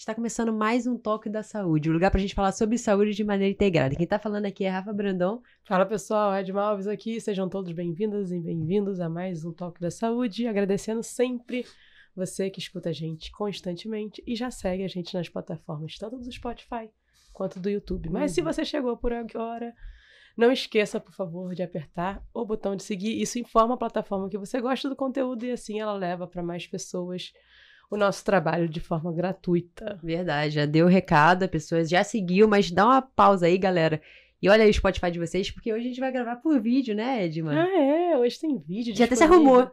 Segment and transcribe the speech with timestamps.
[0.00, 3.12] Está começando mais um Toque da Saúde, um lugar para a gente falar sobre saúde
[3.12, 3.94] de maneira integrada.
[3.94, 5.42] Quem está falando aqui é Rafa Brandão.
[5.62, 7.20] Fala pessoal, Ed Malves aqui.
[7.20, 10.46] Sejam todos bem-vindas e bem-vindos a mais um Toque da Saúde.
[10.46, 11.66] Agradecendo sempre
[12.16, 16.32] você que escuta a gente constantemente e já segue a gente nas plataformas, tanto do
[16.32, 16.90] Spotify
[17.30, 18.08] quanto do YouTube.
[18.08, 18.34] Mas uhum.
[18.36, 19.74] se você chegou por agora,
[20.34, 23.20] não esqueça, por favor, de apertar o botão de seguir.
[23.20, 26.66] Isso informa a plataforma que você gosta do conteúdo e assim ela leva para mais
[26.66, 27.34] pessoas
[27.90, 29.98] o nosso trabalho de forma gratuita.
[30.02, 34.00] Verdade, já deu o recado, a pessoa já seguiu, mas dá uma pausa aí, galera.
[34.40, 36.94] E olha aí o Spotify de vocês, porque hoje a gente vai gravar por vídeo,
[36.94, 37.58] né, Edman?
[37.58, 38.96] Ah, é, hoje tem vídeo.
[38.96, 39.70] Já até se arrumou.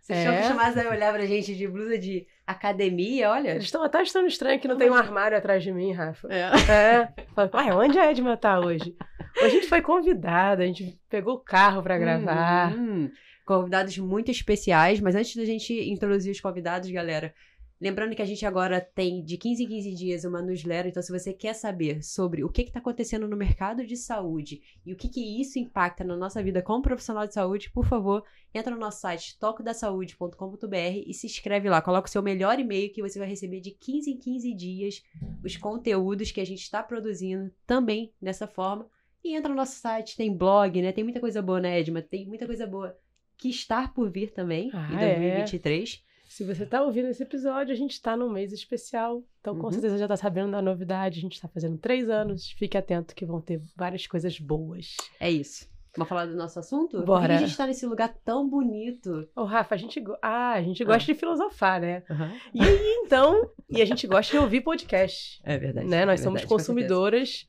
[0.00, 0.22] Vocês é.
[0.22, 3.50] estão acostumados a olhar pra gente de blusa de academia, olha.
[3.50, 6.28] Eles estão até achando estranho que não tem um armário atrás de mim, Rafa.
[6.28, 6.50] É.
[6.70, 7.08] é.
[7.32, 8.96] Fala, onde a Edma tá hoje?
[9.36, 12.76] Hoje a gente foi convidada, a gente pegou o carro para gravar.
[12.76, 13.10] Hum, hum.
[13.46, 17.32] Convidados muito especiais, mas antes da gente introduzir os convidados, galera,
[17.82, 21.10] Lembrando que a gente agora tem de 15 em 15 dias uma newsletter, então se
[21.10, 25.08] você quer saber sobre o que está acontecendo no mercado de saúde e o que,
[25.08, 28.24] que isso impacta na nossa vida como profissional de saúde, por favor,
[28.54, 31.82] entra no nosso site tocodasaude.com.br e se inscreve lá.
[31.82, 35.02] Coloca o seu melhor e-mail que você vai receber de 15 em 15 dias
[35.42, 38.86] os conteúdos que a gente está produzindo também dessa forma.
[39.24, 40.92] E entra no nosso site, tem blog, né?
[40.92, 42.00] Tem muita coisa boa, né, Edma?
[42.00, 42.96] Tem muita coisa boa
[43.36, 46.04] que está por vir também ah, em 2023.
[46.08, 46.11] É?
[46.32, 49.22] Se você está ouvindo esse episódio, a gente está num mês especial.
[49.38, 49.72] Então, com uhum.
[49.72, 51.18] certeza, já está sabendo da novidade.
[51.18, 52.52] A gente está fazendo três anos.
[52.52, 54.96] Fique atento que vão ter várias coisas boas.
[55.20, 55.68] É isso.
[55.94, 57.04] Vamos falar do nosso assunto?
[57.04, 57.20] Bora.
[57.20, 59.28] Por que a gente está nesse lugar tão bonito?
[59.36, 60.16] Ô, oh, Rafa, a gente, go...
[60.22, 61.14] ah, a gente gosta ah.
[61.14, 62.02] de filosofar, né?
[62.08, 62.40] Uhum.
[62.54, 65.38] E aí, então, e a gente gosta de ouvir podcast.
[65.44, 65.86] É verdade.
[65.86, 66.06] Né?
[66.06, 67.46] Nós é somos consumidoras.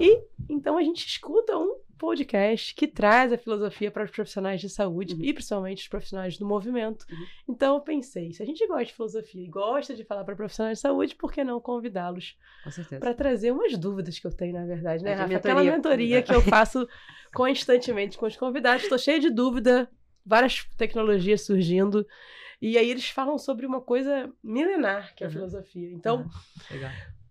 [0.00, 4.68] E então a gente escuta um podcast que traz a filosofia para os profissionais de
[4.68, 5.22] saúde uhum.
[5.22, 7.06] e principalmente os profissionais do movimento.
[7.08, 7.26] Uhum.
[7.48, 10.78] Então eu pensei, se a gente gosta de filosofia e gosta de falar para profissionais
[10.78, 12.36] de saúde, por que não convidá-los
[12.98, 15.36] para trazer umas dúvidas que eu tenho, na verdade, né, é Rafa?
[15.36, 16.88] Aquela mentoria que eu faço
[17.32, 18.82] constantemente com os convidados.
[18.82, 19.88] Estou cheia de dúvida,
[20.26, 22.04] várias tecnologias surgindo.
[22.60, 25.34] E aí eles falam sobre uma coisa milenar, que é a uhum.
[25.34, 25.92] filosofia.
[25.92, 26.30] Então, uhum.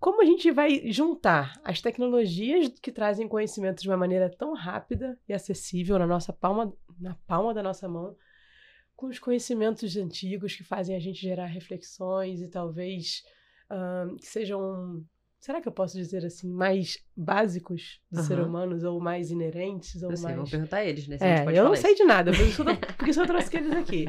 [0.02, 5.16] Como a gente vai juntar as tecnologias que trazem conhecimento de uma maneira tão rápida
[5.30, 8.18] e acessível na nossa palma, na palma da nossa mão,
[8.96, 13.22] com os conhecimentos antigos que fazem a gente gerar reflexões e talvez
[13.70, 15.06] um, que sejam,
[15.40, 18.26] será que eu posso dizer assim, mais básicos do uhum.
[18.26, 20.38] ser humano ou mais inerentes ou eu sei, mais.
[20.38, 21.20] Vou perguntar a eles, né?
[21.22, 22.64] É, eu não sei de nada, por isso,
[22.98, 24.08] porque só trouxe eles aqui.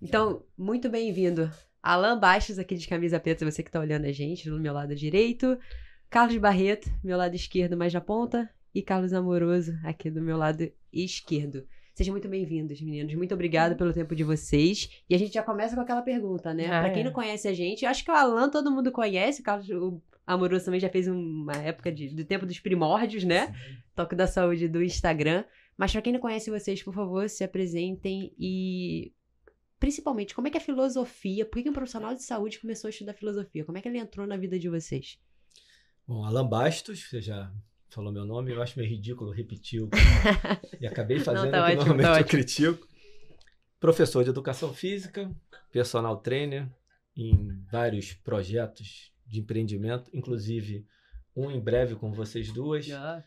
[0.00, 1.50] Então, muito bem-vindo
[1.82, 4.94] Alan Baixos, aqui de camisa preta, você que tá olhando a gente, do meu lado
[4.94, 5.58] direito.
[6.08, 8.50] Carlos Barreto, meu lado esquerdo, mais na ponta.
[8.74, 11.66] E Carlos Amoroso, aqui do meu lado esquerdo.
[11.94, 13.14] Sejam muito bem-vindos, meninos.
[13.14, 15.02] Muito obrigada pelo tempo de vocês.
[15.08, 16.66] E a gente já começa com aquela pergunta, né?
[16.66, 17.04] Ah, pra quem é.
[17.04, 20.64] não conhece a gente, acho que o Alan todo mundo conhece, o Carlos o Amoroso
[20.64, 23.48] também já fez uma época de, do tempo dos primórdios, né?
[23.48, 23.76] Sim.
[23.96, 25.44] Toque da Saúde do Instagram.
[25.76, 29.12] Mas pra quem não conhece vocês, por favor, se apresentem e
[29.80, 33.14] principalmente, como é que a filosofia, por que um profissional de saúde começou a estudar
[33.14, 33.64] filosofia?
[33.64, 35.18] Como é que ele entrou na vida de vocês?
[36.06, 37.50] Bom, Alan Bastos, você já
[37.88, 39.88] falou meu nome, eu acho meio ridículo repetir o...
[40.78, 42.86] e acabei fazendo Não, tá ótimo, normalmente tá eu critico.
[43.80, 45.34] Professor de educação física,
[45.72, 46.68] personal trainer
[47.16, 50.86] em vários projetos de empreendimento, inclusive
[51.36, 52.86] um em breve com vocês duas,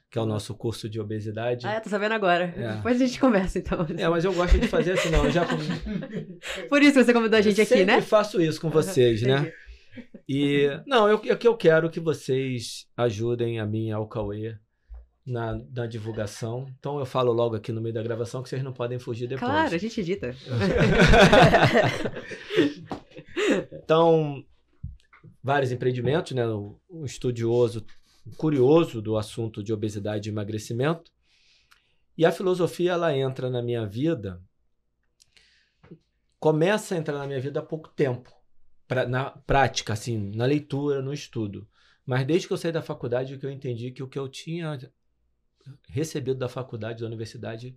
[0.10, 1.66] que é o nosso curso de obesidade.
[1.66, 2.54] Ah, tô sabendo agora.
[2.56, 2.76] É.
[2.76, 3.86] Depois a gente conversa, então.
[3.98, 5.46] É, mas eu gosto de fazer assim, não, já...
[6.70, 7.98] Por isso que você convidou a gente eu aqui, né?
[7.98, 9.52] Eu faço isso com vocês, né?
[10.28, 14.58] E, não, eu, eu, eu quero que vocês ajudem a mim e ao Cauê
[15.26, 16.68] na, na divulgação.
[16.80, 19.50] Então eu falo logo aqui no meio da gravação que vocês não podem fugir depois.
[19.50, 20.36] Claro, a gente edita.
[23.72, 24.44] então,
[25.44, 26.46] vários empreendimentos, né?
[26.48, 27.86] Um estudioso
[28.38, 31.12] curioso do assunto de obesidade e emagrecimento.
[32.18, 34.42] E a filosofia ela entra na minha vida,
[36.40, 38.32] começa a entrar na minha vida há pouco tempo,
[38.88, 41.68] pra, na prática, assim, na leitura, no estudo.
[42.06, 44.78] Mas desde que eu saí da faculdade, que eu entendi que o que eu tinha
[45.88, 47.76] recebido da faculdade, da universidade,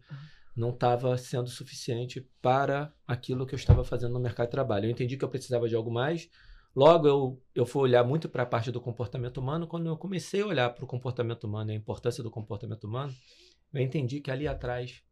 [0.55, 4.87] não estava sendo suficiente para aquilo que eu estava fazendo no mercado de trabalho.
[4.87, 6.29] Eu entendi que eu precisava de algo mais,
[6.77, 9.67] Logo, eu, eu fui olhar muito para a parte do comportamento humano.
[9.67, 13.15] Quando eu comecei a olhar para o comportamento humano e a importância do comportamento humano,
[13.73, 15.03] eu entendi que ali atrás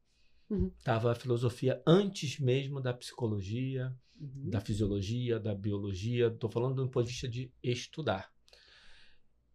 [0.79, 1.13] estava uhum.
[1.13, 4.51] a filosofia antes mesmo da psicologia, uhum.
[4.51, 6.27] da fisiologia, da biologia.
[6.27, 8.31] Estou falando do ponto de vista de estudar.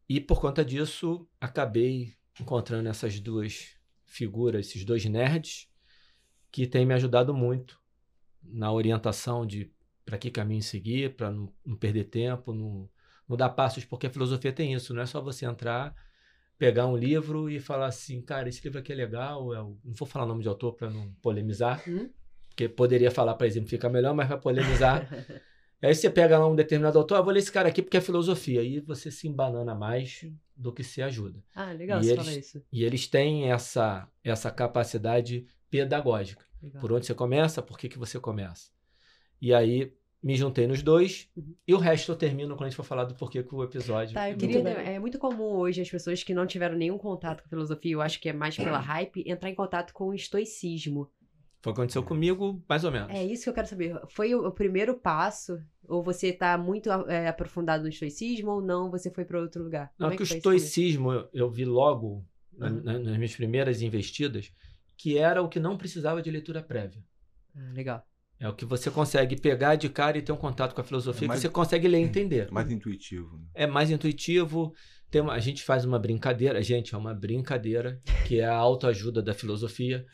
[0.10, 3.78] E por conta disso, acabei encontrando essas duas
[4.08, 5.70] figuras, esses dois nerds,
[6.52, 7.80] que têm me ajudado muito
[8.42, 9.72] na orientação de
[10.10, 12.90] para que caminho seguir, para não, não, perder tempo, não,
[13.28, 15.94] não dar passos, porque a filosofia tem isso, não é só você entrar,
[16.58, 19.78] pegar um livro e falar assim, cara, esse livro aqui é legal, é o...
[19.86, 22.10] não vou falar o nome de autor para não polemizar, hum?
[22.48, 25.08] porque poderia falar para exemplificar melhor, mas vai polemizar.
[25.80, 28.02] Aí você pega lá um determinado autor, ah, vou ler esse cara aqui porque é
[28.02, 28.60] filosofia.
[28.60, 31.42] Aí você se embanana mais do que se ajuda.
[31.56, 32.62] Ah, legal e você eles, falar isso.
[32.70, 36.44] E eles têm essa, essa capacidade pedagógica.
[36.62, 36.82] Legal.
[36.82, 38.72] Por onde você começa, por que, que você começa.
[39.42, 41.56] E aí me juntei nos dois uhum.
[41.68, 44.13] e o resto eu termino quando a gente for falar do porquê que o episódio.
[44.13, 44.60] Tá, eu queria.
[44.60, 48.01] É muito comum hoje as pessoas que não tiveram nenhum contato com a filosofia, eu
[48.01, 51.10] acho que é mais pela hype, entrar em contato com o estoicismo.
[51.62, 53.10] Foi o que aconteceu comigo, mais ou menos.
[53.10, 54.00] É isso que eu quero saber.
[54.10, 55.62] Foi o, o primeiro passo?
[55.88, 58.89] Ou você está muito é, aprofundado no estoicismo ou não?
[58.92, 59.92] Você foi para outro lugar?
[60.00, 62.25] Não, é que, o estoicismo eu, eu, vi logo
[62.57, 62.81] uhum.
[62.81, 64.54] na, nas minhas primeiras investidas
[64.95, 67.04] que era o que não precisava de leitura prévia.
[67.56, 68.06] Ah, legal.
[68.40, 71.26] É o que você consegue pegar de cara e ter um contato com a filosofia
[71.26, 72.48] é mais, que você consegue ler e entender.
[72.48, 73.38] É mais intuitivo.
[73.38, 73.44] Né?
[73.54, 74.74] É mais intuitivo.
[75.12, 79.22] Tem uma, a gente faz uma brincadeira, gente, é uma brincadeira, que é a autoajuda
[79.22, 80.06] da filosofia,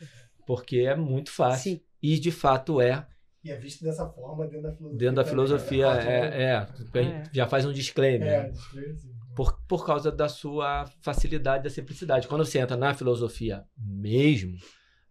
[0.46, 1.72] porque é muito fácil.
[1.72, 1.80] Sim.
[2.02, 3.06] E de fato é.
[3.44, 4.98] E é visto dessa forma dentro da filosofia.
[4.98, 8.28] Dentro da filosofia, é, é, é, é, Já faz um disclaimer.
[8.28, 8.96] É, disclaimer
[9.36, 12.26] por, por causa da sua facilidade, da simplicidade.
[12.26, 14.56] Quando você entra na filosofia mesmo,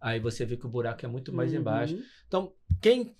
[0.06, 1.58] aí você vê que o buraco é muito mais uhum.
[1.58, 1.98] embaixo.
[2.28, 3.16] Então, quem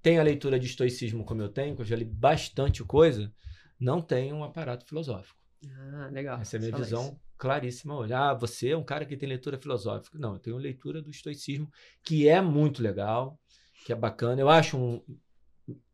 [0.00, 3.30] tem a leitura de estoicismo como eu tenho, que eu já li bastante coisa,
[3.78, 5.38] não tem um aparato filosófico.
[5.68, 6.40] Ah, legal.
[6.40, 7.20] Essa é a minha Só visão isso.
[7.36, 7.94] claríssima.
[7.94, 10.18] Olhar, ah, você é um cara que tem leitura filosófica.
[10.18, 11.70] Não, eu tenho leitura do estoicismo,
[12.02, 13.38] que é muito legal,
[13.84, 14.40] que é bacana.
[14.40, 15.02] Eu acho um,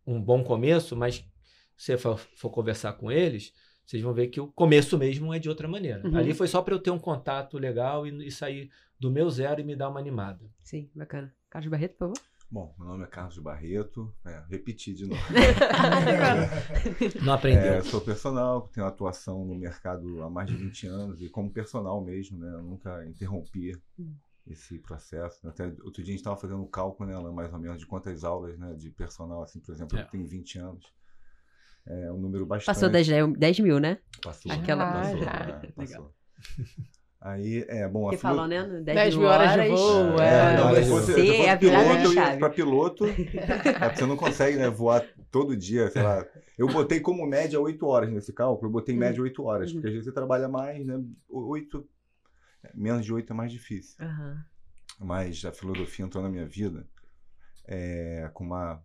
[0.07, 1.17] um bom começo, mas
[1.77, 3.53] se você for, for conversar com eles,
[3.87, 6.07] vocês vão ver que o começo mesmo é de outra maneira.
[6.07, 6.17] Uhum.
[6.17, 9.61] Ali foi só para eu ter um contato legal e, e, sair do meu zero
[9.61, 10.45] e me dar uma animada.
[10.63, 11.35] Sim, bacana.
[11.51, 12.19] Carlos Barreto, por favor.
[12.49, 14.15] Bom, meu nome é Carlos Barreto.
[14.25, 15.21] É, repeti de novo.
[17.25, 17.75] Não aprendeu.
[17.75, 22.01] É, sou personal, tenho atuação no mercado há mais de 20 anos e como personal
[22.05, 22.55] mesmo, né?
[22.55, 24.15] Eu nunca interrompi hum.
[24.47, 25.47] esse processo.
[25.49, 28.23] Até outro dia a gente estava fazendo um cálculo, né, mais ou menos, de quantas
[28.23, 30.03] aulas né, de personal, assim, por exemplo, é.
[30.03, 30.87] eu tenho 20 anos.
[31.85, 32.67] É um número bastante.
[32.67, 33.99] Passou 10, 10 mil, né?
[34.23, 34.53] Passou.
[34.53, 34.93] Aquela...
[34.93, 36.15] Passou, ah, é, passou.
[37.27, 38.03] Aí, é, bom...
[38.03, 38.63] Porque falou, né?
[38.63, 40.21] 10, 10 mil horas, horas de voo.
[40.21, 41.59] É, é, não, você, você é a
[42.13, 42.39] chave.
[42.39, 46.25] Para piloto, é, você não consegue né, voar todo dia, sei lá.
[46.57, 49.75] Eu botei como média 8 horas nesse cálculo, eu botei em média 8 horas, uhum.
[49.75, 51.03] porque às vezes você trabalha mais, né?
[51.29, 51.89] 8,
[52.73, 53.97] menos de 8 é mais difícil.
[54.01, 54.37] Uhum.
[55.01, 56.87] Mas a filosofia entrou na minha vida
[57.67, 58.81] é, com uma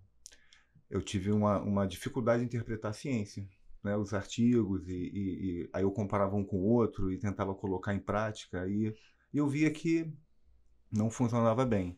[0.90, 3.48] eu tive uma, uma dificuldade de interpretar a ciência.
[3.83, 7.56] Né, os artigos, e, e, e, aí eu comparava um com o outro e tentava
[7.56, 8.95] colocar em prática, e,
[9.33, 10.13] eu via que
[10.92, 11.98] não funcionava bem.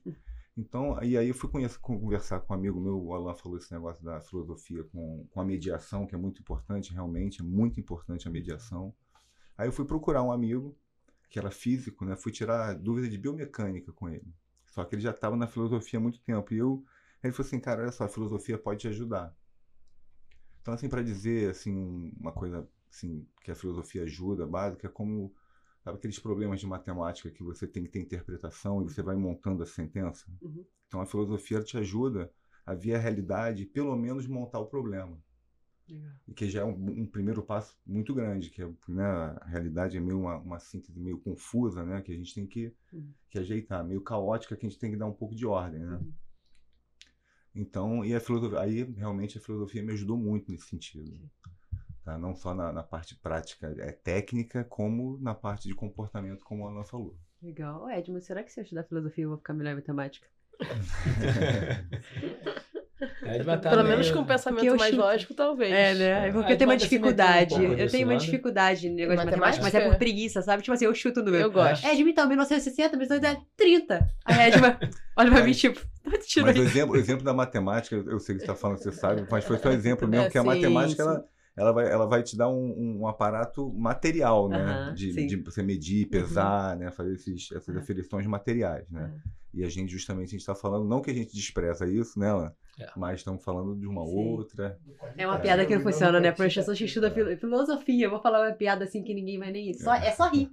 [0.55, 1.49] Então, e aí eu fui
[1.81, 5.43] conversar com um amigo meu, o Alan falou esse negócio da filosofia com, com a
[5.43, 8.93] mediação, que é muito importante, realmente, é muito importante a mediação.
[9.57, 10.77] Aí eu fui procurar um amigo,
[11.29, 14.31] que era físico, né, fui tirar dúvida de biomecânica com ele.
[14.67, 16.85] Só que ele já estava na filosofia há muito tempo, e eu
[17.23, 19.33] ele falou assim, cara, olha só, a filosofia pode te ajudar.
[20.63, 25.35] Então, assim, para dizer, assim, uma coisa, assim, que a filosofia ajuda, básica, é como,
[25.83, 29.61] sabe aqueles problemas de matemática que você tem que ter interpretação e você vai montando
[29.61, 30.25] a sentença?
[30.41, 30.65] Uhum.
[30.87, 32.31] Então, a filosofia te ajuda
[32.65, 35.21] a ver a realidade pelo menos, montar o problema.
[36.25, 39.97] E que já é um, um, primeiro passo muito grande, que é, né, a realidade
[39.97, 43.11] é meio uma, uma, síntese meio confusa, né, que a gente tem que, uhum.
[43.29, 45.97] que ajeitar, meio caótica, que a gente tem que dar um pouco de ordem, né?
[45.97, 46.13] Uhum.
[47.55, 51.19] Então, e a filosofia, aí realmente a filosofia me ajudou muito nesse sentido.
[52.03, 52.17] Tá?
[52.17, 56.71] Não só na, na, parte prática é técnica, como na parte de comportamento, como a
[56.71, 57.15] Ana falou.
[57.41, 57.89] Legal.
[57.89, 60.27] Edmund, será que se eu estudar filosofia eu vou ficar melhor em matemática?
[63.23, 65.71] É, Pelo menos com um pensamento mais lógico, talvez.
[65.71, 66.29] É, né?
[66.29, 67.55] É porque eu tenho uma dificuldade.
[67.55, 70.63] Um eu tenho uma dificuldade no negócio de matemática, mas é por preguiça, sabe?
[70.63, 71.43] Tipo assim, eu chuto o número.
[71.43, 71.85] Eu gosto.
[71.85, 74.07] Edmund, então, 1960, 1930.
[74.25, 74.77] A Edmund
[75.15, 78.41] olha pra mim, tipo, tá mas o exemplo, o exemplo da matemática, eu sei que
[78.41, 81.25] você está falando, você sabe, mas foi só exemplo mesmo, é, que a matemática, ela
[81.55, 84.91] ela vai, ela vai te dar um, um aparato material, né?
[84.95, 86.09] de, de, você medir, uhum.
[86.09, 86.79] pesar, uhum.
[86.79, 86.91] né?
[86.91, 87.81] Fazer esses, essas uhum.
[87.81, 89.03] aferições materiais, né?
[89.03, 89.31] Uhum.
[89.53, 92.29] E a gente, justamente, a gente está falando, não que a gente despreza isso, né,
[92.29, 92.51] Alan?
[92.79, 92.87] É.
[92.95, 94.15] Mas estamos falando de uma Sim.
[94.15, 94.79] outra.
[95.15, 96.31] É uma piada que não funciona, né?
[96.31, 99.51] Para as pessoas que estudam filosofia, eu vou falar uma piada assim que ninguém vai
[99.51, 99.73] nem.
[99.73, 100.49] Só, é só rir.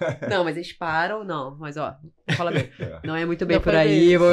[0.28, 1.56] não, mas eles param, não.
[1.56, 1.96] Mas ó,
[2.36, 2.70] fala bem.
[2.78, 3.00] É.
[3.06, 4.16] Não é muito bem por aí.
[4.16, 4.28] Vou...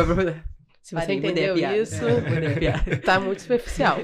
[0.81, 3.98] Se você entendeu isso, é, tá muito superficial.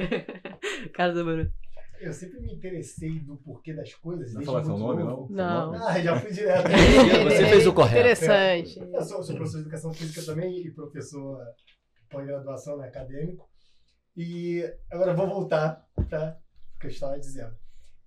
[0.94, 1.52] Cara do Mano.
[2.00, 4.32] Eu sempre me interessei no porquê das coisas.
[4.34, 5.28] Não falar seu nome, não?
[5.30, 5.74] Não.
[5.74, 6.70] Ah, já fui direto.
[6.70, 8.00] Você fez o correto.
[8.00, 8.80] Interessante.
[8.80, 11.40] Eu sou, sou professor de educação física também e professor
[12.10, 13.50] pós-graduação né, acadêmico.
[14.16, 16.40] E agora vou voltar para
[16.76, 17.56] o que eu estava dizendo.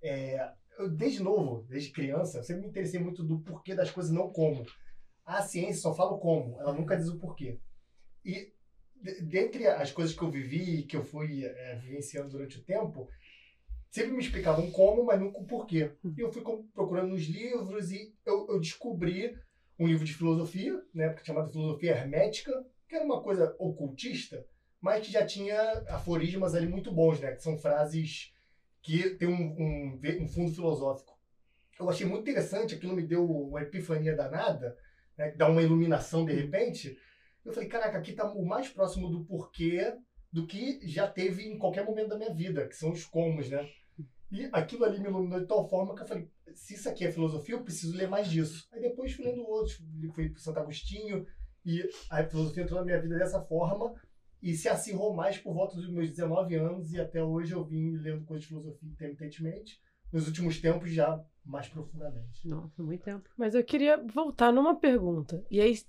[0.01, 4.11] É, eu, desde novo, desde criança, eu sempre me interessei muito do porquê das coisas,
[4.11, 4.65] não como.
[5.25, 7.59] A ciência só fala o como, ela nunca diz o porquê.
[8.25, 8.51] E
[8.95, 12.63] de- dentre as coisas que eu vivi e que eu fui é, vivenciando durante o
[12.63, 13.07] tempo,
[13.89, 15.91] sempre me explicavam como, mas nunca o porquê.
[16.17, 16.41] E eu fui
[16.73, 19.37] procurando nos livros e eu, eu descobri
[19.79, 22.51] um livro de filosofia, né, chamado Filosofia Hermética,
[22.91, 24.45] que era uma coisa ocultista,
[24.81, 25.57] mas que já tinha
[25.87, 28.33] aforismas ali muito bons, né, que são frases
[28.81, 31.17] que tem um, um, um fundo filosófico.
[31.79, 34.77] Eu achei muito interessante, aquilo me deu uma epifania danada,
[35.17, 36.97] né, dá uma iluminação de repente.
[37.45, 39.95] Eu falei, caraca, aqui está o mais próximo do porquê
[40.29, 43.69] do que já teve em qualquer momento da minha vida, que são os comos, né?
[44.29, 47.11] E aquilo ali me iluminou de tal forma que eu falei, se isso aqui é
[47.11, 48.67] filosofia, eu preciso ler mais disso.
[48.71, 49.81] Aí depois fui lendo outros,
[50.13, 51.25] fui para Santo Agostinho,
[51.65, 53.93] e a filosofia entrou na minha vida dessa forma,
[54.41, 57.97] e se acirrou mais por volta dos meus 19 anos, e até hoje eu vim
[57.97, 59.79] lendo coisas de filosofia intermitentemente,
[60.11, 62.47] nos últimos tempos já mais profundamente.
[62.47, 63.29] Nossa, muito tempo.
[63.37, 65.45] Mas eu queria voltar numa pergunta.
[65.49, 65.79] E aí,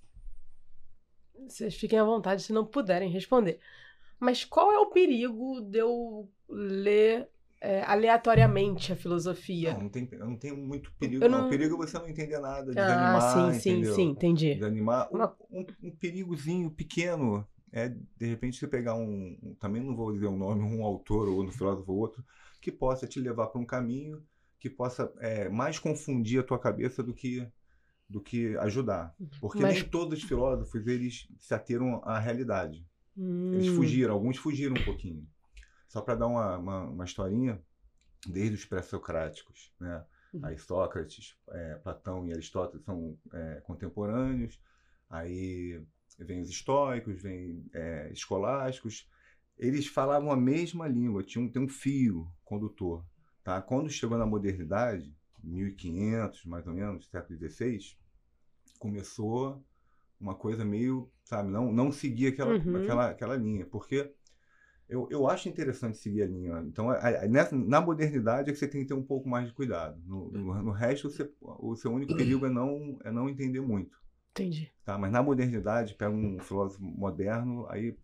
[1.46, 3.58] vocês fiquem à vontade se não puderem responder.
[4.20, 7.28] Mas qual é o perigo de eu ler
[7.62, 9.72] é, aleatoriamente a filosofia?
[9.74, 11.28] Não, não tem, não tem muito perigo.
[11.28, 11.46] Não.
[11.46, 13.94] O perigo é você não entender nada, ah, desanimar, sim, sim, entendeu?
[13.94, 14.54] sim, entendi.
[14.54, 15.08] Desanimar.
[15.12, 19.94] Um- Uma- Um, um perigozinho pequeno é, de repente, você pegar um, um- Também não
[19.96, 22.22] vou dizer o nome, um autor ou um filósofo ou outro,
[22.60, 24.22] que possa te levar para um caminho
[24.60, 27.46] que possa é, mais confundir a tua cabeça do que
[28.08, 29.14] do que ajudar.
[29.40, 32.84] Porque Mas- nem todos os filósofos eles se ateram à realidade.
[33.16, 35.26] Eles Hum, fugiram, alguns fugiram um pouquinho.
[35.92, 37.62] Só para dar uma, uma, uma historinha,
[38.26, 40.02] desde os pré-socráticos, né?
[40.32, 40.40] Uhum.
[40.42, 44.58] Aí Sócrates, é, Platão e Aristóteles são é, contemporâneos.
[45.10, 45.84] Aí
[46.18, 49.06] vem os estoicos, vem é, escolásticos.
[49.58, 53.04] Eles falavam a mesma língua, tinha um, tem um fio condutor.
[53.44, 53.60] Tá?
[53.60, 57.78] Quando chegou na modernidade, 1500 mais ou menos, século XVI,
[58.78, 59.62] começou
[60.18, 62.82] uma coisa meio, sabe, não, não seguir aquela, Uhum.
[62.82, 64.10] aquela, aquela linha, porque
[64.92, 66.62] eu, eu acho interessante seguir a linha.
[66.66, 69.48] Então, a- a- nessa, na modernidade é que você tem que ter um pouco mais
[69.48, 70.00] de cuidado.
[70.06, 73.96] No, no, no resto, você, o seu único perigo é não, é não entender muito.
[74.32, 74.70] Entendi.
[74.84, 74.96] Tá?
[74.98, 77.96] Mas na modernidade, pega um filósofo moderno, aí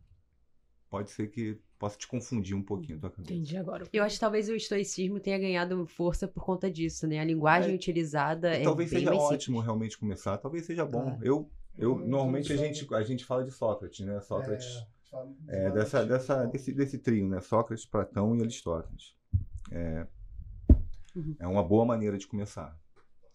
[0.91, 3.33] pode ser que possa te confundir um pouquinho a tua cabeça.
[3.33, 3.87] Entendi agora.
[3.93, 7.21] Eu acho que talvez o estoicismo tenha ganhado força por conta disso, né?
[7.21, 7.75] A linguagem É.
[7.75, 9.65] utilizada E é talvez bem seja mais ótimo simples.
[9.65, 11.09] realmente começar, talvez seja bom.
[11.11, 11.19] Ah.
[11.23, 14.21] Eu, eu Eu- normalmente a gente, a gente fala de Sócrates, né?
[14.21, 14.87] Sócrates fala-
[15.49, 17.41] é, dessa, de- dessa, desse, desse trio, né?
[17.41, 19.15] Sócrates, Platão e Aristóteles.
[19.71, 20.07] É,
[21.17, 21.35] Uhum.
[21.41, 22.77] é uma boa maneira de começar.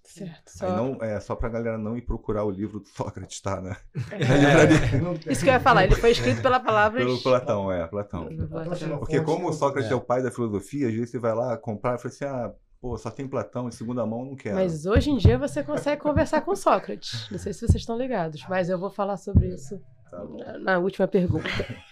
[0.06, 0.50] Certo.
[0.52, 0.76] Só...
[0.76, 3.76] não, é só pra galera não ir procurar o livro do Sócrates, tá, né?
[4.12, 4.18] É,
[5.18, 7.00] tem- Isso que eu ia falar, ele foi escrito pela palavra.
[7.00, 8.28] Pelo Platão, é, Platão.
[8.50, 9.00] Platão.
[9.00, 9.96] Porque como o Sócrates é é.
[9.96, 12.98] o pai da filosofia, às vezes você vai lá comprar e fala assim, ah, pô,
[12.98, 14.56] só tem Platão, de segunda mão não quero.
[14.56, 17.30] Mas hoje em dia você consegue conversar com Sócrates.
[17.32, 19.82] Não sei se vocês estão ligados, mas eu vou falar sobre isso
[20.14, 21.50] Tá na, na última pergunta.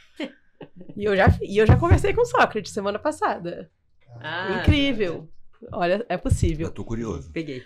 [0.95, 3.71] E eu, já, e eu já conversei com Sócrates semana passada.
[4.19, 5.27] Ah, Incrível.
[5.71, 6.67] Olha, é possível.
[6.67, 7.31] Eu tô curioso.
[7.31, 7.63] Peguei.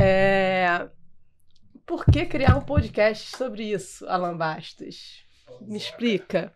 [0.00, 0.88] É...
[1.84, 5.24] Por que criar um podcast sobre isso, Alan Bastos?
[5.62, 6.54] Me explica.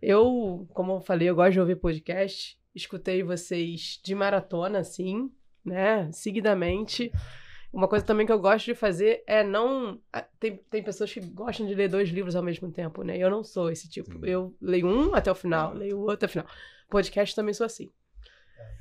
[0.00, 2.56] Eu, como eu falei, eu gosto de ouvir podcast.
[2.74, 5.30] Escutei vocês de maratona, assim,
[5.64, 6.10] né?
[6.12, 7.10] Seguidamente.
[7.74, 10.00] Uma coisa também que eu gosto de fazer é não.
[10.12, 13.18] ah, Tem, tem pessoas que gostam de ler dois livros ao mesmo tempo, né?
[13.18, 14.12] Eu não sou esse tipo.
[14.12, 14.20] Sim.
[14.22, 15.74] Eu leio um até o final, Ah.
[15.74, 16.46] leio o outro até o final.
[16.88, 17.90] Podcast também sou assim.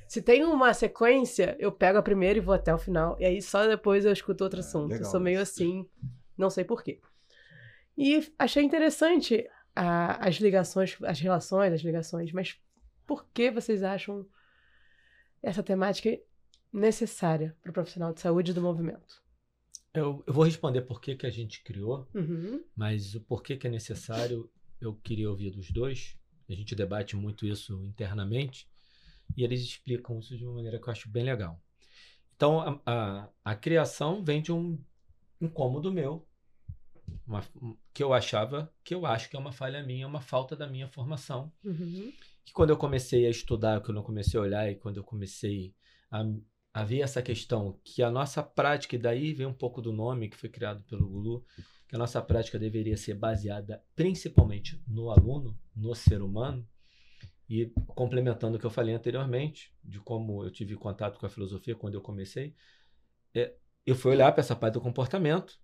[0.07, 3.17] Se tem uma sequência, eu pego a primeira e vou até o final.
[3.19, 4.91] E aí só depois eu escuto outro Ah, assunto.
[4.91, 5.89] Eu legal sou meio assim,
[6.38, 7.00] não sei porquê.
[7.97, 12.59] E achei interessante a- as ligações, as relações, as ligações, mas
[13.07, 14.25] por que vocês acham
[15.41, 16.15] essa temática
[16.73, 19.21] necessária para o profissional de saúde do movimento?
[19.93, 22.63] Eu, eu vou responder por que, que a gente criou, Uhum.
[22.75, 24.49] mas o porquê que é necessário,
[24.81, 26.17] eu queria ouvir dos dois.
[26.49, 28.67] A gente debate muito isso internamente
[29.37, 31.61] e eles explicam isso de uma maneira que eu acho bem legal.
[32.35, 34.77] Então, a, a, a criação vem de um
[35.39, 36.27] incômodo meu,
[37.27, 40.55] uma- um- que eu achava, que eu acho que é uma falha minha, uma falta
[40.55, 41.51] da minha formação.
[41.63, 42.11] Uhum.
[42.45, 45.73] que quando eu comecei a estudar, quando eu comecei a olhar e quando eu comecei
[46.11, 46.23] a,
[46.73, 50.27] a ver essa questão, que a nossa prática, e daí vem um pouco do nome
[50.27, 51.45] que foi criado pelo Gulu,
[51.87, 56.67] que a nossa prática deveria ser baseada principalmente no aluno, no ser humano,
[57.47, 61.75] e complementando o que eu falei anteriormente, de como eu tive contato com a filosofia
[61.75, 62.55] quando eu comecei,
[63.35, 63.53] é,
[63.85, 65.59] eu fui olhar para essa parte do comportamento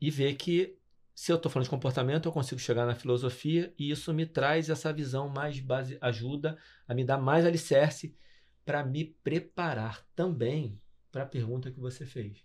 [0.00, 0.76] e ver que
[1.14, 4.68] se eu estou falando de comportamento, eu consigo chegar na filosofia e isso me traz
[4.68, 8.16] essa visão mais base, ajuda a me dar mais alicerce
[8.66, 10.78] para me preparar também
[11.12, 12.44] para a pergunta que você fez.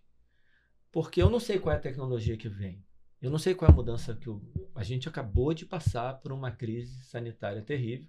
[0.92, 2.86] Porque eu não sei qual é a tecnologia que vem.
[3.20, 4.42] Eu não sei qual é a mudança que o,
[4.76, 8.08] a gente acabou de passar por uma crise sanitária terrível.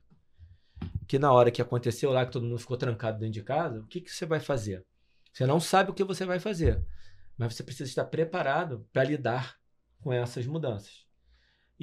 [1.08, 3.86] Que na hora que aconteceu lá, que todo mundo ficou trancado dentro de casa, o
[3.86, 4.84] que, que você vai fazer?
[5.32, 6.84] Você não sabe o que você vai fazer,
[7.38, 9.58] mas você precisa estar preparado para lidar
[10.00, 11.06] com essas mudanças.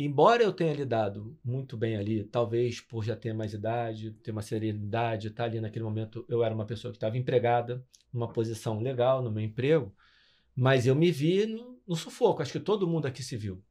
[0.01, 4.41] Embora eu tenha lidado muito bem ali, talvez por já ter mais idade, ter uma
[4.41, 8.79] serenidade, estar tá ali naquele momento, eu era uma pessoa que estava empregada, numa posição
[8.79, 9.93] legal no meu emprego,
[10.55, 12.41] mas eu me vi no, no sufoco.
[12.41, 13.61] Acho que todo mundo aqui se viu.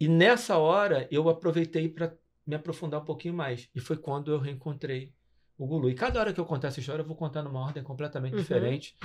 [0.00, 2.12] E nessa hora eu aproveitei para
[2.44, 3.70] me aprofundar um pouquinho mais.
[3.72, 5.14] E foi quando eu reencontrei
[5.56, 5.88] o Gulu.
[5.88, 8.40] E cada hora que eu contar essa história, eu vou contar numa ordem completamente uhum.
[8.40, 8.96] diferente.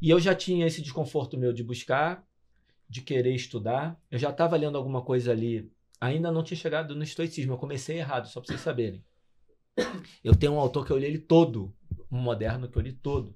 [0.00, 2.26] E eu já tinha esse desconforto meu de buscar,
[2.92, 3.98] de querer estudar.
[4.10, 5.72] Eu já estava lendo alguma coisa ali.
[5.98, 7.54] Ainda não tinha chegado no estoicismo.
[7.54, 9.02] Eu comecei errado, só para vocês saberem.
[10.22, 11.74] Eu tenho um autor que eu li ele todo,
[12.10, 13.34] um moderno que eu li todo,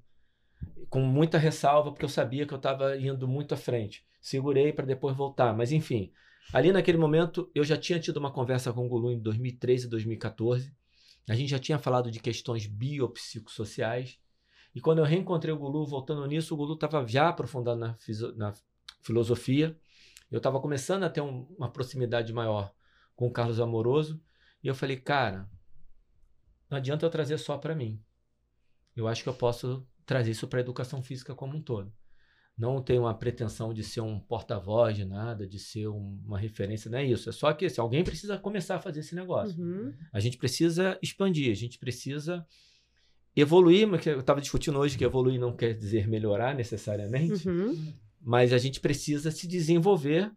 [0.91, 4.05] com muita ressalva, porque eu sabia que eu estava indo muito à frente.
[4.21, 6.13] Segurei para depois voltar, mas enfim.
[6.53, 9.89] Ali naquele momento, eu já tinha tido uma conversa com o Gulu em 2013 e
[9.89, 10.77] 2014.
[11.31, 14.19] A gente já tinha falado de questões biopsicossociais.
[14.75, 17.97] E quando eu reencontrei o Gulu, voltando nisso, o Gulu estava já aprofundado na,
[18.37, 18.53] na
[19.00, 19.79] filosofia.
[20.31, 22.73] Eu estava começando a ter um, uma proximidade maior
[23.15, 24.21] com o Carlos Amoroso.
[24.62, 25.49] E eu falei, cara,
[26.69, 28.03] não adianta eu trazer só para mim.
[28.95, 31.93] Eu acho que eu posso trazer isso para a educação física como um todo.
[32.57, 36.91] Não tenho uma pretensão de ser um porta-voz de nada, de ser um, uma referência,
[36.91, 37.29] não é isso.
[37.29, 39.62] É só que assim, alguém precisa começar a fazer esse negócio.
[39.62, 39.93] Uhum.
[40.11, 42.47] A gente precisa expandir, a gente precisa
[43.35, 47.47] evoluir, mas eu estava discutindo hoje que evoluir não quer dizer melhorar necessariamente.
[47.47, 47.95] Uhum
[48.26, 50.35] mas a gente precisa se desenvolver.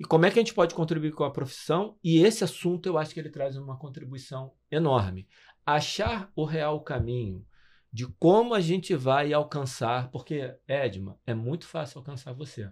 [0.00, 1.98] E como é que a gente pode contribuir com a profissão?
[2.02, 5.28] E esse assunto eu acho que ele traz uma contribuição enorme.
[5.64, 7.46] Achar o real caminho
[7.92, 12.70] de como a gente vai alcançar, porque, Edma, é muito fácil alcançar você.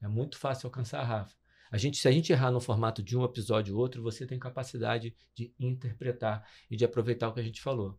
[0.00, 1.36] É muito fácil alcançar a Rafa.
[1.70, 4.38] A gente, se a gente errar no formato de um episódio ou outro, você tem
[4.38, 7.98] capacidade de interpretar e de aproveitar o que a gente falou.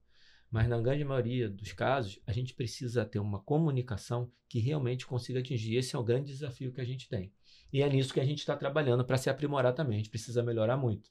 [0.54, 5.40] Mas na grande maioria dos casos, a gente precisa ter uma comunicação que realmente consiga
[5.40, 5.76] atingir.
[5.78, 7.34] Esse é o grande desafio que a gente tem.
[7.74, 9.96] E é nisso que a gente está trabalhando para se aprimorar também.
[9.96, 11.10] A gente precisa melhorar muito.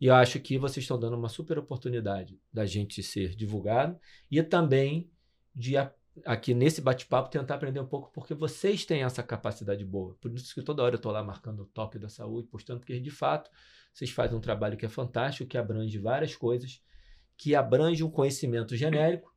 [0.00, 3.96] E eu acho que vocês estão dando uma super oportunidade da gente ser divulgado
[4.28, 5.08] e também
[5.54, 5.76] de
[6.26, 10.16] aqui nesse bate-papo tentar aprender um pouco porque vocês têm essa capacidade boa.
[10.20, 12.98] Por isso que toda hora eu estou lá marcando o toque da saúde, postando, porque
[12.98, 13.48] de fato
[13.94, 16.82] vocês fazem um trabalho que é fantástico, que abrange várias coisas
[17.36, 19.32] que abrange um conhecimento genérico.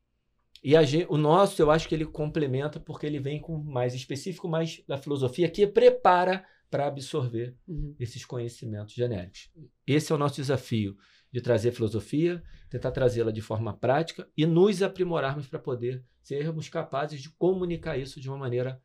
[0.64, 4.48] E a, o nosso, eu acho que ele complementa porque ele vem com mais específico,
[4.48, 7.96] mais da filosofia, que prepara para absorver uhum.
[8.00, 9.52] esses conhecimentos genéricos.
[9.86, 10.98] Esse é o nosso desafio
[11.32, 17.22] de trazer filosofia, tentar trazê-la de forma prática e nos aprimorarmos para poder sermos capazes
[17.22, 18.82] de comunicar isso de uma maneira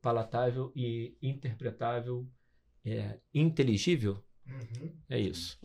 [0.00, 2.28] palatável e interpretável,
[2.84, 4.22] é, inteligível.
[4.46, 4.94] Uhum.
[5.08, 5.58] É isso.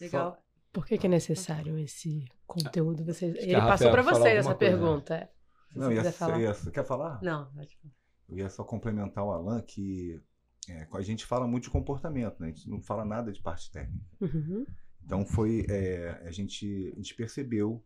[0.00, 0.42] Legal.
[0.72, 3.04] Por que, que é necessário esse conteúdo?
[3.04, 5.14] Você, ele passou para vocês essa pergunta.
[5.14, 5.30] É.
[5.74, 6.40] Não, ia, falar.
[6.40, 7.22] Ia, quer falar?
[7.22, 7.50] Não,
[8.28, 10.20] Eu ia só complementar o Alan que
[10.68, 12.48] é, a gente fala muito de comportamento, né?
[12.48, 14.04] a gente não fala nada de parte técnica.
[14.20, 14.66] Uhum.
[15.04, 17.84] Então foi é, a, gente, a gente percebeu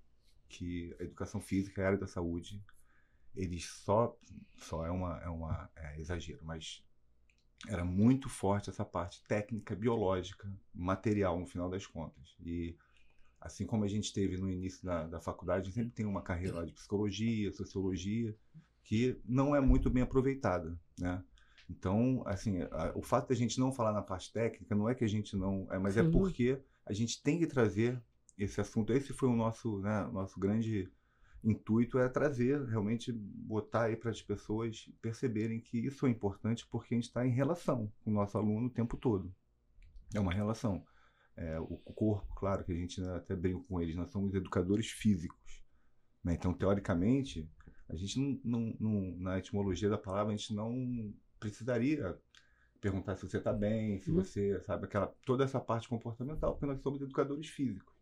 [0.49, 2.63] que a educação física e a área da saúde
[3.35, 4.17] eles só
[4.57, 6.85] só é uma é uma é exagero, mas
[7.69, 12.37] era muito forte essa parte técnica, biológica, material, no final das contas.
[12.45, 12.77] E
[13.41, 16.65] assim como a gente teve no início da, da faculdade, sempre tem uma carreira lá
[16.65, 18.37] de psicologia, sociologia,
[18.83, 21.23] que não é muito bem aproveitada, né?
[21.69, 25.05] Então, assim, a, o fato da gente não falar na parte técnica não é que
[25.05, 28.03] a gente não, é, mas é porque a gente tem que trazer
[28.39, 28.93] esse assunto.
[28.93, 30.91] Esse foi o nosso, né, nosso grande
[31.45, 36.95] intuito é trazer, realmente botar aí para as pessoas perceberem que isso é importante porque
[36.95, 39.33] a gente está em relação com o nosso aluno o tempo todo.
[40.15, 40.85] É uma relação.
[41.37, 44.87] É, o corpo, claro que a gente né, até brinca com eles, nós somos educadores
[44.87, 45.65] físicos.
[46.23, 46.35] Né?
[46.35, 47.49] Então, teoricamente,
[47.89, 52.17] a gente não, não, não, na etimologia da palavra, a gente não precisaria
[52.81, 54.17] perguntar se você está bem, se uhum.
[54.17, 57.94] você sabe aquela toda essa parte comportamental, porque nós somos educadores físicos.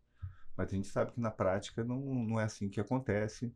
[0.55, 3.53] Mas a gente sabe que na prática não, não é assim que acontece.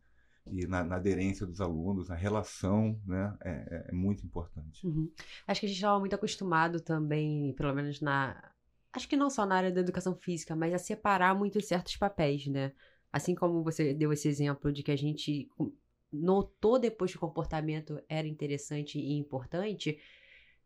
[0.51, 4.85] E na, na aderência dos alunos, a relação né, é, é, é muito importante.
[4.85, 5.11] Uhum.
[5.45, 8.51] Acho que a gente estava muito acostumado também, pelo menos na.
[8.93, 12.47] Acho que não só na área da educação física, mas a separar muito certos papéis,
[12.47, 12.71] né?
[13.11, 15.49] Assim como você deu esse exemplo de que a gente
[16.11, 19.99] notou depois que o comportamento era interessante e importante,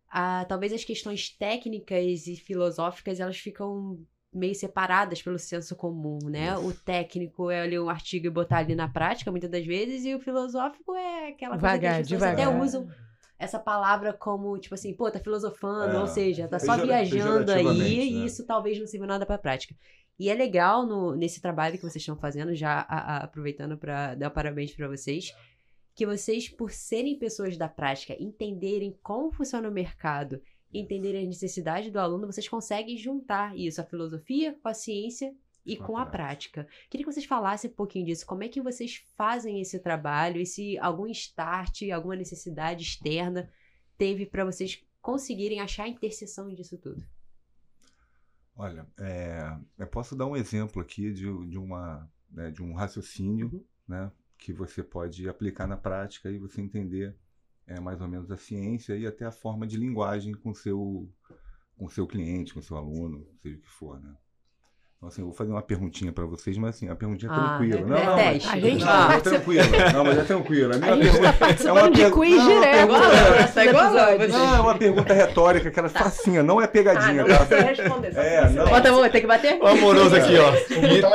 [0.07, 6.53] ah, talvez as questões técnicas e filosóficas elas ficam meio separadas pelo senso comum, né?
[6.53, 6.67] Isso.
[6.67, 10.15] O técnico é ler um artigo e botar ali na prática, muitas das vezes, e
[10.15, 12.61] o filosófico é aquela coisa que Vagar, as pessoas até devagar.
[12.61, 12.87] usam
[13.37, 17.51] essa palavra como, tipo assim, pô, tá filosofando, É, ou seja, tá só pejora- viajando
[17.51, 18.25] aí pejorativamente, e né?
[18.25, 19.75] isso talvez não sirva nada pra prática.
[20.19, 24.13] E é legal no, nesse trabalho que vocês estão fazendo, já a- a- aproveitando para
[24.15, 25.33] dar parabéns pra vocês,
[25.95, 30.39] que vocês, por serem pessoas da prática, entenderem como funciona o mercado,
[30.73, 35.75] entenderem as necessidades do aluno, vocês conseguem juntar isso, a filosofia com a ciência e
[35.75, 36.67] Com a com a prática.
[36.89, 38.25] Queria que vocês falassem um pouquinho disso.
[38.25, 40.41] Como é que vocês fazem esse trabalho?
[40.41, 43.49] E se algum start, alguma necessidade externa
[43.97, 47.03] teve para vocês conseguirem achar a interseção disso tudo?
[48.55, 53.47] Olha, é, eu posso dar um exemplo aqui de, de, uma, né, de um raciocínio
[53.51, 53.65] Uhum.
[53.87, 57.15] né, que você pode aplicar na prática e você entender
[57.67, 61.09] é, mais ou menos a ciência e até a forma de linguagem com seu,
[61.77, 63.99] com seu cliente, com seu aluno, seja o que for.
[63.99, 64.15] Né?
[65.01, 67.57] Então, assim, eu vou fazer uma perguntinha para vocês, mas assim, a perguntinha é Ah,
[67.57, 67.79] tranquila.
[67.79, 68.47] é- não, é não, teste.
[68.47, 69.63] mas- A gente não, tá mas é tranquila.
[69.93, 70.75] Não, mas é tranquila.
[70.75, 72.87] A minha A gente tá pergunta- participando é uma de per- quiz não, é direto.
[73.55, 74.27] pergunta- é.
[74.27, 77.55] Não, é uma pergunta retórica, aquela facinha, não é Ah, pegadinha, não tá?
[77.61, 78.13] responder.
[78.13, 78.53] só É, não.
[78.53, 78.69] saber.
[78.69, 79.59] Bota a mão, tem que bater?
[79.59, 80.51] O amoroso aqui, ó.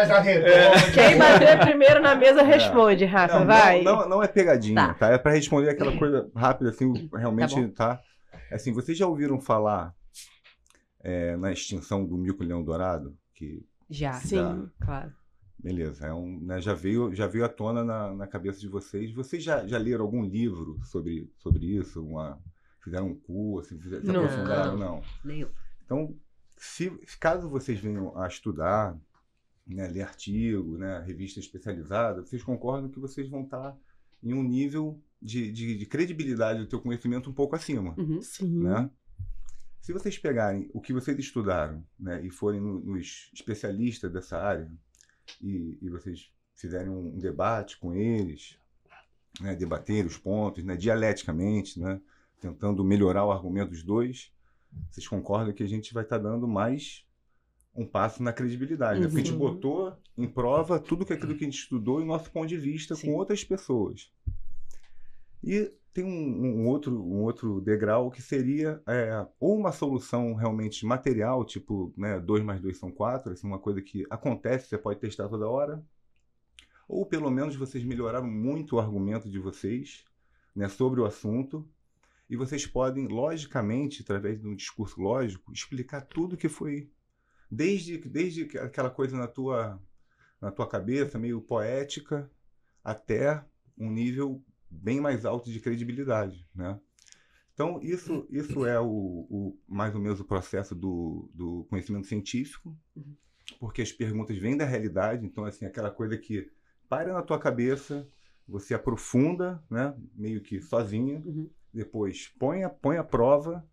[0.08, 0.44] Na rede.
[0.92, 3.38] Quem bater primeiro na mesa responde, Rafa, É.
[3.38, 3.82] Não, vai.
[3.82, 4.94] Não, não, não é pegadinha, Tá.
[4.94, 5.08] tá?
[5.10, 8.00] É pra responder aquela coisa rápida, assim, realmente, tá?
[8.50, 9.92] Assim, vocês já ouviram falar
[11.04, 13.14] é, na extinção do mico-leão dourado?
[13.32, 14.12] Que, Já.
[14.14, 14.68] Sim.
[14.80, 15.12] Claro.
[15.58, 19.12] beleza, é um, né, já, veio, já veio à tona na, na cabeça de vocês.
[19.12, 22.04] Vocês já, já leram algum livro sobre, sobre isso?
[22.04, 22.40] Uma,
[22.82, 24.24] fizeram um curso, se Não.
[24.24, 24.76] aprofundaram?
[24.76, 25.02] Não.
[25.24, 25.48] Nenhum.
[25.84, 26.14] Então,
[26.56, 28.96] se, caso vocês venham a estudar,
[29.66, 33.76] né, ler artigo, né, revista especializada, vocês concordam que vocês vão estar
[34.22, 38.20] em um nível de, de, de credibilidade do teu conhecimento um pouco acima, Uhum.
[38.20, 38.62] Sim.
[38.62, 38.90] né?
[39.86, 44.68] Se vocês pegarem o que vocês estudaram, né, e forem no- nos especialistas dessa área
[45.40, 48.58] e, e vocês fizerem um debate com eles,
[49.40, 52.00] né, debater os pontos, né, dialeticamente, né,
[52.40, 54.32] tentando melhorar o argumento dos dois,
[54.90, 57.06] vocês concordam que a gente vai estar dando mais
[57.72, 59.06] um passo na credibilidade, né?
[59.06, 59.38] Porque a gente Uhum.
[59.38, 62.96] botou em prova tudo que aquilo que a gente estudou e nosso ponto de vista
[62.96, 63.06] Sim.
[63.06, 64.10] com outras pessoas.
[65.46, 70.84] E tem um, um outro, um outro degrau que seria é, ou uma solução realmente
[70.84, 74.98] material, tipo, né, 2 mais 2 são 4, assim, uma coisa que acontece, você pode
[74.98, 75.82] testar toda hora,
[76.88, 80.04] ou pelo menos vocês melhoraram muito o argumento de vocês
[80.54, 81.66] né, sobre o assunto,
[82.28, 86.90] e vocês podem, logicamente, através de um discurso lógico, explicar tudo que foi,
[87.48, 89.80] desde, desde aquela coisa na tua,
[90.40, 92.28] na tua cabeça, meio poética,
[92.82, 93.44] até
[93.78, 96.78] um nível bem mais alto de credibilidade, né?
[97.54, 102.76] Então, isso, isso é o, o- mais ou menos o processo do, do conhecimento científico,
[102.96, 103.16] Uhum.
[103.58, 106.50] porque as perguntas vêm da realidade, então, assim, aquela coisa que
[106.88, 108.08] para na tua cabeça,
[108.46, 111.50] você aprofunda, né, meio que sozinho, Uhum.
[111.72, 113.66] depois põe a, põe a prova,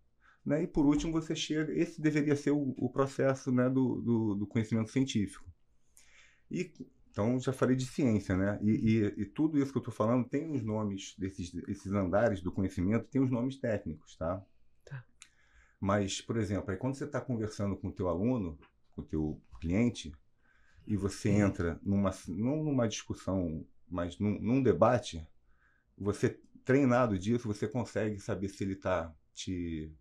[0.44, 4.34] né, e por último você chega, esse deveria ser o, o processo, né, do, do,
[4.34, 5.44] do conhecimento científico.
[6.50, 6.70] E
[7.14, 8.60] então já falei de ciência, né?
[8.62, 12.42] E, e- e tudo isso que eu estou falando tem os nomes desses esses andares
[12.42, 14.44] do conhecimento, tem os nomes técnicos, tá?
[14.84, 15.04] Tá.
[15.80, 18.58] Mas, por exemplo, aí quando você está conversando com o teu aluno,
[18.94, 20.12] com o teu cliente,
[20.86, 25.26] e você entra numa não numa discussão, mas num, num debate,
[25.98, 29.92] você treinado disso, você consegue saber se ele está te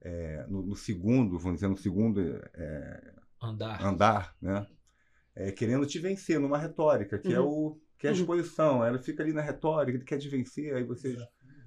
[0.00, 2.20] é, no, no segundo, vamos dizer, no segundo
[2.54, 3.80] é, Andar.
[3.80, 4.66] andar, né?
[5.38, 8.20] É, querendo te vencer numa retórica, que é o que é a Uhum.
[8.20, 8.84] exposição.
[8.84, 11.16] Ela fica ali na retórica, ele quer te vencer, aí você,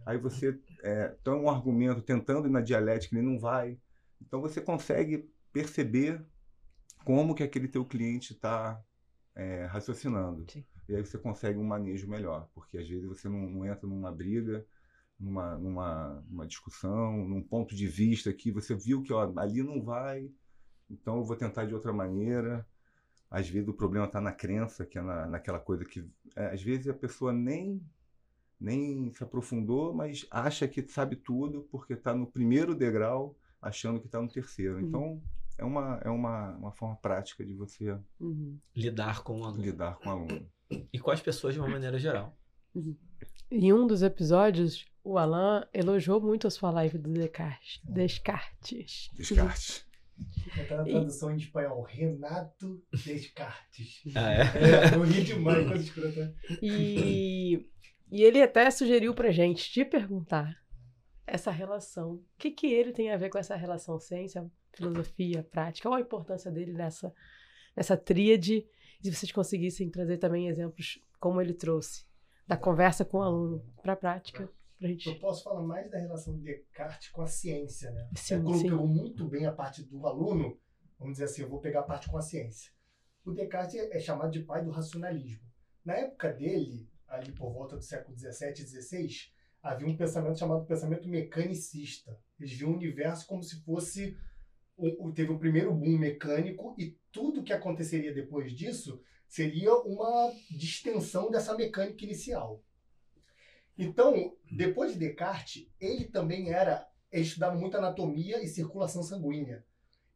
[0.06, 3.80] aí você é, tem um argumento tentando ir na dialética, ele não vai.
[4.22, 6.26] Então você consegue perceber
[7.06, 8.82] como que aquele teu cliente está
[9.70, 10.46] raciocinando.
[10.52, 10.66] Sim.
[10.90, 14.12] E aí você consegue um manejo melhor, porque às vezes você não, não entra numa
[14.12, 14.66] briga,
[15.20, 19.82] numa, numa, numa discussão, num ponto de vista que você viu que ó, ali não
[19.84, 20.30] vai,
[20.90, 22.68] então eu vou tentar de outra maneira.
[23.32, 26.62] Às vezes o problema está na crença, que é na, naquela coisa que é, às
[26.62, 27.82] vezes a pessoa nem
[28.60, 34.06] nem se aprofundou, mas acha que sabe tudo porque está no primeiro degrau, achando que
[34.06, 34.76] está no terceiro.
[34.76, 34.88] Uhum.
[34.88, 35.24] Então
[35.58, 38.60] é uma é uma, uma forma prática de você Uhum.
[38.76, 39.64] Lidar com o aluno.
[39.64, 40.52] lidar com o aluno.
[40.92, 42.38] E com as pessoas de uma maneira geral.
[43.50, 47.82] Em um dos episódios, o Alan elogiou muito a sua live do Descartes.
[47.84, 49.10] Descartes.
[49.14, 49.91] Descarte.
[50.54, 54.02] Até na tradução em espanhol, Renato Descartes.
[54.16, 54.42] Ah, é?
[54.42, 56.36] É, eu ri demais quando escrota.
[56.62, 57.66] E,
[58.12, 60.62] e ele até sugeriu pra gente te perguntar
[61.26, 62.14] essa relação.
[62.14, 65.88] O que, que ele tem a ver com essa relação ciência, filosofia, prática?
[65.88, 67.14] Qual a importância dele nessa,
[67.76, 68.66] nessa tríade?
[69.02, 72.06] E se vocês conseguissem trazer também exemplos como ele trouxe,
[72.48, 74.50] da conversa com o aluno para a prática,
[74.82, 75.20] pra Eu gente.
[75.20, 78.10] posso falar mais da relação de Descartes com a ciência, né?
[78.16, 80.60] Sim, é, pegou muito bem a parte do aluno,
[80.98, 82.72] vamos dizer assim, eu vou pegar a parte com a ciência.
[83.24, 85.46] O Descartes é chamado de pai do racionalismo.
[85.86, 90.66] Na época dele, ali por volta do século 17 e 16, havia um pensamento chamado
[90.66, 92.20] pensamento mecanicista.
[92.40, 94.18] Eles viam o universo como se fosse
[95.14, 101.56] teve o primeiro boom mecânico e tudo que aconteceria depois disso seria uma distensão dessa
[101.56, 102.64] mecânica inicial.
[103.78, 109.64] Então, depois de Descartes, ele também era, ele estudava muito anatomia e circulação sanguínea.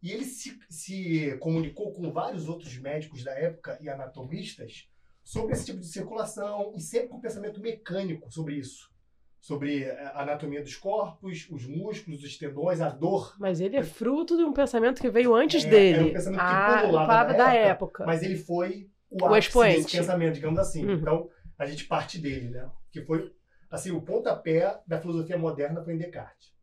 [0.03, 4.87] E ele se, se comunicou com vários outros médicos da época e anatomistas
[5.23, 8.93] sobre esse tipo de circulação e sempre com pensamento mecânico sobre isso.
[9.41, 13.35] Sobre eh, a anatomia dos corpos, os músculos, os tendões, a dor.
[13.39, 15.97] Mas ele é fruto de um pensamento que veio antes É, dele.
[15.99, 18.05] era um pensamento que a pululava da época, época.
[18.05, 19.83] Mas ele foi o, O expoente.
[19.83, 20.85] desse pensamento, digamos assim.
[20.85, 20.93] Uhum.
[20.95, 22.69] Então, a gente parte dele, né?
[22.91, 23.31] Que foi,
[23.69, 26.53] assim, o pontapé da filosofia moderna foi em Descartes.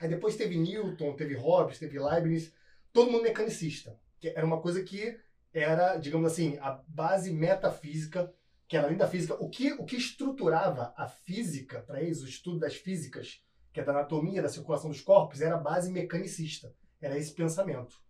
[0.00, 2.52] Aí depois teve Newton, teve Hobbes, teve Leibniz,
[2.92, 3.98] todo mundo mecanicista.
[4.18, 5.18] Que era uma coisa que
[5.52, 8.32] era, digamos assim, a base metafísica,
[8.66, 12.28] que era além da física, o que, o que estruturava a física para eles, o
[12.28, 16.74] estudo das físicas, que é da anatomia, da circulação dos corpos, era a base mecanicista.
[17.00, 18.02] Era esse pensamento.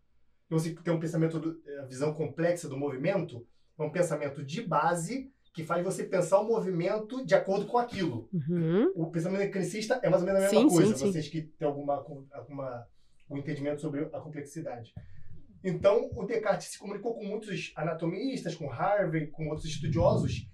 [0.47, 3.47] Então, você tem um pensamento, do, a visão complexa do movimento,
[3.79, 8.29] é um pensamento de base que faz você pensar o movimento de acordo com aquilo.
[8.33, 8.91] Uhum.
[8.95, 11.13] O pensamento mecanicista é mais ou menos a mesma Sim, coisa, sim, sim.
[11.13, 11.95] vocês que têm alguma,
[12.33, 12.87] alguma,
[13.29, 14.95] um entendimento sobre a complexidade.
[15.63, 20.49] Então, o Descartes se comunicou com muitos anatomistas, com Harvey, com outros estudiosos,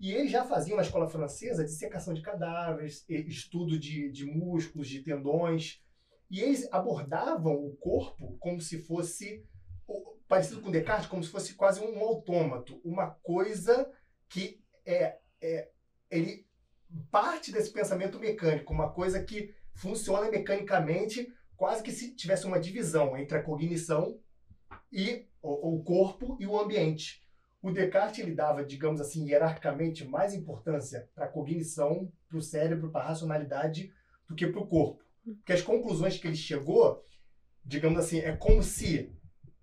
[0.00, 5.02] e eles já faziam na escola francesa dissecação de cadáveres, estudo de, de músculos, de
[5.02, 5.82] tendões,
[6.30, 9.44] e eles abordavam o corpo como se fosse,
[10.26, 13.90] parecido com Descartes, como se fosse quase um autômato, uma coisa
[14.28, 15.70] que é, é
[16.10, 16.46] ele
[17.10, 23.16] parte desse pensamento mecânico, uma coisa que funciona mecanicamente, quase que se tivesse uma divisão
[23.16, 24.18] entre a cognição
[24.92, 27.22] e o, o corpo e o ambiente.
[27.60, 32.90] O Descartes ele dava, digamos assim, hierarquicamente mais importância para a cognição, para o cérebro,
[32.90, 33.92] para a racionalidade,
[34.28, 35.02] do que para o corpo.
[35.24, 37.02] Porque as conclusões que ele chegou,
[37.64, 39.10] digamos assim, é como se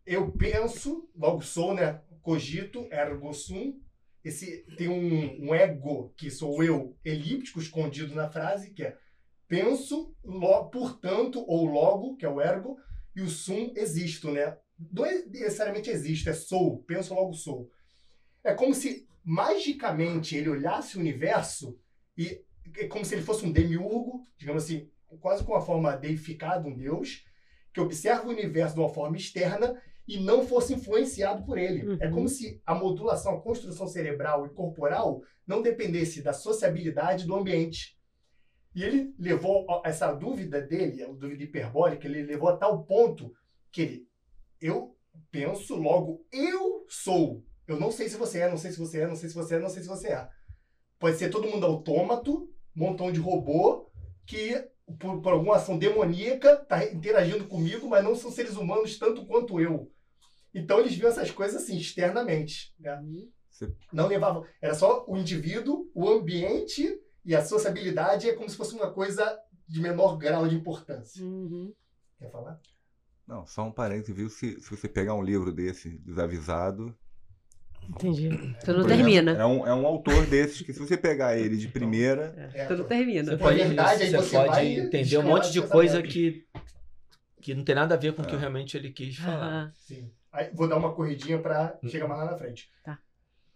[0.05, 2.01] eu penso, logo sou, né?
[2.21, 3.79] Cogito, ergo sum.
[4.23, 8.97] Esse, tem um, um ego, que sou eu, elíptico, escondido na frase, que é
[9.47, 12.79] penso, lo, portanto, ou logo, que é o ergo,
[13.13, 14.57] e o sum existo, né?
[14.91, 17.69] Não é necessariamente existo, é sou, penso, logo sou.
[18.43, 21.77] É como se magicamente ele olhasse o universo
[22.17, 22.41] e
[22.77, 26.73] é como se ele fosse um demiurgo, digamos assim, quase com uma forma deificada, um
[26.73, 27.25] deus,
[27.73, 31.87] que observa o universo de uma forma externa e não fosse influenciado por ele.
[31.87, 31.97] Uhum.
[31.99, 37.35] É como se a modulação, a construção cerebral e corporal não dependesse da sociabilidade do
[37.35, 37.97] ambiente.
[38.73, 43.31] E ele levou essa dúvida dele, a dúvida hiperbólica, ele levou a tal ponto
[43.71, 44.07] que ele,
[44.59, 44.95] eu
[45.29, 47.43] penso, logo eu sou.
[47.67, 49.55] Eu não sei se você é, não sei se você é, não sei se você
[49.55, 50.27] é, não sei se você é.
[50.99, 53.89] Pode ser todo mundo autômato, montão de robô
[54.25, 54.55] que,
[54.99, 59.59] por, por alguma ação demoníaca, está interagindo comigo, mas não são seres humanos tanto quanto
[59.59, 59.91] eu.
[60.53, 62.73] Então eles viam essas coisas assim, externamente.
[62.79, 63.01] Né?
[63.49, 64.45] Você- Não levavam.
[64.61, 69.39] Era só o indivíduo, o ambiente e a sociabilidade é como se fosse uma coisa
[69.67, 71.23] de menor grau de importância.
[71.23, 71.73] Uhum.
[72.19, 72.59] Quer falar?
[73.27, 74.29] Não, só um parênteses, viu?
[74.29, 76.93] Se, se você pegar um livro desse, desavisado.
[77.89, 78.29] Entendi.
[78.29, 79.31] Tu não por exemplo, termina.
[79.33, 82.51] É um, é um autor desses que, se você pegar ele de primeira.
[82.53, 83.31] É, Tu não termina.
[83.31, 86.45] Você pode, verdade, aí você você pode vai entender um monte de coisa que,
[87.41, 88.37] que não tem nada a ver com o que É.
[88.39, 89.71] realmente ele quis falar.
[89.75, 90.09] Sim.
[90.31, 91.89] Aí, vou dar uma corridinha para Hum.
[91.89, 92.69] chegar mais lá na frente.
[92.83, 92.97] Tá.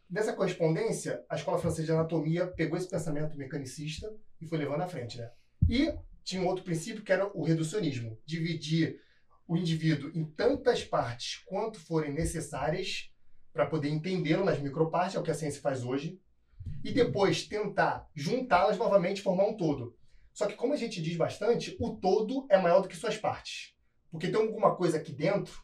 [0.09, 4.11] Nessa correspondência, a Escola Francesa de Anatomia pegou esse pensamento mecanicista
[4.41, 5.29] e foi levando à frente, né?
[5.69, 8.17] E tinha um outro princípio que era o reducionismo.
[8.25, 8.99] Dividir
[9.47, 13.09] o indivíduo em tantas partes quanto forem necessárias
[13.55, 16.19] para poder entendê-lo nas micropartes, é o que a ciência faz hoje,
[16.83, 19.95] e depois tentar juntá-las novamente e formar um todo.
[20.33, 23.73] Só que como a gente diz bastante, o todo é maior do que suas partes.
[24.11, 25.63] Porque tem alguma coisa aqui dentro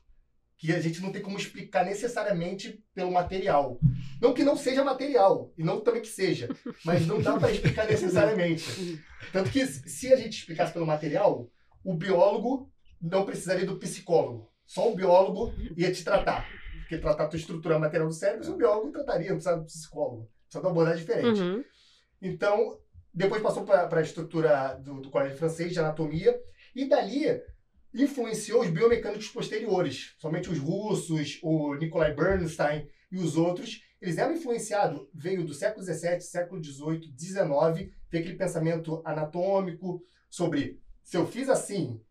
[0.58, 3.77] que a gente não tem como explicar necessariamente pelo material.
[4.21, 6.47] Não que não seja material, e não também que seja,
[6.86, 9.04] mas não dá para explicar necessariamente.
[9.34, 11.51] Tanto que se a gente explicasse pelo material,
[11.84, 14.49] o biólogo não precisaria do psicólogo.
[14.65, 16.61] Só o biólogo ia te tratar.
[16.91, 20.30] Porque tratar a tua estrutura material do cérebro, o biólogo trataria, não precisava do psicólogo.
[20.43, 21.39] Precisa de uma abordagem diferente.
[21.39, 21.63] Uhum.
[22.21, 22.80] Então,
[23.13, 26.38] depois passou para a estrutura do, do colégio francês de anatomia,
[26.75, 27.23] e dali
[27.93, 34.34] influenciou os biomecânicos posteriores, somente os russos, o Nikolai Bernstein e os outros, eles eram
[34.34, 41.25] influenciados, veio do século XVII, século XVIII, XIX, tem aquele pensamento anatômico sobre se eu
[41.25, 42.01] fiz assim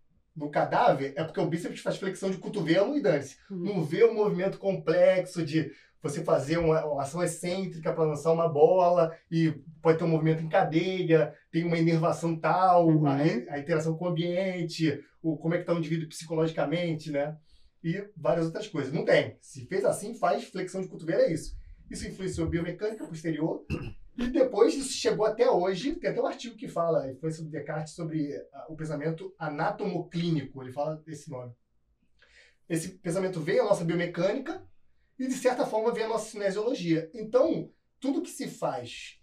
[0.41, 3.37] no cadáver, é porque o bíceps faz flexão de cotovelo e dane-se.
[3.51, 3.59] Uhum.
[3.59, 5.71] Não vê o movimento complexo de
[6.03, 10.43] você fazer uma, uma ação excêntrica para lançar uma bola e pode ter um movimento
[10.43, 13.07] em cadeia, tem uma inervação tal, Uhum.
[13.07, 17.37] a, a interação com o ambiente, o, como é que está o indivíduo psicologicamente, né?
[17.85, 18.93] E várias outras coisas.
[18.93, 19.37] Não tem.
[19.43, 21.55] Se fez assim, faz flexão de cotovelo, é isso.
[21.91, 23.63] Isso influenciou a biomecânica posterior.
[24.21, 25.95] E depois isso chegou até hoje.
[25.95, 30.63] Tem até um artigo que fala a influência do Descartes sobre ah, o pensamento anatomoclínico.
[30.63, 31.55] Ele fala desse nome.
[32.69, 34.63] Esse pensamento veio à nossa biomecânica
[35.19, 37.11] e, de certa forma, veio à nossa cinesiologia.
[37.15, 39.19] Então, tudo que se faz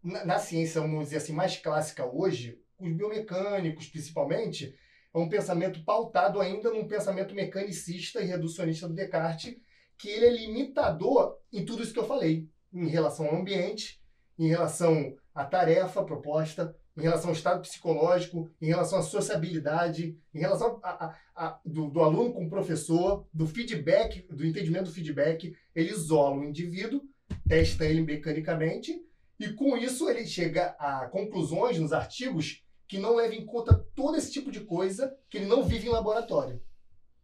[0.00, 4.78] na, na ciência, vamos dizer assim, mais clássica hoje, os biomecânicos principalmente,
[5.12, 9.56] é um pensamento pautado ainda num pensamento mecanicista e reducionista do Descartes,
[9.98, 14.00] que ele é limitador em tudo isso que eu falei, em relação ao ambiente,
[14.38, 20.38] em relação à tarefa proposta, em relação ao estado psicológico, em relação à sociabilidade, em
[20.38, 24.92] relação a, a- a- do, do aluno com o professor, do feedback, do entendimento do
[24.92, 25.54] feedback.
[25.74, 27.02] Ele isola o indivíduo,
[27.48, 29.02] testa ele mecanicamente,
[29.38, 34.16] e com isso ele chega a conclusões nos artigos que não levam em conta todo
[34.16, 36.62] esse tipo de coisa que ele não vive em laboratório.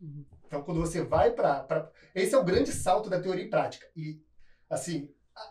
[0.00, 0.24] Uhum.
[0.46, 1.90] Então, quando você vai para.
[2.14, 3.86] Esse é o grande salto da teoria e prática.
[3.96, 4.20] E,
[4.68, 5.08] assim,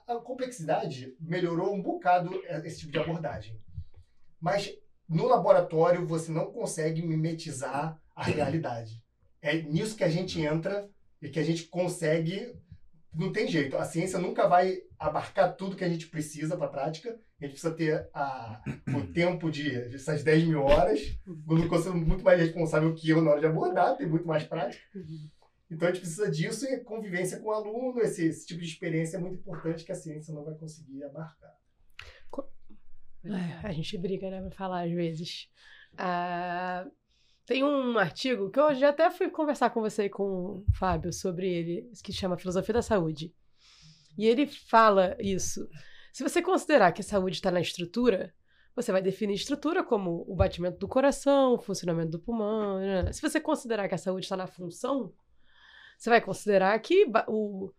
[0.07, 3.59] a, complexidade melhorou um bocado esse tipo de abordagem.
[4.39, 4.73] Mas
[5.07, 9.01] no laboratório você não consegue mimetizar a realidade.
[9.41, 10.89] É nisso que a gente entra
[11.21, 12.55] e que a gente consegue.
[13.13, 13.77] Não tem jeito.
[13.77, 17.09] A ciência nunca vai abarcar tudo que a gente precisa para a prática.
[17.09, 18.61] A gente precisa ter a,
[18.95, 20.99] o tempo de essas 10 mil horas.
[21.27, 24.43] O Lucas é muito mais responsável que eu na hora de abordar, tem muito mais
[24.43, 24.83] prática.
[25.71, 29.15] Então a gente precisa disso e convivência com o aluno, esse, esse tipo de experiência
[29.15, 31.55] é muito importante que a ciência não vai conseguir abarcar.
[33.23, 35.47] É, a gente briga, né, pra falar às vezes.
[35.97, 36.87] Ah,
[37.45, 41.13] tem um artigo que eu já até fui conversar com você e com o Fábio
[41.13, 43.33] sobre ele, que chama Filosofia da Saúde.
[44.17, 45.69] E ele fala isso.
[46.11, 48.33] Se você considerar que a saúde está na estrutura,
[48.75, 52.79] você vai definir estrutura como o batimento do coração, o funcionamento do pulmão.
[52.79, 53.11] né?
[53.13, 55.13] Se você considerar que a saúde está na função,
[56.01, 57.71] você vai considerar que o,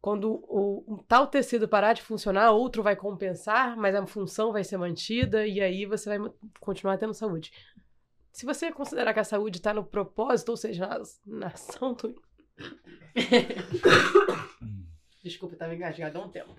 [0.00, 4.64] quando o, um tal tecido parar de funcionar, outro vai compensar, mas a função vai
[4.64, 7.52] ser mantida e aí você vai continuar tendo saúde.
[8.32, 12.14] Se você considerar que a saúde está no propósito, ou seja, na, na ação do.
[15.22, 16.56] Desculpa, estava engasgado há um tempo.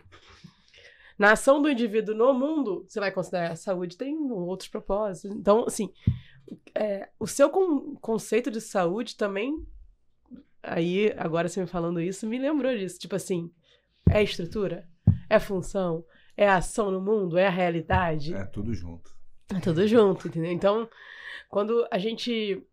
[1.17, 5.35] Na ação do indivíduo no mundo, você vai considerar que a saúde tem outros propósitos.
[5.35, 5.91] Então, assim,
[6.75, 9.65] é, o seu con- conceito de saúde também
[10.63, 12.99] Aí, agora você me falando isso, me lembrou disso.
[12.99, 13.51] Tipo assim,
[14.09, 14.87] é estrutura?
[15.29, 16.05] É função?
[16.37, 17.37] É ação no mundo?
[17.37, 18.33] É a realidade?
[18.33, 19.11] É tudo junto.
[19.53, 20.51] É tudo junto, entendeu?
[20.51, 20.89] Então,
[21.49, 22.65] quando a gente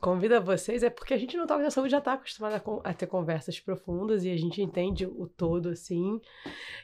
[0.00, 3.06] convida vocês, é porque a gente no Toque da Saúde já está acostumado a, ter
[3.06, 6.20] conversas profundas e a gente entende o todo, assim.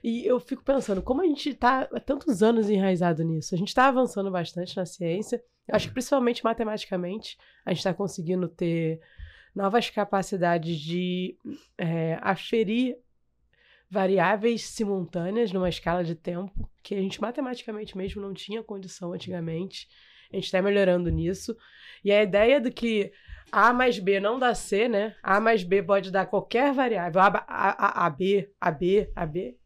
[0.02, 3.54] E eu fico pensando, como a gente está há tantos anos enraizado nisso?
[3.54, 5.42] A gente está avançando bastante na ciência.
[5.68, 9.00] Eu acho que principalmente matematicamente, a gente está conseguindo ter
[9.54, 11.36] novas capacidades de
[11.78, 12.96] é, aferir
[13.88, 19.88] variáveis simultâneas numa escala de tempo que a gente matematicamente mesmo não tinha condição antigamente.
[20.32, 21.56] A gente está melhorando nisso.
[22.02, 23.12] E a ideia do que
[23.52, 25.14] A mais B não dá C, né?
[25.22, 27.20] A mais B pode dar qualquer variável.
[27.20, 29.56] A, a, a, B, A, B, A, B.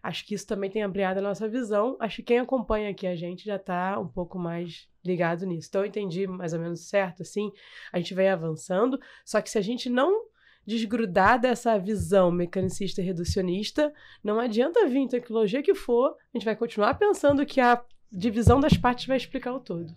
[0.00, 1.96] Acho que isso também tem ampliado a nossa visão.
[2.00, 5.68] Acho que quem acompanha aqui a gente já está um pouco mais ligado nisso.
[5.68, 7.50] Então eu entendi mais ou menos certo, assim.
[7.92, 9.00] A gente vem avançando.
[9.24, 10.26] Só que se a gente não
[10.66, 16.54] desgrudar dessa visão mecanicista e reducionista, não adianta vir tecnologia que for, a gente vai
[16.54, 19.96] continuar pensando que a divisão das partes vai explicar o todo.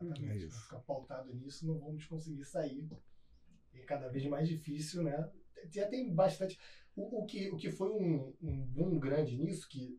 [0.00, 0.24] Exatamente.
[0.24, 0.60] É isso.
[0.62, 2.88] ficar pautado nisso, não vamos conseguir sair.
[3.74, 5.30] É cada vez mais difícil, né?
[5.70, 6.58] Já tem bastante.
[6.96, 9.98] O, o que, o que foi um, um boom grande nisso, que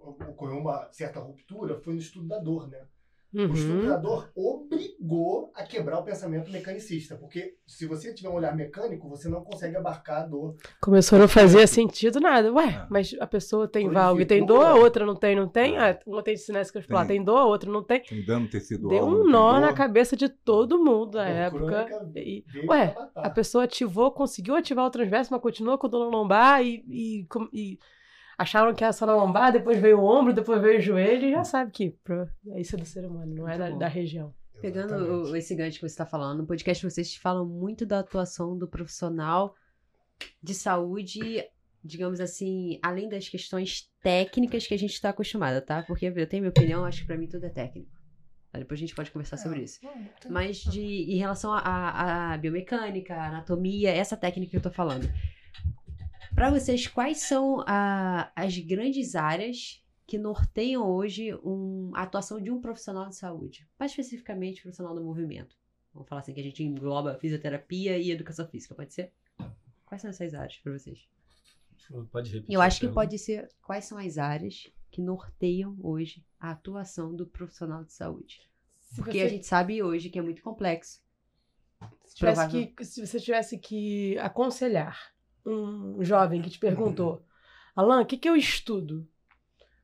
[0.00, 2.86] ocorreu uma certa ruptura, foi no estudo da dor, né?
[3.34, 3.86] O Uhum.
[3.86, 9.08] da dor obrigou a quebrar o pensamento mecanicista, porque se você tiver um olhar mecânico,
[9.08, 10.56] você não consegue abarcar a dor.
[10.80, 12.50] Começou a não fazer sentido nada.
[12.52, 12.86] Ué, É.
[12.88, 15.76] mas a pessoa tem valgo e tem dor, a outra não tem, não tem.
[15.76, 15.90] É.
[15.90, 17.16] Ah, uma tem cinética muscular, Tem.
[17.18, 18.02] tem dor, a outra não tem.
[18.02, 21.86] Tem dano tecido Deu um nó na cabeça de todo mundo na época.
[22.16, 26.82] E- ué, a pessoa ativou, conseguiu ativar o transverso, mas continua com dor lombar e,
[26.88, 27.78] e, e
[28.38, 31.32] acharam que era só na lombar, depois veio o ombro, depois veio o joelho, e
[31.32, 34.32] já sabe que pro- é isso do ser humano, não é da, da região.
[34.62, 35.36] Pegando Exatamente.
[35.38, 39.54] esse gancho que você está falando, no podcast vocês falam muito da atuação do profissional
[40.42, 41.20] de saúde,
[41.84, 45.82] digamos assim, além das questões técnicas que a gente está acostumada, tá?
[45.84, 47.90] Porque eu tenho minha opinião, acho que pra mim tudo é técnico.
[48.52, 49.78] Depois a gente pode conversar sobre isso.
[50.28, 55.08] Mas de, em relação à biomecânica, à anatomia, essa técnica que eu tô falando.
[56.38, 62.48] Pra vocês, quais são a- as grandes áreas que norteiam hoje um- a atuação de
[62.48, 63.66] um profissional de saúde?
[63.76, 65.56] Mais especificamente, profissional do movimento.
[65.92, 69.12] Vamos falar assim, que a gente engloba fisioterapia e educação física, pode ser?
[69.84, 71.08] Quais são essas áreas pra vocês?
[72.12, 72.54] Pode repetir.
[72.54, 73.00] Eu acho que pergunta?
[73.00, 78.40] pode ser quais são as áreas que norteiam hoje a atuação do profissional de saúde.
[78.78, 81.02] Se Porque você- a gente sabe hoje que é muito complexo.
[82.04, 85.12] Se, que, se você tivesse que aconselhar
[85.48, 87.24] um jovem que te perguntou,
[87.74, 89.08] Alan, o que, que eu estudo?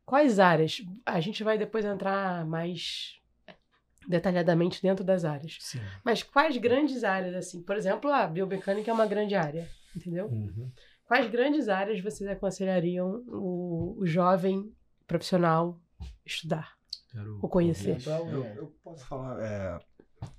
[0.04, 0.82] Quais áreas?
[1.06, 3.18] A gente vai depois entrar mais
[4.06, 5.58] detalhadamente dentro das áreas.
[5.60, 5.80] Sim.
[6.04, 7.62] Mas quais grandes áreas, assim?
[7.62, 10.26] Por exemplo, a biomecânica é uma grande área, entendeu?
[10.26, 10.70] Uhum.
[11.06, 14.72] Quais grandes áreas vocês aconselhariam o, o jovem
[15.06, 15.80] profissional
[16.24, 16.74] estudar
[17.10, 17.98] Quero ou conhecer?
[18.06, 19.78] Eu, eu posso falar, é,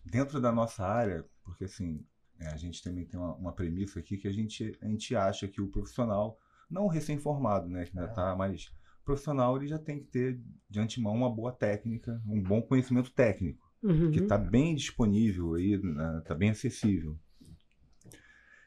[0.03, 2.05] dentro da nossa área, porque assim,
[2.39, 5.47] é, a gente também tem uma, uma premissa aqui que a gente, a gente acha
[5.47, 6.38] que o profissional,
[6.69, 8.13] não o recém-formado, né, que ainda É.
[8.13, 8.65] tá, mas
[9.01, 13.11] o profissional ele já tem que ter de antemão uma boa técnica, um bom conhecimento
[13.11, 14.09] técnico, Uhum.
[14.11, 15.79] que está bem disponível aí,
[16.19, 17.17] está bem acessível.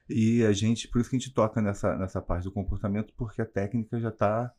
[0.09, 3.43] E a gente, por isso que a gente toca nessa, nessa parte do comportamento, porque
[3.43, 4.51] a técnica já está.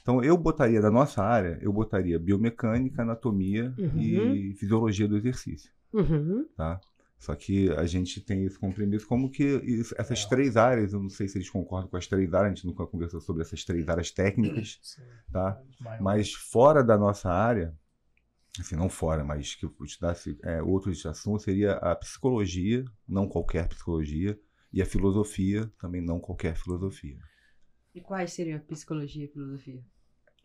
[0.00, 3.98] Então, eu botaria da nossa área, eu botaria biomecânica, anatomia Uhum.
[4.00, 6.46] e fisiologia do exercício, Uhum.
[6.56, 6.80] tá?
[7.18, 10.28] Só que a gente tem isso como premissa, como que isso- essas É.
[10.28, 12.86] três áreas, eu não sei se eles concordam com as três áreas, a gente nunca
[12.86, 15.02] conversou sobre essas três áreas técnicas, Sim.
[15.32, 15.58] tá?
[15.80, 16.02] Maior.
[16.02, 17.74] Mas fora da nossa área,
[18.60, 23.68] assim, não fora, mas que eu estudasse é, outros assuntos, seria a psicologia, não qualquer
[23.68, 24.38] psicologia,
[24.72, 27.18] e a filosofia, também não qualquer filosofia.
[27.94, 29.82] E quais seriam a psicologia e filosofia?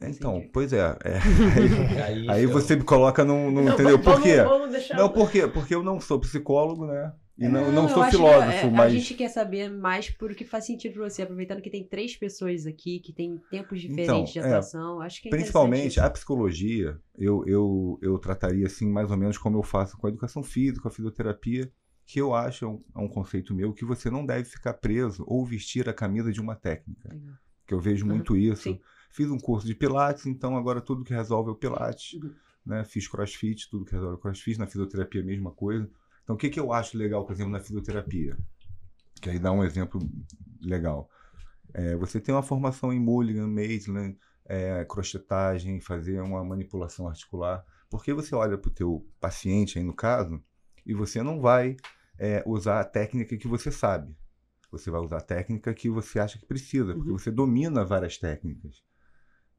[0.02, 0.52] Então, Entendi.
[0.54, 0.98] pois é.
[1.04, 1.20] é,
[2.06, 3.52] Aí, aí então, você me coloca num.
[3.52, 4.42] num Não, entendeu vamos- por quê?
[4.42, 4.98] Vamos deixar...
[4.98, 5.48] Não, por quê?
[5.48, 7.14] Porque eu não sou psicólogo, né?
[7.38, 8.88] E não, não eu sou filósofo, é, mas.
[8.94, 11.86] A gente quer saber mais por o que faz sentido pra você, aproveitando que tem
[11.86, 15.00] três pessoas aqui que têm tempos diferentes de é, atuação.
[15.02, 19.58] Acho que é Principalmente a psicologia, eu, eu, eu trataria assim, mais ou menos como
[19.58, 21.72] eu faço com a educação física, a fisioterapia,
[22.06, 25.24] que eu acho, é um, é um conceito meu, que você não deve ficar preso
[25.26, 27.08] ou vestir a camisa de uma técnica.
[27.10, 27.36] Legal.
[27.66, 28.64] Que eu vejo Uhum, muito isso.
[28.64, 28.82] sim.
[29.10, 32.14] Fiz um curso de Pilates, então agora tudo que resolve é o Pilates.
[32.14, 32.34] Uhum.
[32.66, 32.84] Né?
[32.84, 34.60] Fiz crossfit, tudo que resolve é o crossfit.
[34.60, 35.90] Na fisioterapia, a mesma coisa.
[36.24, 38.38] Então, o que, que eu acho legal, por exemplo, na fisioterapia?
[39.20, 40.00] Que aí dá um exemplo
[40.62, 41.10] legal.
[41.74, 47.66] É, você tem uma formação em Mulligan, Maitland, é, crochetagem, fazer uma manipulação articular.
[47.90, 50.42] Porque você olha para o teu paciente aí no caso
[50.86, 51.76] e você não vai
[52.18, 54.16] é, usar a técnica que você sabe.
[54.72, 57.18] Você vai usar a técnica que você acha que precisa, porque Uhum.
[57.18, 58.84] você domina várias técnicas.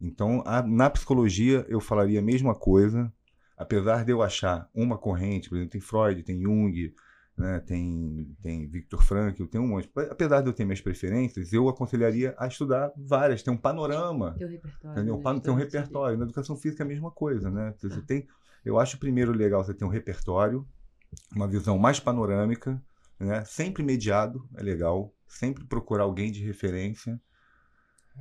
[0.00, 3.12] Então, a- na psicologia, eu falaria a mesma coisa,
[3.56, 6.94] apesar de eu achar uma corrente, por exemplo, tem Freud, tem Jung,
[7.36, 9.90] né, tem, tem Viktor Frankl, tem um monte.
[10.10, 14.34] Apesar de eu ter minhas preferências, eu aconselharia a estudar várias, tem um panorama.
[14.38, 15.04] Tem um repertório.
[15.04, 16.18] Né, ter um repertório.
[16.18, 17.74] Na educação física é a mesma coisa, né?
[17.78, 18.02] Você Ah.
[18.06, 18.26] tem,
[18.64, 20.66] eu acho primeiro legal você ter um repertório,
[21.34, 22.82] uma visão mais panorâmica,
[23.18, 23.44] né?
[23.44, 27.20] Sempre mediado é legal, sempre procurar alguém de referência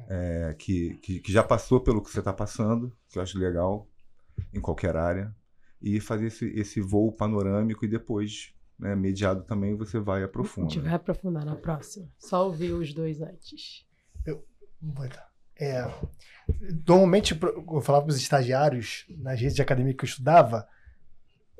[0.07, 3.87] é, que, que, que já passou pelo que você está passando, que eu acho legal
[4.53, 5.33] em qualquer área,
[5.81, 10.73] e fazer esse, esse voo panorâmico e depois, né, mediado também, você vai A aprofundando.
[10.73, 12.07] gente vai aprofundar na próxima.
[12.17, 13.85] Só ouvir os dois antes.
[14.25, 15.29] Vou botar.
[15.57, 15.83] É,
[16.87, 20.65] normalmente, eu falava para os estagiários nas redes de academia que eu estudava,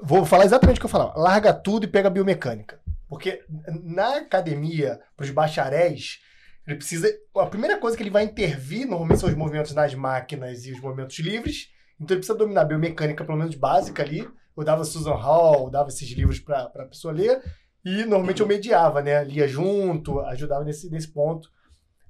[0.02, 2.80] vou falar exatamente o que eu falava: larga tudo e pega biomecânica.
[3.10, 3.44] Porque
[3.84, 6.22] na academia, para os bacharéis,
[6.70, 7.10] ele precisa.
[7.38, 10.80] A primeira coisa que ele vai intervir normalmente são os movimentos nas máquinas e os
[10.80, 11.70] movimentos livres.
[11.96, 14.28] Então ele precisa dominar a biomecânica, pelo menos básica ali.
[14.56, 17.42] Eu dava Susan Hall, eu dava esses livros para a pessoa ler.
[17.84, 19.24] E normalmente eu mediava, né?
[19.24, 21.50] Lia junto, ajudava nesse, nesse ponto.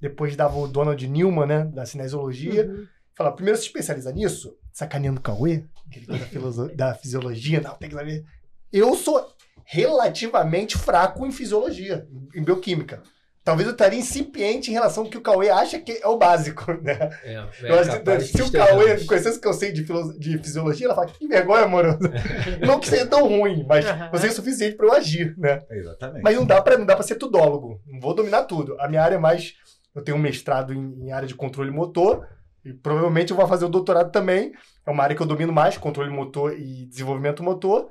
[0.02, 1.66] Depois dava o Donald Newman, né?
[1.66, 2.66] Da cinesiologia.
[2.68, 2.88] Uhum.
[3.16, 7.90] Falava, primeiro se especializa nisso, sacaneando o Cauê, aquele da, filoso- da fisiologia, não, tem
[7.90, 8.24] que saber.
[8.72, 9.36] Eu sou
[9.66, 13.04] relativamente fraco em fisiologia, em bioquímica.
[13.50, 16.72] Talvez eu estaria incipiente em relação ao que o Cauê acha que é o básico,
[16.84, 17.10] né?
[17.24, 19.84] É, é Eu acho que se o Cauê conhecesse o que eu sei de,
[20.20, 21.98] de fisiologia, ela fala, que vergonha, amoroso.
[22.64, 25.64] não que seja tão ruim, mas eu sei o suficiente para eu agir, né?
[25.68, 26.22] Exatamente.
[26.22, 27.82] Mas não dá pra, não dá pra ser tudólogo.
[27.88, 28.80] Não vou dominar tudo.
[28.80, 29.56] A minha área é mais.
[29.96, 32.28] Eu tenho um mestrado em, em área de controle motor,
[32.64, 34.52] E provavelmente eu vou fazer o doutorado também.
[34.86, 37.90] É uma área que eu domino mais, controle motor e desenvolvimento motor.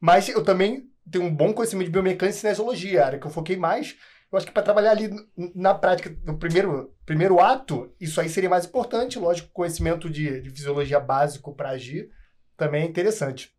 [0.00, 3.30] Mas eu também tenho um bom conhecimento de biomecânica e cinesiologia, a área que eu
[3.30, 3.96] foquei mais.
[4.34, 5.08] Eu acho que para trabalhar ali
[5.54, 9.16] na prática, no primeiro, primeiro ato, isso aí seria mais importante.
[9.16, 12.10] Lógico, conhecimento de, de fisiologia básico para agir
[12.56, 13.54] também é interessante.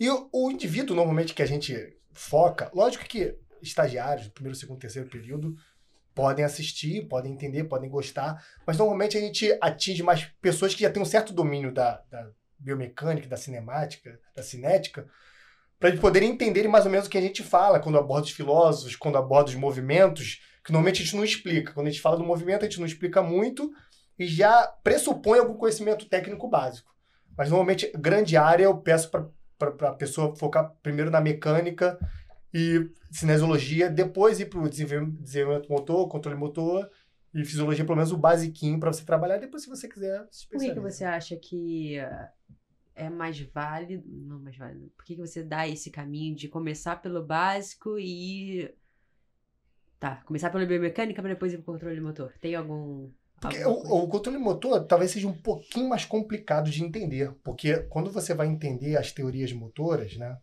[0.00, 5.10] E o, o, indivíduo, normalmente, que a gente foca, lógico que estagiários, primeiro, segundo, terceiro
[5.10, 5.54] período,
[6.14, 10.90] podem assistir, podem entender, podem gostar, mas normalmente a gente atinge mais pessoas que já
[10.90, 15.06] têm um certo domínio da, da biomecânica, da cinemática, da cinética,
[15.82, 18.30] para eles poderem entender mais ou menos o que a gente fala quando aborda os
[18.30, 21.72] filósofos, quando aborda os movimentos, que normalmente a gente não explica.
[21.72, 23.68] Quando a gente fala do movimento, a gente não explica muito
[24.16, 26.94] e já pressupõe algum conhecimento técnico básico.
[27.36, 31.98] Mas normalmente, grande área, eu peço para a pessoa focar primeiro na mecânica
[32.54, 36.88] e cinesiologia, depois ir para o desenvolvimento motor, controle motor
[37.34, 39.38] e fisiologia, pelo menos o basiquinho para você trabalhar.
[39.38, 41.98] Depois, se você quiser, se Por que, que você acha que
[42.94, 46.96] é mais válido, não mais válido, por que, que você dá esse caminho de começar
[46.96, 48.74] pelo básico e
[50.02, 52.32] Tá, começar pela biomecânica para depois ir pro controle motor.
[52.40, 53.08] Tem algum.
[53.40, 57.32] Porque o, o, controle motor talvez seja um pouquinho mais complicado de entender.
[57.44, 60.36] Porque quando você vai entender as teorias motoras, né?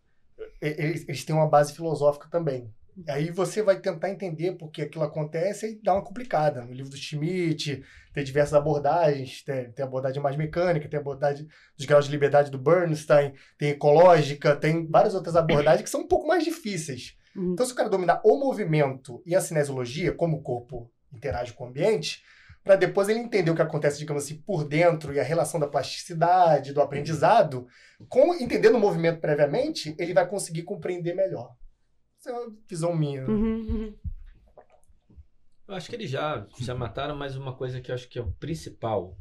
[0.62, 2.74] Eles, eles têm uma base filosófica também.
[3.08, 6.64] Aí você vai tentar entender por que aquilo acontece e dá uma complicada.
[6.64, 7.84] No livro do Schmidt,
[8.14, 11.48] tem diversas abordagens, tem, tem abordagem mais mecânica, tem abordagem
[11.78, 16.08] dos graus de liberdade do Bernstein, tem ecológica, tem várias outras abordagens que são um
[16.08, 17.16] pouco mais difíceis.
[17.36, 17.54] Uhum.
[17.54, 21.66] Então, se o cara dominar o movimento e a cinesiologia, como o corpo interage com
[21.66, 22.24] o ambiente,
[22.64, 25.68] para depois ele entender o que acontece, digamos assim, por dentro e a relação da
[25.68, 27.68] plasticidade, do aprendizado,
[28.08, 31.56] com entendendo o movimento previamente, ele vai conseguir compreender melhor.
[32.20, 33.26] Essa é uma visão minha.
[33.26, 33.96] Uhum, uhum.
[35.66, 38.22] Eu acho que eles já, já mataram, mas uma coisa que eu acho que é
[38.22, 39.18] o principal,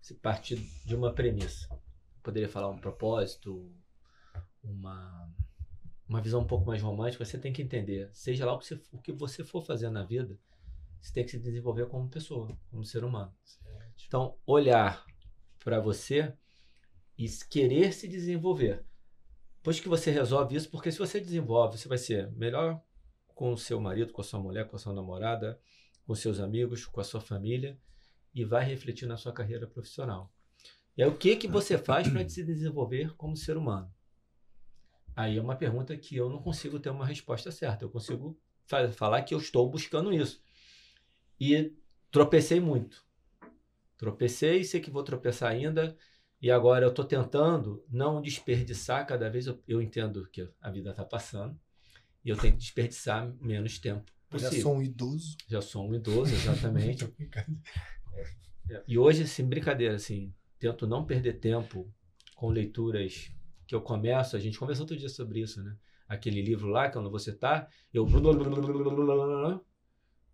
[0.00, 1.66] se partir de uma premissa.
[1.72, 3.74] Eu poderia falar um propósito,
[4.62, 5.28] uma,
[6.08, 8.80] uma visão um pouco mais romântica, você tem que entender, seja lá o que você,
[8.92, 10.38] o que você for fazer na vida,
[11.00, 13.34] você tem que se desenvolver como pessoa, como ser humano.
[14.06, 15.04] Então, olhar
[15.58, 16.32] para você
[17.18, 18.84] e querer se desenvolver.
[19.64, 22.78] Depois que você resolve isso, porque se você desenvolve, você vai ser melhor
[23.28, 25.58] com o seu marido, com a sua mulher, com a sua namorada,
[26.06, 27.80] com seus amigos, com a sua família
[28.34, 30.30] e vai refletir na sua carreira profissional.
[30.94, 33.90] E aí, o que que você faz para se desenvolver como ser humano?
[35.16, 37.86] Aí é uma pergunta que eu não consigo ter uma resposta certa.
[37.86, 38.38] Eu consigo
[38.92, 40.42] falar que eu estou buscando isso.
[41.40, 41.74] E
[42.10, 43.02] tropecei muito.
[43.96, 45.96] Tropecei, sei que vou tropeçar ainda.
[46.44, 50.90] E agora eu estou tentando não desperdiçar, cada vez eu, eu entendo que a vida
[50.90, 51.58] está passando
[52.22, 54.52] e eu tenho que desperdiçar menos tempo possível.
[54.52, 55.36] Já sou um idoso.
[55.48, 57.10] Já sou um idoso, exatamente.
[58.70, 61.92] É, e hoje, assim, brincadeira, assim, tento não perder tempo
[62.34, 63.30] com leituras
[63.66, 65.76] que eu começo, a gente conversou outro dia sobre isso, né?
[66.08, 68.06] Aquele livro lá, que eu não vou citar, eu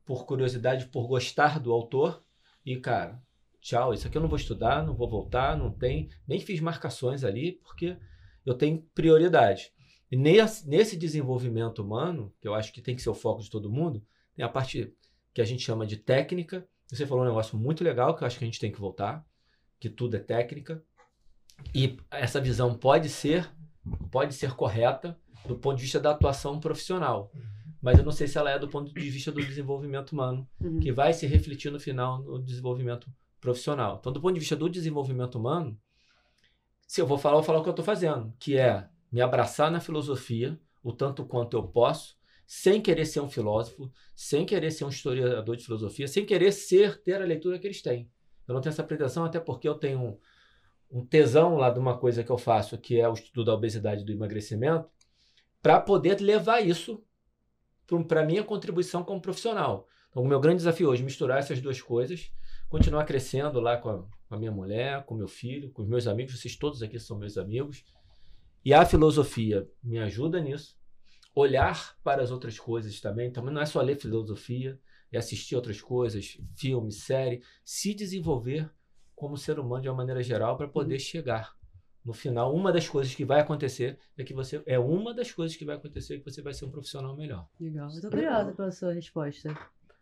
[0.07, 2.23] por curiosidade, por gostar do autor,
[2.65, 3.21] e cara,
[3.61, 7.25] tchau, isso aqui eu não vou estudar, não vou voltar, não tem, nem fiz marcações
[7.25, 7.97] ali, porque
[8.45, 9.73] eu tenho prioridade.
[10.11, 13.71] E nesse desenvolvimento humano, que eu acho que tem que ser o foco de todo
[13.71, 14.05] mundo,
[14.35, 14.93] tem a parte
[15.33, 16.67] que a gente chama de técnica.
[16.89, 19.25] Você falou um negócio muito legal que eu acho que a gente tem que voltar,
[19.79, 20.83] que tudo é técnica.
[21.73, 23.49] E essa visão pode ser
[24.11, 27.31] pode ser correta do ponto de vista da atuação profissional
[27.81, 30.81] mas eu não sei se ela é do ponto de vista do desenvolvimento humano, uhum.
[30.81, 33.11] que vai se refletir no final no desenvolvimento
[33.41, 33.99] profissional.
[33.99, 35.79] Então, do ponto de vista do desenvolvimento humano,
[36.87, 39.21] se eu vou falar, eu vou falar o que eu estou fazendo, que é me
[39.21, 44.71] abraçar na filosofia o tanto quanto eu posso, sem querer ser um filósofo, sem querer
[44.73, 48.11] ser um historiador de filosofia, sem querer ser ter a leitura que eles têm.
[48.47, 50.19] Eu não tenho essa pretensão, até porque eu tenho um,
[50.91, 54.03] um tesão lá de uma coisa que eu faço, que é o estudo da obesidade
[54.03, 54.89] e do emagrecimento,
[55.63, 57.05] para poder levar isso
[58.09, 59.87] para a minha contribuição como profissional.
[60.09, 62.33] Então, o meu grande desafio hoje é misturar essas duas coisas,
[62.71, 66.07] continuar crescendo lá com a, com a minha mulher, com meu filho, com os meus
[66.07, 67.85] amigos, vocês todos aqui são meus amigos.
[68.65, 70.79] E a filosofia me ajuda nisso.
[71.35, 74.79] Olhar para as outras coisas também, também não é só ler filosofia,
[75.13, 78.71] é assistir outras coisas, filme, série, se desenvolver
[79.17, 81.01] como ser humano de uma maneira geral para poder uhum.
[81.01, 81.55] chegar
[82.05, 84.63] no final, uma das coisas que vai acontecer é que você.
[84.65, 87.47] É uma das coisas que vai acontecer que você vai ser um profissional melhor.
[87.61, 87.91] Legal.
[88.01, 89.55] Tô curiosa pela sua resposta.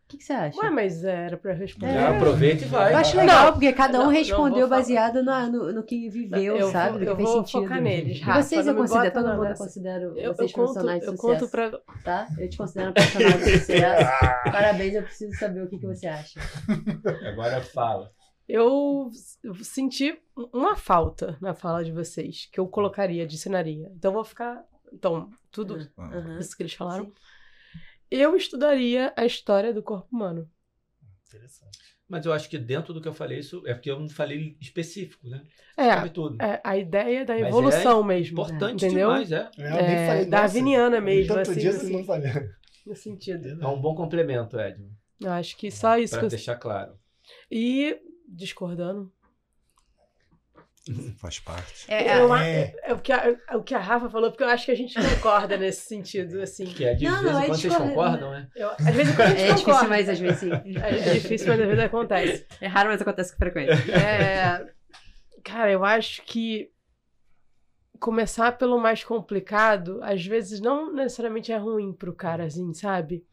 [0.08, 0.58] O que, que, você acha?
[0.58, 1.92] Ué, mas era pra responder.
[1.92, 2.06] É.
[2.06, 2.94] aproveita e vai.
[2.94, 6.08] Eu acho legal, não, porque cada um não, respondeu não baseado no, no, no, que
[6.08, 7.04] viveu, eu sabe?
[7.04, 7.62] Vou, eu fez vou sentido.
[7.64, 11.20] Focar neles, Rafa, vocês eu considero, todo mundo considera eu, vocês eu profissionais conto, de
[11.20, 11.44] sucesso.
[11.54, 12.02] Eu conto pra...
[12.02, 12.28] Tá?
[12.38, 14.10] Eu te considero um profissional de sucesso.
[14.50, 16.40] Parabéns, eu preciso saber o que, que você acha.
[17.28, 18.10] Agora fala.
[18.48, 19.10] eu
[19.62, 20.18] senti
[20.54, 23.92] uma falta na fala de vocês, que eu colocaria, adicionaria.
[23.94, 24.64] Então, eu vou ficar.
[24.90, 26.38] Então, tudo Aham.
[26.38, 27.04] isso que eles falaram.
[27.04, 27.12] Sim.
[28.10, 30.50] Eu estudaria a história do corpo humano.
[31.28, 31.78] Interessante.
[32.08, 34.56] Mas eu acho que dentro do que eu falei, isso é porque eu não falei
[34.60, 35.42] específico, né?
[35.76, 36.42] É, tudo.
[36.42, 38.40] é a ideia da Mas é evolução mesmo.
[38.40, 39.08] Importante entendeu?
[39.10, 39.50] demais, é.
[39.58, 41.86] Nem É, falei, darwiniana mesmo, Tanto assim, dia assim.
[41.86, 42.32] você não falei.
[42.86, 43.62] Nesse sentido.
[43.62, 44.90] É um bom complemento, Edmo.
[45.20, 46.18] Eu acho que só isso.
[46.18, 46.98] Que eu- deixar claro.
[47.50, 49.12] E, discordando,
[51.16, 51.84] Faz parte.
[51.88, 52.74] É, eu, é.
[52.82, 54.76] é o, que a, é o que a Rafa falou, porque eu acho que a
[54.76, 56.66] gente concorda nesse sentido, assim.
[56.66, 58.48] Que é de Não, vez não, em é quando vocês concordam, né?
[58.54, 59.88] Eu, às vezes quando a gente é difícil, concorda.
[59.88, 60.50] mas às vezes sim.
[60.52, 62.46] É, é difícil, mas às vezes acontece.
[62.60, 63.92] É raro, mas acontece com frequência.
[63.92, 64.66] É,
[65.42, 66.70] cara, eu acho que
[67.98, 73.24] começar pelo mais complicado, às vezes não necessariamente é ruim pro cara, assim, sabe?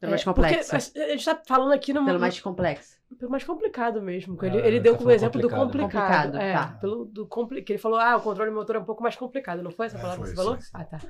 [0.00, 0.70] Pelo mais É, complexo.
[0.70, 2.96] Porque a, a gente tá falando aqui no Pelo mais complexo.
[3.14, 4.36] Pelo mais complicado mesmo.
[4.36, 5.66] que Ele, Ah, ele deu o falando exemplo do complicado.
[5.88, 6.32] complicado.
[6.32, 6.78] Complicado, é, tá.
[6.80, 9.62] pelo do compli que ele falou, ah, o controle motor é um pouco mais complicado.
[9.62, 10.56] Não foi essa É, palavra foi, que você falou?
[10.60, 10.70] sim, sim.
[10.74, 11.00] Ah, tá.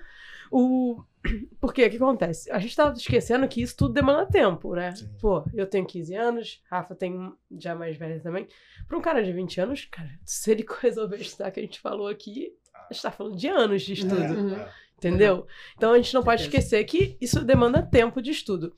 [0.50, 1.02] O...
[1.60, 1.86] Por quê?
[1.86, 2.50] O que acontece?
[2.52, 4.94] A gente tá esquecendo que isso tudo demanda tempo, né?
[4.94, 5.08] Sim.
[5.20, 8.46] Pô, eu tenho 15 anos, Rafa tem um já mais velha também.
[8.86, 12.06] Pra um cara de 20 anos, cara, se ele resolver estudar que a gente falou
[12.08, 12.52] aqui,
[12.90, 14.22] a gente tá falando de anos de estudo.
[14.22, 14.54] É, Uhum.
[14.56, 14.68] é.
[14.96, 15.46] Entendeu?
[15.76, 18.72] Então a gente não pode esquecer que isso demanda tempo de estudo.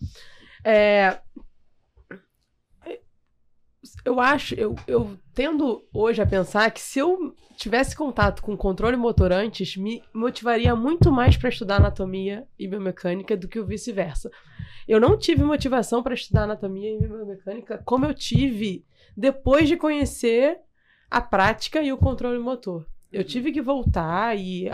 [0.65, 1.21] É,
[4.05, 8.97] Eu acho, eu, eu tendo hoje a pensar que se eu tivesse contato com controle
[8.97, 14.31] motor antes, me motivaria muito mais para estudar anatomia e biomecânica do que o vice-versa.
[14.87, 18.85] Eu não tive motivação para estudar anatomia e biomecânica como eu tive
[19.17, 20.59] depois de conhecer
[21.11, 22.87] a prática e o controle motor.
[23.13, 24.69] Eu tive que voltar e,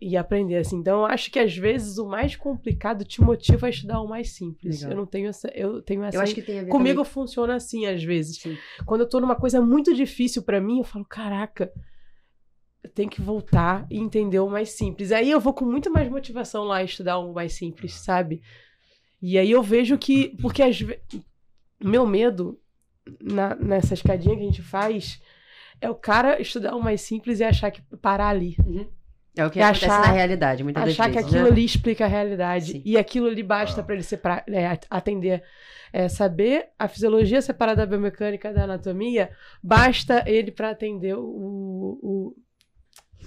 [0.00, 0.76] e aprender assim.
[0.76, 4.30] Então, eu acho que às vezes o mais complicado te motiva a estudar o mais
[4.32, 4.80] simples.
[4.80, 4.90] Legal.
[4.92, 7.12] Eu não tenho essa, eu tenho essa Eu acho que tem a ver Comigo também-
[7.12, 8.38] funciona assim às vezes.
[8.38, 8.56] Sim.
[8.84, 11.72] Quando eu tô numa coisa muito difícil pra mim, eu falo, caraca,
[12.82, 15.10] eu tenho que voltar e entender o mais simples.
[15.10, 18.42] Aí eu vou com muito mais motivação lá estudar o mais simples, sabe?
[19.22, 21.02] E aí eu vejo que, porque às vezes,
[21.82, 22.60] meu medo
[23.22, 25.20] na- nessa escadinha que a gente faz
[25.80, 28.56] é o cara estudar o mais simples e achar que parar ali.
[29.36, 31.50] É o que E acontece achar- na realidade, muitas achar das que vezes, aquilo né?
[31.50, 32.72] ali explica a realidade.
[32.72, 32.82] Sim.
[32.84, 33.84] E aquilo ali basta Ah.
[33.84, 35.42] pra ele ser pra, é, at- atender.
[35.92, 39.30] É, saber a fisiologia separada da biomecânica da anatomia,
[39.62, 41.22] basta ele pra atender o,
[42.02, 42.36] o,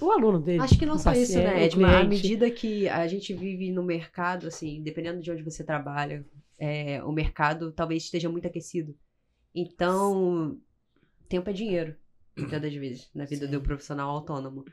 [0.02, 0.62] o aluno dele.
[0.62, 1.98] Acho que não só isso, né, o Edma?
[2.00, 6.26] À medida que a gente vive no mercado, assim, dependendo de onde você trabalha,
[6.60, 8.94] é, o mercado talvez esteja muito aquecido.
[9.56, 10.58] Então,
[11.30, 11.96] tempo é dinheiro,
[12.38, 13.52] muitas das vezes, na vida Sim.
[13.52, 14.64] do profissional autônomo.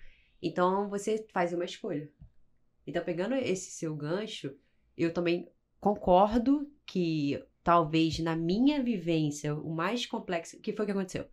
[0.46, 2.06] Então, você faz uma escolha.
[2.86, 4.54] Então, pegando esse seu gancho,
[4.94, 5.48] eu também
[5.80, 10.58] concordo que talvez na minha vivência, o mais complexo.
[10.58, 11.26] O que foi que aconteceu?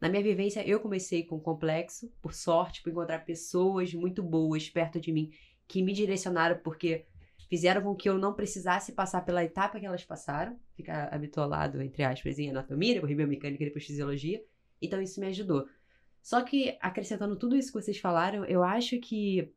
[0.00, 5.00] Na minha vivência, eu comecei com complexo, por sorte, por encontrar pessoas muito boas perto
[5.00, 5.30] de mim
[5.68, 7.06] que me direcionaram porque
[7.48, 12.02] fizeram com que eu não precisasse passar pela etapa que elas passaram, ficar habituado, entre
[12.02, 14.44] aspas, em anatomia, depois biomecânica, depois fisiologia.
[14.82, 15.68] Então isso me ajudou.
[16.26, 19.54] Só que, acrescentando tudo isso que vocês falaram, eu acho que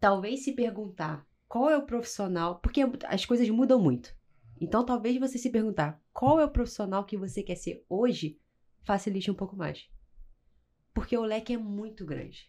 [0.00, 4.16] talvez se perguntar qual é o profissional, porque as coisas mudam muito.
[4.58, 8.40] Então talvez você se perguntar qual é o profissional que você quer ser hoje,
[8.82, 9.86] facilite um pouco mais.
[10.94, 12.48] Porque o leque é muito grande.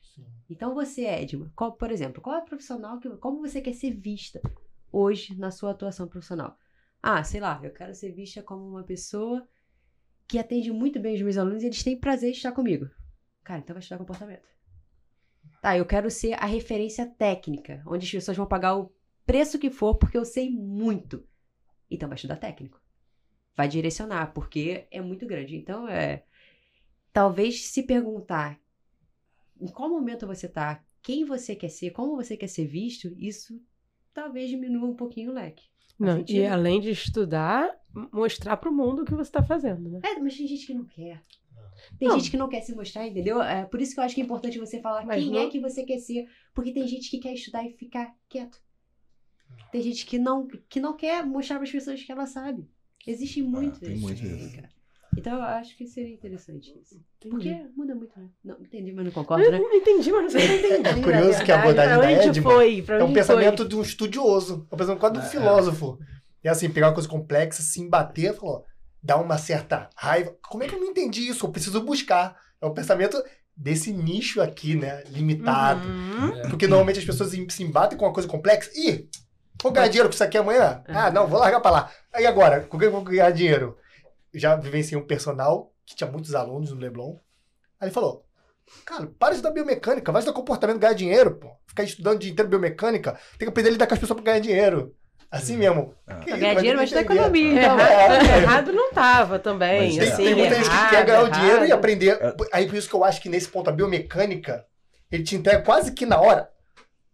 [0.50, 3.10] Então você, Edma, qual, por exemplo, qual é o profissional que.
[3.18, 4.40] Como você quer ser vista
[4.90, 6.58] hoje na sua atuação profissional?
[7.04, 9.46] Ah, sei lá, eu quero ser vista como uma pessoa
[10.26, 12.90] que atende muito bem os meus alunos e eles têm prazer em estar comigo.
[13.46, 14.50] Cara, então vai estudar comportamento.
[15.62, 18.92] Tá, eu quero ser a referência técnica, onde as pessoas vão pagar o
[19.24, 21.24] preço que for, porque eu sei muito.
[21.90, 22.82] Então vai estudar técnico.
[23.56, 25.56] Vai direcionar, porque é muito grande.
[25.56, 26.26] Então é.
[27.14, 28.60] Talvez se perguntar
[29.62, 33.62] em qual momento você tá, quem você quer ser, como você quer ser visto, isso
[34.14, 35.70] talvez diminua um pouquinho o leque.
[35.98, 37.74] Não, e além de estudar,
[38.12, 40.02] mostrar pro mundo o que você tá fazendo, né?
[40.04, 41.24] É, mas tem gente que não quer.
[42.00, 42.18] Tem Não.
[42.20, 43.42] gente que não quer se mostrar, entendeu?
[43.42, 45.50] É por isso que eu acho que é importante você falar Mas quem não- é
[45.50, 46.28] que você quer ser.
[46.54, 48.60] Porque tem gente que quer estudar e ficar quieto.
[49.72, 52.68] Tem gente que não, que não quer mostrar para as pessoas que ela sabe.
[53.06, 54.02] Existe muito tem isso.
[54.02, 54.56] muito também, isso.
[54.56, 54.70] cara.
[55.18, 57.00] Então eu acho que seria interessante isso.
[57.30, 57.70] Porque Entendi.
[57.76, 58.28] muda muito, né?
[58.44, 59.58] Não, entendi, mas não Eu concordo, né?
[59.60, 60.90] não entendi, mas não sei se eu entendi.
[61.00, 62.82] É curioso que a abordagem Pra da Edma foi?
[62.82, 63.68] Pra É um pensamento foi?
[63.70, 64.68] de um estudioso.
[64.70, 65.30] É um pensamento quase de um É.
[65.30, 66.00] filósofo.
[66.44, 68.66] É assim, pegar uma coisa complexa, se embater, falou,
[69.06, 70.36] dá uma certa raiva.
[70.50, 71.46] Como é que eu não entendi isso?
[71.46, 72.36] Eu preciso buscar.
[72.60, 73.24] É um pensamento
[73.56, 75.04] desse nicho aqui, né?
[75.08, 75.88] Limitado.
[75.88, 76.50] Uhum.
[76.50, 78.72] Porque normalmente as pessoas se embatem com uma coisa complexa.
[78.74, 79.08] Ih,
[79.62, 80.84] vou ganhar dinheiro com isso aqui amanhã?
[80.88, 81.92] Ah, não, vou largar pra lá.
[82.12, 83.78] Aí agora, com o que eu vou ganhar dinheiro?
[84.34, 87.20] Eu já vivenciei um personal que tinha muitos alunos no Leblon.
[87.80, 88.26] Aí ele falou:
[88.86, 91.56] Cara, para de estudar biomecânica, vai estudar comportamento ganhar dinheiro, pô.
[91.68, 94.32] Ficar estudando o dia inteiro biomecânica, tem que aprender a lidar com as pessoas pra
[94.32, 94.96] ganhar dinheiro.
[95.36, 95.94] Assim mesmo.
[96.26, 97.62] Isso, ganhar dinheiro, mas que da economia.
[97.62, 98.38] Errado, É.
[98.42, 99.88] errado não tava também.
[99.88, 101.72] Mas Tem, assim, tem muita gente que errado, quer ganhar o dinheiro e errado.
[101.74, 102.18] aprender.
[102.22, 102.36] É.
[102.54, 104.66] Aí por isso que eu acho que nesse ponto a biomecânica,
[105.12, 106.50] ele te entrega quase que na hora.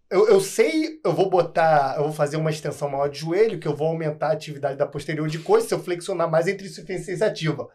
[0.10, 3.68] Eu, eu sei, eu vou botar, eu vou fazer uma extensão maior de joelho, que
[3.68, 7.26] eu vou aumentar a atividade da posterior de coxa se eu flexionar mais entre insuficiência
[7.26, 7.68] ativa.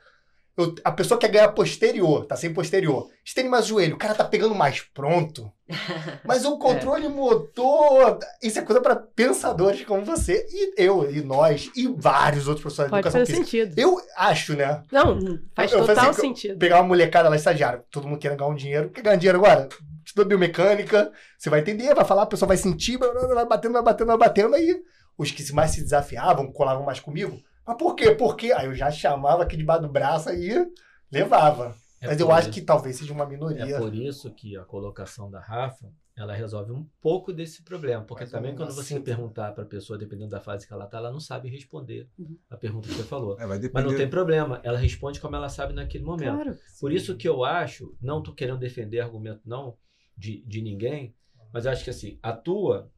[0.59, 3.11] Eu- a pessoa quer ganhar posterior, tá sem posterior.
[3.25, 5.53] Estende mais o joelho, o cara tá pegando mais pronto.
[6.25, 11.71] Mas o controle motor, isso é coisa para pensadores como você e eu e nós
[11.77, 13.65] e vários outros professores de Pode educação fazer física.
[13.67, 13.79] sentido.
[13.79, 14.83] Eu acho, né?
[14.91, 15.19] Não,
[15.55, 16.59] faz Eu- eu total assim, sentido.
[16.59, 18.91] pegar uma molecada lá estagiária, todo mundo querendo ganhar um dinheiro.
[18.91, 19.69] Quer ganhar dinheiro agora?
[20.07, 23.11] Estuda biomecânica, você vai entender, vai falar, a pessoa vai sentir, vai
[23.45, 24.55] batendo, vai batendo, vai batendo.
[24.55, 24.77] Aí
[25.19, 27.39] os que mais se desafiavam, colavam mais comigo.
[27.67, 28.13] Mas por quê?
[28.15, 28.53] Por quê?
[28.53, 30.67] Aí eu já chamava aqui debaixo do braço aí
[31.11, 31.77] levava.
[32.01, 33.65] É Mas eu acho isso- que talvez seja uma minoria.
[33.77, 38.05] É por isso que a colocação da Rafa, ela resolve um pouco desse problema.
[38.05, 39.03] Porque Mais ou também quando você assim.
[39.03, 42.37] perguntar para a pessoa, dependendo da fase que ela está, ela não sabe responder Uhum.
[42.51, 43.41] a pergunta que você falou.
[43.41, 46.35] É, vai Mas não tem problema, ela responde como ela sabe naquele momento.
[46.35, 46.57] Claro.
[46.81, 49.77] Por isso que eu acho, não tô querendo defender argumento não
[50.17, 51.15] de, de ninguém,
[51.53, 52.91] mas eu acho que assim, a tua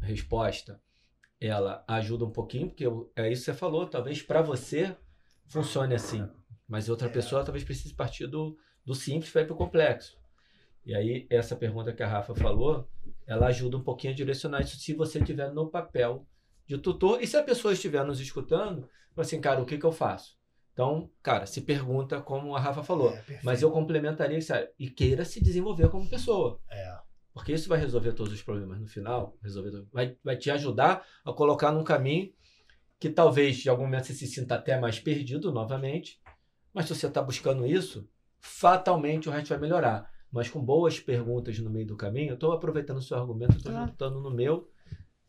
[0.00, 0.80] resposta,
[1.40, 4.96] ela ajuda um pouquinho, porque eu- é isso que você falou, talvez para você
[5.46, 6.28] funcione assim,
[6.68, 7.10] mas outra É.
[7.10, 10.18] pessoa talvez precise partir do, do simples para ir para o complexo.
[10.84, 12.88] E aí, essa pergunta que a Rafa falou,
[13.26, 16.26] ela ajuda um pouquinho a direcionar isso se você estiver no papel
[16.66, 17.22] de tutor.
[17.22, 20.38] E se a pessoa estiver nos escutando, assim, cara, o que, que eu faço?
[20.72, 23.10] Então, cara, se pergunta como a Rafa falou.
[23.10, 23.40] É.
[23.42, 24.68] Mas eu complementaria isso, sabe?
[24.78, 26.58] e queira se desenvolver como pessoa.
[26.70, 26.98] É.
[27.32, 31.32] Porque isso vai resolver todos os problemas no final, resolver, vai, vai te ajudar a
[31.32, 32.32] colocar num caminho
[32.98, 36.20] que talvez de algum momento você se sinta até mais perdido novamente,
[36.74, 38.08] mas se você está buscando isso,
[38.40, 40.10] fatalmente o resto vai melhorar.
[40.30, 43.72] Mas com boas perguntas no meio do caminho, eu estou aproveitando o seu argumento, estou
[43.72, 43.88] Claro.
[43.88, 44.68] juntando no meu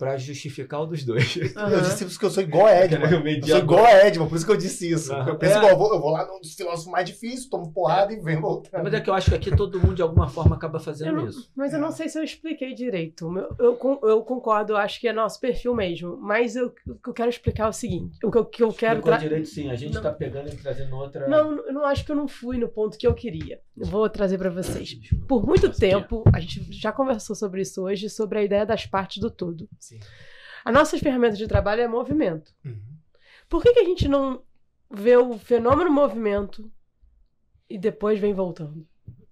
[0.01, 1.35] para justificar o dos dois.
[1.35, 2.71] Eu disse isso que eu sou igual a.
[2.71, 3.49] Aquele Eu mediador.
[3.49, 5.13] sou igual a Edman, por isso que eu disse isso.
[5.13, 5.29] Aham.
[5.29, 5.57] Eu penso É.
[5.57, 8.81] igual, eu vou, eu vou lá nos filósofos mais difíceis, tomo porrada e venho voltar.
[8.83, 11.15] Mas é que eu acho que aqui todo mundo de alguma forma acaba Eu fazendo
[11.17, 11.51] não- isso.
[11.55, 11.81] Mas eu É.
[11.81, 13.31] não sei se eu expliquei direito.
[13.59, 16.17] Eu, eu concordo, eu acho que é nosso perfil mesmo.
[16.17, 18.73] Mas eu- o que eu quero explicar é o seguinte: o que eu, que eu
[18.73, 19.01] quero.
[19.03, 21.27] Tra- direito sim, a gente está pegando e trazendo outra...
[21.27, 23.59] Não, eu não acho que eu não fui no ponto que eu queria.
[23.77, 24.97] Eu vou trazer pra vocês.
[25.27, 28.85] Por muito Nossa, tempo, a gente já conversou sobre isso hoje, sobre a ideia das
[28.85, 29.67] partes do todo.
[29.99, 29.99] Sim.
[30.63, 32.53] As nossas ferramentas de trabalho é movimento.
[32.63, 32.79] Uhum.
[33.49, 34.43] Por que, que a gente não
[34.89, 36.71] vê o fenômeno movimento
[37.69, 38.87] e depois vem voltando?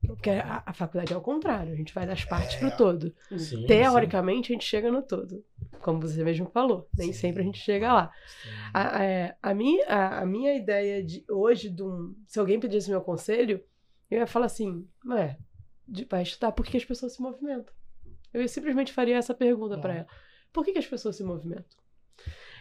[0.06, 2.60] Porque a, a faculdade é o contrário, a gente vai das partes É.
[2.60, 3.14] pro todo.
[3.38, 5.44] Sim, Teoricamente, a gente chega no todo.
[5.82, 7.20] Como você mesmo falou, nem Sim.
[7.20, 8.12] sempre a gente chega lá.
[8.42, 8.50] sim.
[8.74, 12.90] A, é, a minha, a, a minha ideia de hoje, de um, se alguém pedisse
[12.90, 13.64] meu conselho,
[14.10, 15.38] eu ia falar assim: ué,
[15.88, 17.74] de, vai estudar por que as pessoas se movimentam.
[18.34, 20.08] Eu simplesmente faria essa pergunta pra ela:
[20.52, 21.78] por que, que as pessoas se movimentam?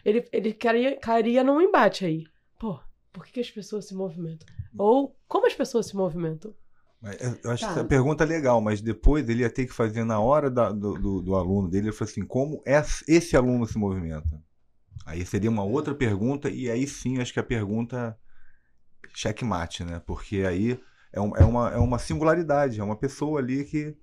[0.04, 2.24] Ele, ele cairia, cairia num embate aí.
[2.58, 2.78] Pô,
[3.12, 4.46] por que, que as pessoas se movimentam?
[4.76, 6.54] Ou como as pessoas se movimentam?
[7.00, 7.70] Mas eu- acho Tá.
[7.72, 10.98] essa pergunta é legal, mas depois ele ia ter que fazer na hora da- do,
[10.98, 14.42] do, do aluno dele, ele falou assim, como es- esse aluno se movimenta?
[15.06, 18.18] Aí seria uma outra pergunta, e aí sim acho que a pergunta
[19.14, 20.00] checkmate, né?
[20.06, 20.78] Porque aí
[21.12, 23.96] é, um- é uma, é uma singularidade, é uma pessoa ali que,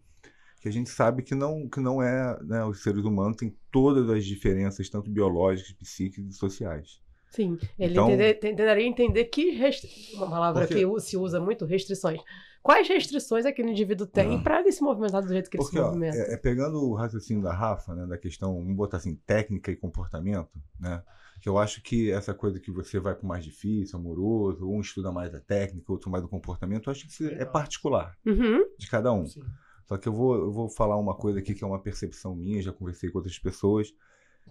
[0.66, 4.09] que a gente sabe que não, que não é, né, os seres humanos têm todas
[4.09, 6.99] as diferenças, tanto biológicas, psíquicas e sociais.
[7.30, 9.88] Sim, ele Então- entender- tentaria entender que restri...
[10.16, 12.20] uma palavra Porque- que se usa muito, restrições.
[12.63, 14.41] Quais restrições aquele indivíduo tem Ah.
[14.41, 16.18] para ele se movimentar do jeito que ele Porque se ó, movimenta?
[16.18, 19.76] é, é pegando o raciocínio da Rafa, né, da questão, vamos botar assim, técnica e
[19.76, 20.49] comportamento,
[20.80, 21.03] né?
[21.41, 24.82] Que eu acho que essa coisa que você vai para o mais difícil, amoroso, um
[24.82, 28.66] estuda mais a técnica, outro mais o comportamento, eu acho que isso é particular Uhum.
[28.80, 29.28] de cada um.
[29.28, 29.43] Sim.
[29.86, 32.61] Só que eu vou, eu vou falar uma coisa aqui que é uma percepção minha,
[32.61, 33.93] já conversei com outras pessoas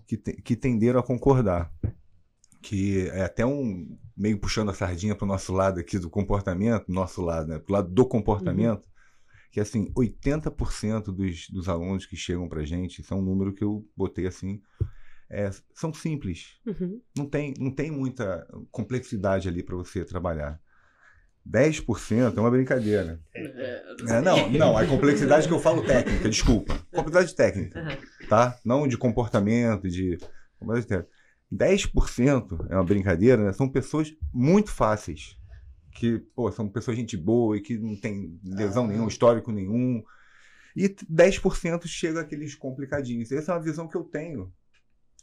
[0.07, 1.73] que, te- que tenderam a concordar.
[2.63, 6.87] Que é até um meio puxando a sardinha para o nosso lado aqui do comportamento,
[6.89, 7.59] nosso lado, né?
[7.59, 8.89] Pro lado do comportamento,
[9.53, 13.65] que assim, 80% dos, dos alunos que chegam pra gente, isso é um número que
[13.65, 14.63] eu botei assim,
[15.31, 16.59] é, são simples.
[16.67, 17.01] Uhum.
[17.17, 20.61] Não tem, não tem muita complexidade ali para você trabalhar.
[21.49, 23.21] 10% é uma brincadeira.
[23.35, 26.79] É, não, não, a complexidade que eu falo técnica, desculpa.
[26.91, 28.59] Complexidade técnica, tá?
[28.65, 30.19] Não de comportamento, de.
[30.59, 31.15] complexidade técnica.
[31.53, 33.53] 10% é uma brincadeira, né?
[33.53, 35.37] São pessoas muito fáceis.
[35.93, 38.89] Que, pô, são pessoas gente boa e que não tem lesão Ah.
[38.89, 40.03] nenhum, histórico nenhum.
[40.75, 43.31] E 10% chega aqueles complicadinhos.
[43.31, 44.53] Essa é uma visão que eu tenho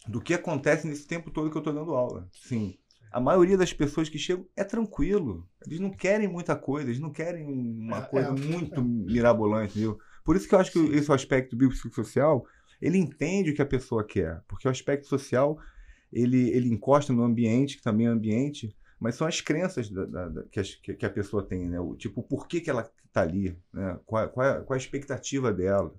[0.08, 2.30] do que acontece nesse tempo todo que eu tô dando aula.
[2.32, 2.78] Sim.
[3.12, 5.48] A maioria das pessoas que chegam é tranquilo.
[5.66, 8.32] Eles não querem muita coisa, eles não querem uma É, coisa é.
[8.32, 10.00] muito mirabolante, entendeu?
[10.24, 12.46] Por isso que eu acho que esse aspecto biopsicossocial,
[12.82, 14.42] ele entende o que a pessoa quer.
[14.48, 15.60] Porque o aspecto social,
[16.12, 20.30] ele, ele encosta no ambiente, que também é ambiente, mas são as crenças da- da-
[20.30, 21.80] da- que, as- que- que a pessoa tem, né?
[21.80, 24.00] O, tipo, por que, que ela está ali, né?
[24.06, 25.94] Qual, qual, é, qual é a expectativa dela?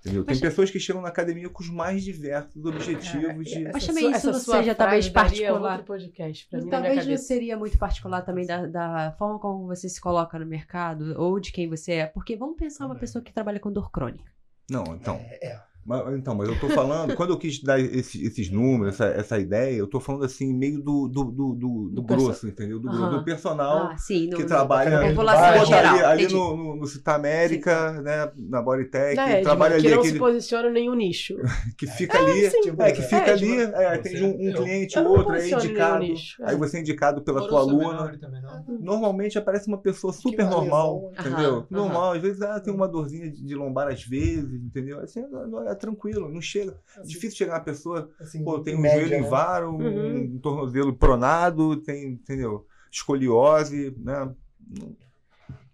[0.00, 0.24] Entendeu?
[0.24, 3.64] Tem Mas- pessoas que chegam na academia com os mais diversos objetivos de...
[3.64, 5.82] Mas Essa também sua- isso essa não seja talvez particular.
[5.84, 10.00] podcast pra mim, Talvez não seria muito particular também da, da forma como você se
[10.00, 12.06] coloca no mercado ou de quem você é.
[12.06, 13.00] Porque vamos pensar uma Também.
[13.00, 14.24] pessoa que trabalha com dor crônica.
[14.70, 15.16] Não, então...
[15.16, 15.60] É, é.
[15.86, 19.38] Mas, então, mas eu tô falando, quando eu quis dar esse- esses números, essa, essa
[19.38, 22.80] ideia, eu tô falando assim, meio do, do, do, do, do grosso, entendeu?
[22.80, 23.10] Do, Aham.
[23.18, 24.28] do personal Ah, sim.
[24.28, 25.94] No, que no- trabalha no- população geral.
[25.94, 29.94] ali, ali no, no, no Cita América, né, na Bodytech, que Edmund, trabalha que ali,
[29.94, 31.36] não se aquele posiciona em nenhum nicho.
[31.78, 33.74] que fica ali, sim, Tipo, é, que é, fica ali, Edmund.
[33.76, 36.50] é, atende um, um Eu- cliente, eu o não outro é indicado, nicho, é.
[36.50, 38.12] aí você é indicado pela tua aluna.
[38.42, 38.76] não.
[38.80, 41.64] Normalmente aparece uma pessoa super normal, entendeu?
[41.70, 44.98] Normal, às vezes ela tem uma dorzinha de lombar às vezes, entendeu?
[45.00, 46.78] Assim, é, é tranquilo, não chega.
[46.96, 49.28] É Assim, difícil chegar uma pessoa assim, Pô, tem em um média, joelho em né?
[49.28, 50.38] varo, um, Uhum.
[50.40, 52.66] tornozelo pronado, tem, entendeu?
[52.90, 54.34] Escoliose, né?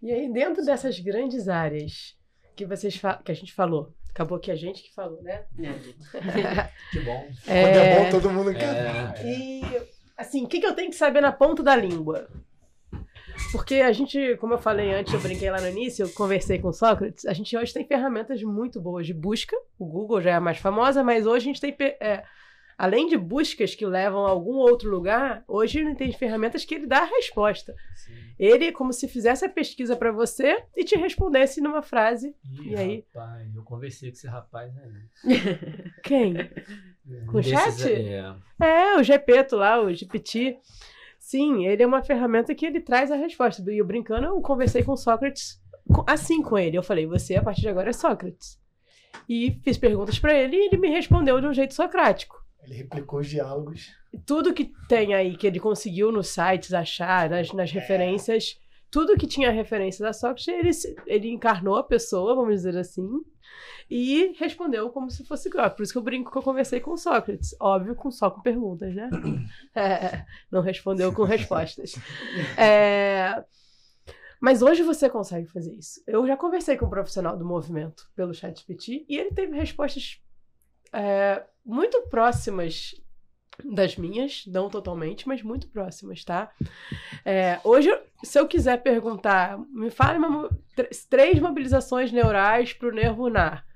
[0.03, 2.17] E aí, dentro dessas grandes áreas
[2.57, 5.45] que vocês que a gente falou, acabou que a gente que falou, né?
[6.91, 7.29] Que bom.
[7.45, 8.77] Quando é É, bom, todo mundo quer.
[8.77, 9.27] É.
[9.27, 9.63] E,
[10.17, 12.29] assim, o que, que eu tenho que saber na ponta da língua?
[13.51, 16.69] Porque a gente, como eu falei antes, eu brinquei lá no início, eu conversei com
[16.69, 20.35] o Sócrates, a gente hoje tem ferramentas muito boas de busca, o Google já é
[20.35, 22.25] a mais famosa, mas hoje a gente tem, é,
[22.79, 26.87] além de buscas que levam a algum outro lugar, hoje ele tem ferramentas que ele
[26.87, 27.75] dá a resposta.
[27.95, 28.13] Sim.
[28.39, 32.35] Ele é como se fizesse a pesquisa para você e te respondesse numa frase.
[32.45, 33.05] Ih, E aí?
[33.15, 35.83] Rapaz, eu conversei com esse rapaz aí.
[36.03, 36.35] Quem?
[37.27, 37.93] Com desses chat?
[37.93, 38.35] É.
[38.61, 40.57] É, o Gepeto lá, o GPT.
[41.23, 43.63] Sim, ele é uma ferramenta que ele traz a resposta.
[43.73, 45.63] E eu brincando, eu conversei com Sócrates
[46.05, 46.77] assim com ele.
[46.77, 48.61] Eu falei, você a partir de agora é Sócrates.
[49.29, 52.45] E fiz perguntas para ele e ele me respondeu de um jeito socrático.
[52.65, 53.93] Ele replicou os diálogos.
[54.27, 58.59] Tudo que tem aí que ele conseguiu nos sites achar, nas, nas referências,
[58.91, 60.71] tudo que tinha referência da Sócrates, ele,
[61.07, 63.09] ele encarnou a pessoa, vamos dizer assim,
[63.95, 65.77] e respondeu como se fosse Sócrates.
[65.77, 67.55] Por isso que eu brinco que eu conversei com Sócrates.
[67.61, 69.11] Óbvio, com, só com perguntas, né?
[69.75, 71.95] É, não respondeu com respostas.
[72.57, 73.45] É,
[74.41, 76.03] mas hoje você consegue fazer isso.
[76.07, 80.23] Eu já conversei com um profissional do movimento pelo ChatGPT e ele teve respostas
[80.91, 82.95] é, muito próximas
[83.63, 86.51] das minhas, não totalmente, mas muito próximas, tá?
[87.25, 87.91] É, hoje,
[88.25, 90.49] se eu quiser perguntar, me fale uma
[91.11, 93.67] três mobilizações neurais para o nervo ulnar,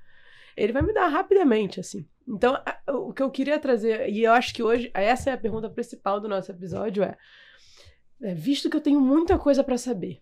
[0.57, 2.05] ele vai me dar rapidamente, assim.
[2.27, 2.57] Então,
[2.89, 6.19] o que eu queria trazer, e eu acho que hoje, essa é a pergunta principal
[6.19, 7.15] do nosso episódio, é,
[8.21, 10.19] é, visto que eu tenho muita coisa para saber,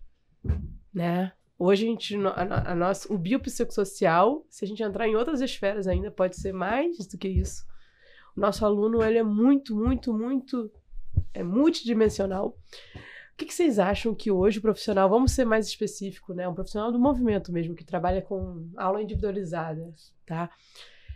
[0.93, 1.31] né?
[1.57, 6.11] Hoje a gente, a, a, o biopsicossocial, se a gente entrar em outras esferas ainda,
[6.11, 7.65] pode ser mais do que isso.
[8.35, 10.69] O nosso aluno, ele é muito, muito, muito,
[11.33, 12.57] é multidimensional.
[13.35, 16.47] O que, que vocês acham que hoje o profissional, vamos ser mais específico, né?
[16.47, 19.93] Um profissional do movimento mesmo, que trabalha com aula individualizada,
[20.25, 20.49] tá?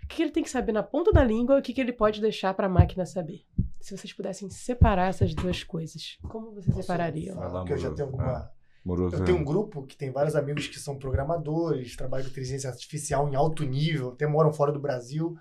[0.03, 1.79] O que, que ele tem que saber na ponta da língua e o que, que
[1.79, 3.45] ele pode deixar para a máquina saber?
[3.79, 7.37] Se vocês pudessem separar essas duas coisas, como vocês separariam?
[7.37, 8.25] Vai lá, Porque eu já tenho alguma.
[8.25, 8.51] Ah,
[8.83, 9.15] Moroso.
[9.15, 13.29] Eu tenho um grupo que tem vários amigos que são programadores, trabalham com inteligência artificial
[13.29, 15.37] em alto nível, até moram fora do Brasil.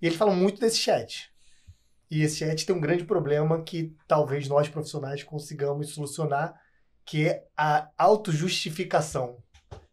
[0.00, 1.30] E eles falam muito desse chat.
[2.10, 6.54] E esse chat tem um grande problema que talvez nós profissionais consigamos solucionar,
[7.04, 9.38] que é a autojustificação.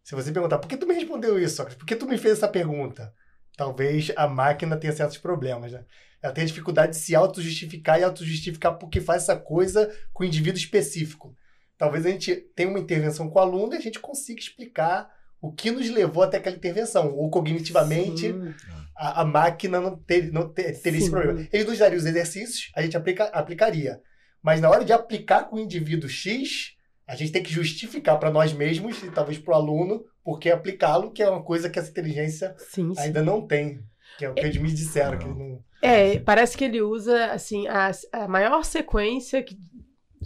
[0.03, 1.77] Se você perguntar, por que tu me respondeu isso, Sócrates?
[1.77, 3.13] Por que tu me fez essa pergunta?
[3.57, 5.83] Talvez a máquina tenha certos problemas, né?
[6.21, 10.57] Ela tem dificuldade de se autojustificar e autojustificar porque faz essa coisa com um indivíduo
[10.57, 11.35] específico.
[11.77, 15.09] Talvez a gente tenha uma intervenção com o aluno e a gente consiga explicar
[15.41, 17.13] o que nos levou até aquela intervenção.
[17.13, 18.53] Ou cognitivamente Sim.
[18.95, 21.47] A, a máquina não, ter, não ter- teria esse problema.
[21.51, 23.99] Ele nos daria os exercícios, a gente aplica, aplicaria.
[24.41, 26.75] Mas na hora de aplicar com o indivíduo X,
[27.07, 30.49] a gente tem que justificar para nós mesmos e talvez para o aluno por que
[30.49, 33.01] aplicá-lo, que é uma coisa que essa inteligência Sim, sim.
[33.01, 33.83] ainda não tem.
[34.17, 35.17] Que é o que eles me disseram.
[35.17, 35.63] Que não...
[35.81, 39.57] É, parece que ele usa, assim, a, a maior sequência que.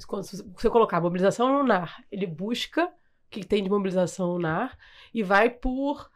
[0.07, 2.89] Quando você colocar mobilização lunar, ele busca o
[3.29, 4.77] que tem de mobilização lunar
[5.13, 6.09] e vai por.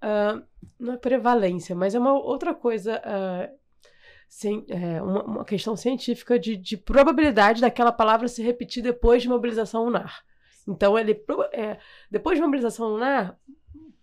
[0.00, 0.42] Ah,
[0.78, 3.00] não é prevalência, mas é uma outra coisa.
[3.04, 3.50] ah,
[4.28, 9.28] cien- é, uma, uma questão científica de, de probabilidade daquela palavra se repetir depois de
[9.28, 10.22] mobilização lunar.
[10.66, 11.24] Então, ele.
[11.52, 11.78] é,
[12.10, 13.38] depois de mobilização lunar,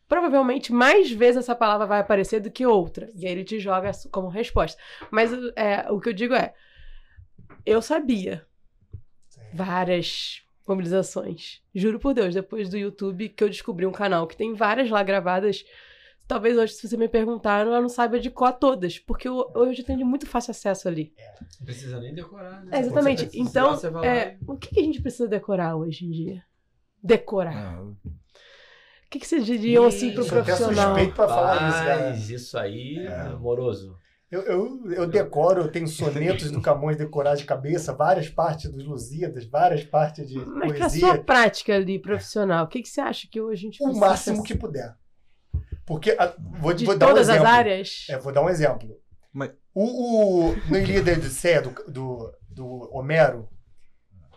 [0.08, 3.12] provavelmente mais vezes essa palavra vai aparecer do que outra.
[3.16, 4.82] E aí ele te joga como resposta.
[5.12, 6.54] Mas é, o que eu digo é,
[7.66, 8.48] eu sabia,
[9.54, 11.61] várias mobilizações.
[11.74, 15.01] Juro por Deus, depois do YouTube que eu descobri um canal que tem várias lá
[15.03, 15.63] gravadas.
[16.28, 19.82] Talvez hoje, se você me perguntar, eu não saiba de qual todas, porque eu- hoje
[19.82, 21.13] eu tenho de muito fácil acesso ali.
[21.59, 22.78] Não precisa nem decorar, né?
[22.78, 23.30] É, exatamente.
[23.36, 26.43] Então, lá é, o que que a gente precisa decorar hoje em dia?
[27.03, 27.76] Decorar.
[27.78, 27.95] Ah, O
[29.09, 30.88] que, que vocês diriam assim Isso, eu tenho profissional?
[30.95, 32.09] suspeito pra falar isso, cara.
[32.09, 33.22] Mas isso aí, É.
[33.28, 33.97] amoroso.
[34.36, 38.86] Eu, eu, eu decoro, eu tenho sonetos do Camões decorados de cabeça, várias partes dos
[38.86, 40.99] Lusíadas, várias partes de Mas que a poesia.
[41.07, 44.05] sua prática ali profissional, o que, que você acha que hoje a gente o precisa
[44.05, 44.93] máximo que puder.
[45.86, 47.53] Porque, a- vou, de vou dar um todas as exemplo.
[47.53, 48.05] áreas?
[48.09, 48.99] É, vou dar um exemplo.
[49.31, 53.47] Mas- O, o No Ilíada e Odisseia, do, do, do Homero,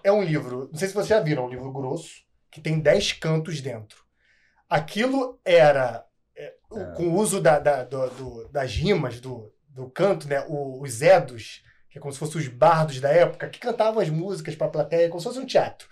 [0.04, 2.10] é um livro, não sei se vocês já viram, é um livro grosso,
[2.52, 3.98] que tem 10 cantos dentro.
[4.68, 6.04] Aquilo era,
[6.36, 6.92] é, o- É.
[6.94, 10.44] com o uso da, da- do- do- das rimas, do, do canto, né?
[10.48, 14.08] o- os edos, que é como se fossem os bardos da época, que cantavam as
[14.10, 15.88] músicas para a plateia, como se fosse um teatro.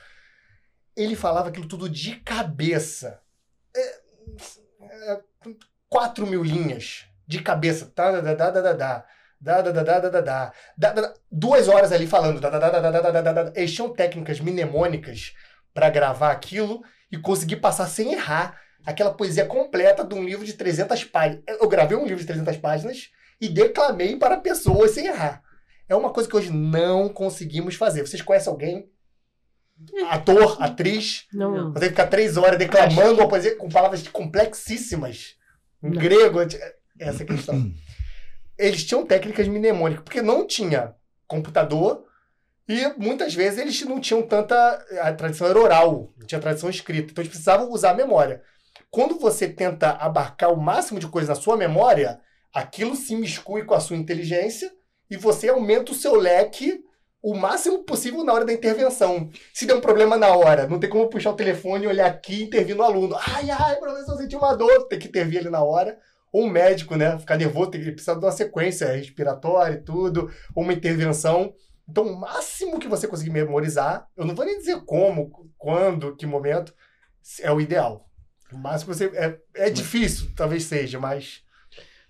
[0.97, 3.21] Ele falava aquilo tudo de cabeça.
[3.75, 3.81] É,
[5.13, 5.21] é,
[5.89, 7.87] quatro mil linhas de cabeça.
[7.95, 11.69] Tá, da, da, da, da, da, da, da, da, da, da, da, da, da, duas
[11.69, 12.41] horas ali falando.
[12.41, 13.53] Da, da, da, da, da, da, da, da, da.
[13.55, 15.35] Eles tinham técnicas mnemônicas
[15.73, 16.83] para gravar aquilo
[17.13, 21.45] e conseguir passar sem errar aquela poesia completa de um livro de 300 páginas.
[21.47, 23.11] Eu gravei um livro de 300 páginas
[23.41, 25.43] e declamei para pessoas sem errar.
[25.89, 28.07] É uma coisa que hoje não conseguimos fazer.
[28.07, 28.91] Vocês conhecem alguém?
[30.11, 31.27] Ator, atriz?
[31.33, 31.51] Não.
[31.53, 31.73] Não.
[31.73, 35.37] Você tem que ficar três horas declamando uma poesia com palavras complexíssimas.
[35.83, 36.01] Em Não.
[36.01, 37.73] grego, essa é a questão.
[38.59, 40.95] Eles tinham técnicas mnemônicas, porque não tinha
[41.27, 42.07] computador
[42.69, 44.57] e muitas vezes eles não tinham tanta.
[45.03, 47.13] A tradição era oral, não tinha tradição escrita.
[47.13, 48.43] Então eles precisavam usar a memória.
[48.91, 52.21] Quando você tenta abarcar o máximo de coisa na sua memória,
[52.57, 54.73] aquilo se miscui com a sua inteligência
[55.11, 56.83] e você aumenta o seu leque
[57.23, 59.29] o máximo possível na hora da intervenção.
[59.53, 62.45] Se der um problema na hora, não tem como puxar o telefone, olhar aqui e
[62.45, 63.15] intervir no aluno.
[63.21, 64.89] Ai, ai, professor, senti uma dor.
[64.89, 65.99] Tem que intervir ali na hora.
[66.33, 67.19] Ou um médico, né?
[67.19, 71.53] Ficar nervoso, tem que precisar de uma sequência respiratória e tudo, ou uma intervenção.
[71.87, 76.25] Então, o máximo que você conseguir memorizar, eu não vou nem dizer como, quando, que
[76.25, 76.73] momento,
[77.41, 78.09] é o ideal.
[78.51, 79.07] O máximo que você.
[79.15, 81.45] É, é difícil, talvez seja, mas.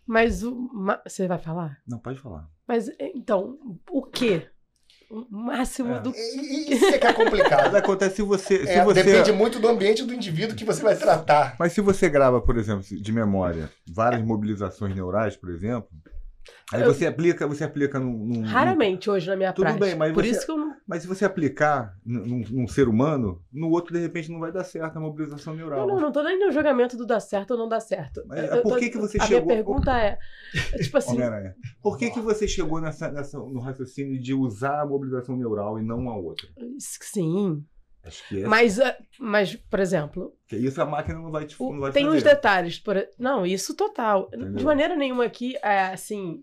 [0.06, 0.54] Mas o.
[0.72, 1.78] ma- Você vai falar?
[1.86, 2.48] Não, pode falar.
[2.66, 3.58] Mas então,
[3.90, 4.46] o quê?
[5.10, 6.00] O máximo É.
[6.00, 6.10] do.
[6.10, 7.74] Isso é que é Mas complicado.
[7.76, 8.66] acontece se você.
[8.66, 11.54] Se É, você Depende muito do ambiente do indivíduo que você vai tratar.
[11.58, 15.88] Mas se você grava, por exemplo, de memória, várias mobilizações neurais, por exemplo,
[16.72, 18.12] aí Eu- você aplica, você aplica num.
[18.26, 19.84] num- Raramente hoje na minha Tudo prática.
[19.86, 20.76] bem, mas Por você- isso que eu não.
[20.86, 24.62] Mas se você aplicar num, num ser humano, no outro, de repente, não vai dar
[24.64, 25.80] certo a mobilização neural.
[25.86, 28.22] Não, não, não tô nem no julgamento do dar certo ou não dar certo.
[28.26, 30.18] Mas Eu- eu por tô- que você a chegou- minha pergunta é,
[30.72, 31.16] é, tipo assim.
[31.82, 35.82] Por que, que você chegou nessa, nessa, no raciocínio de usar a mobilização neural e
[35.82, 36.46] não a outra?
[36.78, 37.64] sim,
[38.06, 38.46] Acho que é.
[38.46, 42.04] mas, ah, mas por exemplo, Porque isso a máquina não vai te não vai tem
[42.04, 42.16] fazer.
[42.16, 44.28] uns detalhes, por, não, isso total.
[44.30, 44.64] De Entendeu?
[44.64, 46.42] maneira nenhuma aqui, é, assim,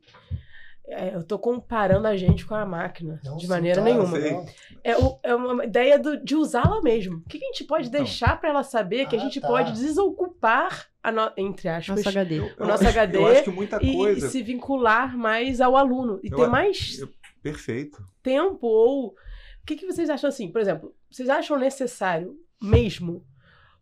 [0.86, 4.46] é, eu tô comparando a gente com a máquina, Não, de maneira claro, nenhuma.
[4.84, 7.18] É, o- é uma ideia do- de usá-la mesmo.
[7.18, 8.02] O que, que a gente pode Então.
[8.04, 9.48] deixar pra ela saber que a Ah, gente tá.
[9.48, 12.40] pode desocupar, a no- entre aspas, Nosso HD.
[12.40, 14.28] Eu- o nosso acho- HD Eu acho que muita e, coisa.
[14.28, 17.10] e se vincular mais ao aluno e Eu ter mais eu-
[17.42, 18.06] Perfeito.
[18.22, 19.16] tempo ou
[19.64, 20.52] o que, que vocês acham assim?
[20.52, 23.26] Por exemplo, vocês acham necessário mesmo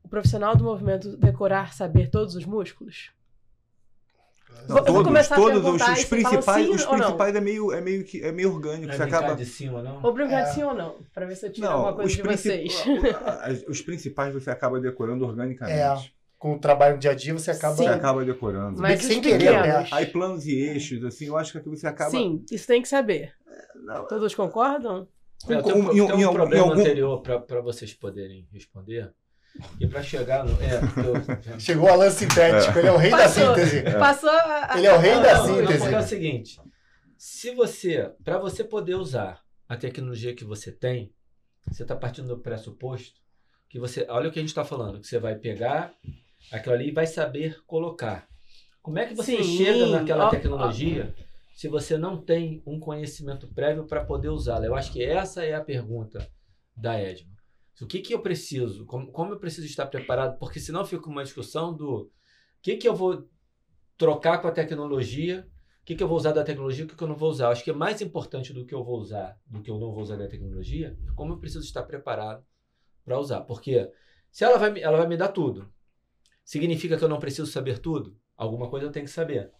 [0.04, 3.12] o profissional do movimento decorar saber todos os músculos?
[4.68, 7.42] Não, Vou- eu vou todos, todos os, os você principais, sim os ou principais é
[7.42, 8.88] meio, é meio que é meio orgânico.
[8.88, 9.36] Vai Você brincar acaba.
[9.36, 10.04] de cima, não?
[10.04, 10.46] Ou brincar É.
[10.46, 10.98] sim ou não?
[11.14, 13.66] Pra ver se eu tiro Não, alguma coisa os, de princip- vocês.
[13.68, 15.80] os principais você acaba decorando organicamente.
[15.80, 16.22] É.
[16.38, 17.76] Com o trabalho no dia a dia, você acaba.
[17.76, 17.84] Sim.
[17.84, 18.80] Você acaba decorando.
[18.82, 19.88] Mas sem querer, né?
[19.92, 22.12] Aí planos e eixos, assim, eu acho que aqui você acaba.
[22.12, 23.34] Sim, isso tem que saber.
[23.76, 25.08] Não, Todos concordam?
[25.50, 29.12] É, tem um, em- tem um algum- problema em algum- anterior para vocês poderem responder.
[29.80, 30.52] E para chegar no.
[30.62, 30.80] É,
[31.54, 33.48] eu, Chegou o Alan sintético, ele é o rei Passou.
[33.48, 33.84] da síntese.
[34.00, 34.74] Passou a...
[34.74, 35.80] a- Ele é o rei da Não, não, síntese.
[35.80, 36.62] porque é o seguinte:
[37.18, 41.12] se você, para você poder usar a tecnologia que você tem,
[41.68, 43.20] você está partindo do pressuposto
[43.70, 45.94] que você, olha o que a gente está falando, que você vai pegar
[46.52, 48.28] aquilo ali e vai saber colocar.
[48.82, 51.14] Como é que você Sim, chega naquela ó, tecnologia
[51.62, 54.66] se você não tem um conhecimento prévio para poder usá-la?
[54.66, 56.28] Eu acho que essa é a pergunta
[56.76, 57.32] da Edma.
[57.80, 58.84] O que, que eu preciso?
[58.88, 60.40] Como, como eu preciso estar preparado?
[60.40, 62.12] Porque senão fica uma discussão do o
[62.64, 63.30] que, que eu vou
[63.96, 65.48] trocar com a tecnologia,
[65.84, 67.30] o que, que eu vou usar da tecnologia e o que, que eu não vou
[67.30, 67.46] usar.
[67.46, 69.92] Eu acho que é mais importante do que eu vou usar, do que eu não
[69.92, 72.44] vou usar da tecnologia, é como eu preciso estar preparado
[73.06, 73.42] para usar.
[73.42, 73.88] Porque
[74.32, 75.72] se ela vai, me- ela vai me dar tudo,
[76.44, 78.18] significa que eu não preciso saber tudo?
[78.36, 79.52] Alguma coisa eu tenho que saber.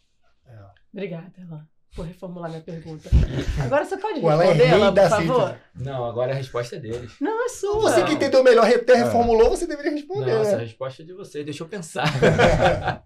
[0.92, 1.70] Obrigada, Elan.
[1.94, 3.10] Vou reformular minha pergunta.
[3.62, 5.58] Agora você pode é responder ela, da por favor?
[5.76, 7.14] Não, agora a resposta é deles.
[7.20, 7.82] Não, é sua.
[7.82, 10.34] Você que entendeu melhor, até reformulou, você deveria responder.
[10.34, 10.64] Nossa, a né?
[10.64, 11.44] resposta é de vocês.
[11.44, 12.06] Deixa eu pensar.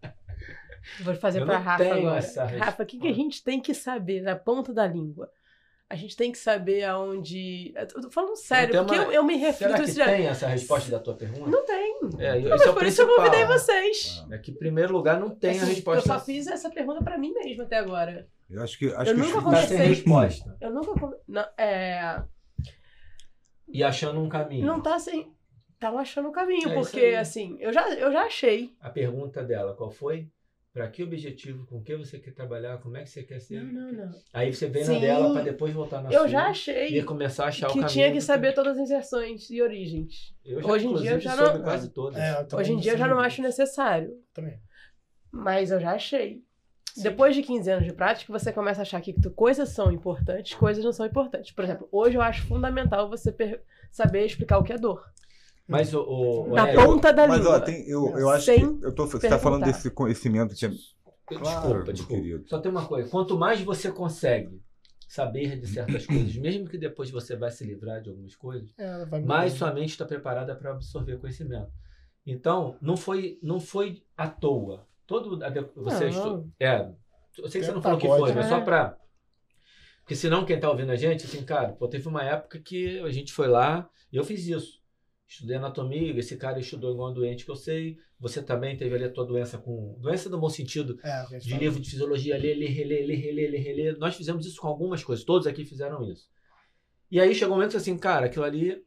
[1.01, 2.17] Vou fazer não Rafa tenho agora.
[2.19, 5.31] essa Rafa, o que, que a gente tem que saber na ponta da língua?
[5.89, 7.73] A gente tem que saber aonde.
[7.75, 9.71] Eu tô falando sério, tem porque uma- eu, eu me refiro.
[9.71, 11.49] Será que isso já- tem essa resposta da tua pergunta?
[11.49, 11.99] Não tem.
[12.19, 13.15] É, Não, mas esse é por isso eu principal.
[13.15, 14.23] convidei vocês.
[14.31, 16.07] É que, em primeiro lugar, não tem a Essa- resposta.
[16.07, 18.27] Eu só fiz essa pergunta pra mim mesmo até agora.
[18.49, 18.93] Eu acho que.
[18.93, 20.57] Acho Eu que nunca Tá sem resposta.
[20.61, 21.17] Eu nunca.
[21.27, 22.23] Não, é,
[23.67, 24.65] E achando um caminho.
[24.65, 25.33] não tá sem.
[25.79, 28.73] Tá achando o caminho, É porque assim, eu já, eu já achei.
[28.79, 30.29] A pergunta dela, qual foi?
[30.71, 31.65] Pra que objetivo?
[31.65, 32.77] Com que você quer trabalhar?
[32.79, 33.63] Como é que você quer ser?
[33.63, 34.11] Não, não, não.
[34.33, 34.95] Aí você vem Sim.
[34.95, 36.27] na dela pra depois voltar na Eu sua.
[36.27, 37.89] já E achei começar a achar o que caminho.
[37.93, 40.35] tinha que saber todas as inserções e origens.
[40.43, 42.19] Eu já, Hoje em dia eu já não- quase todas.
[42.19, 44.11] É, eu Hoje em dia eu já não acho necessário.
[44.33, 44.59] Também.
[45.31, 46.43] Mas eu já achei.
[46.95, 47.03] Sim.
[47.03, 50.81] Depois de 15 anos de prática, você começa a achar que coisas são importantes, coisas
[50.81, 51.51] não são importantes.
[51.51, 53.35] Por exemplo, hoje eu acho fundamental você
[53.91, 55.03] saber explicar o que é dor.
[55.67, 56.01] Mas o.
[56.01, 57.57] o, Na Hélio, ponta da Mas, língua.
[57.57, 58.85] ó, tem, eu, eu acho Sem que.
[58.85, 60.69] Eu tô, você está falando desse conhecimento que é.
[60.69, 62.21] Desculpa, Claro, meu desculpa.
[62.21, 62.47] querido.
[62.47, 63.09] Só tem uma coisa.
[63.09, 64.61] Quanto mais você consegue
[65.05, 69.19] saber de certas coisas, mesmo que depois você vai se livrar de algumas coisas, É,
[69.19, 71.67] mais sua mente está preparada para absorver conhecimento.
[72.25, 74.87] Então, não foi, não foi à toa.
[75.05, 75.39] Todo
[75.75, 76.51] você Não.
[76.59, 76.91] é,
[77.37, 78.49] eu sei que você não falou que foi, mas né?
[78.49, 78.97] só para
[80.05, 83.09] porque senão quem tá ouvindo a gente, assim, cara, pô, teve uma época que a
[83.09, 84.79] gente foi lá e eu fiz isso.
[85.27, 87.97] Estudei anatomia, esse cara estudou igual um doente que eu sei.
[88.19, 89.97] Você também teve ali a tua doença com.
[89.99, 93.57] Doença no bom sentido, É, de livro de fisiologia, ler, ler, reler, ler, reler, ler,
[93.57, 93.97] reler.
[93.97, 96.29] Nós fizemos isso com algumas coisas, todos aqui fizeram isso.
[97.09, 98.85] E aí chegou um momento que assim, cara, aquilo ali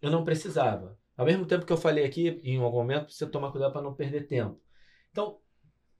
[0.00, 0.98] eu não precisava.
[1.14, 3.94] Ao mesmo tempo que eu falei aqui, em algum momento, você tomar cuidado para não
[3.94, 4.58] perder tempo.
[5.10, 5.38] Então,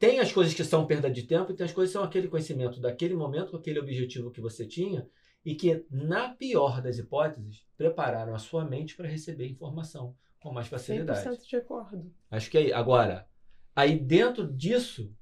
[0.06, 2.28] tem as coisas que são perda de tempo e tem as coisas que são aquele
[2.28, 5.08] conhecimento daquele momento, com aquele objetivo que você tinha
[5.44, 10.68] e que, na pior das hipóteses, prepararam a sua mente para receber informação com mais
[10.68, 11.20] facilidade.
[11.28, 12.12] 100% de acordo.
[12.30, 12.72] Acho que é aí.
[12.72, 13.26] Agora,
[13.74, 15.12] aí dentro disso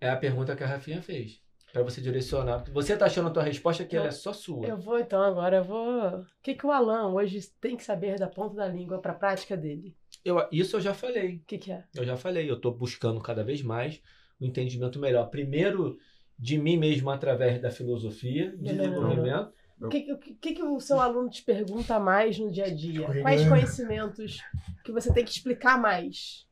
[0.00, 1.40] é a pergunta que a Rafinha fez.
[1.70, 2.64] Pra você direcionar.
[2.72, 4.66] Você tá achando a tua resposta que Eu- ela é só sua.
[4.66, 6.20] Eu vou então agora, eu vou.
[6.20, 9.14] O que, que o Alan hoje tem que saber da ponta da língua para a
[9.14, 9.94] prática dele?
[10.24, 11.36] Eu- isso eu já falei.
[11.36, 11.84] O que, que é?
[11.94, 12.50] Eu já falei.
[12.50, 14.00] Eu tô buscando cada vez mais
[14.40, 15.26] um entendimento melhor.
[15.30, 15.98] Primeiro,
[16.38, 19.52] de mim mesmo através da filosofia, Não, não, não, desenvolvimento.
[19.80, 22.74] O que, o que, que que o seu aluno te pergunta mais no dia a
[22.74, 23.06] dia?
[23.22, 24.38] Quais conhecimentos
[24.84, 26.46] que você tem que explicar mais?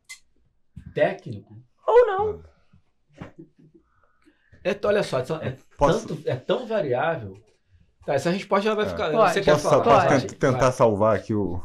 [0.94, 1.56] Técnico.
[1.86, 2.42] Ou não?
[4.62, 7.40] É, olha só, é, Posso, tanto, é tão variável.
[8.04, 8.88] Tá, essa resposta ela vai É.
[8.88, 9.10] ficar.
[9.10, 9.32] Pode.
[9.32, 9.84] Você quer posso, falar?
[9.84, 10.26] posso Pode.
[10.26, 11.60] tent- tentar salvar aqui o.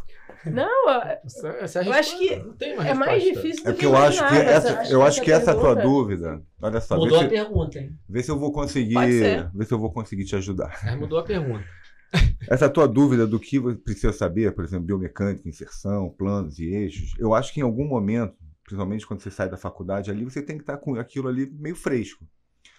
[0.45, 3.73] Não, é- Essa, essa Eu acho que não tem uma é mais difícil do É
[3.73, 6.41] que eu acho que essa, eu acho que essa tua pergunta- dúvida.
[6.61, 7.97] Olha só, vê Mudou a se, pergunta, hein?
[8.09, 8.93] vê se eu vou conseguir.
[8.95, 9.49] Pode ser.
[9.53, 10.79] Vê se eu vou conseguir te ajudar.
[10.83, 11.63] Mas mudou a pergunta.
[12.49, 17.13] Essa tua dúvida do que você precisa saber, por exemplo, biomecânica, inserção, planos e eixos,
[17.17, 18.35] eu acho que em algum momento,
[18.65, 21.75] principalmente quando você sai da faculdade ali, você tem que estar com aquilo ali meio
[21.75, 22.25] fresco.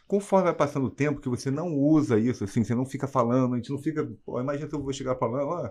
[0.07, 3.55] Conforme vai passando o tempo, que você não usa isso, assim, você não fica falando,
[3.55, 4.07] a gente não fica.
[4.27, 5.71] Pô, imagina se eu vou chegar falando, ó,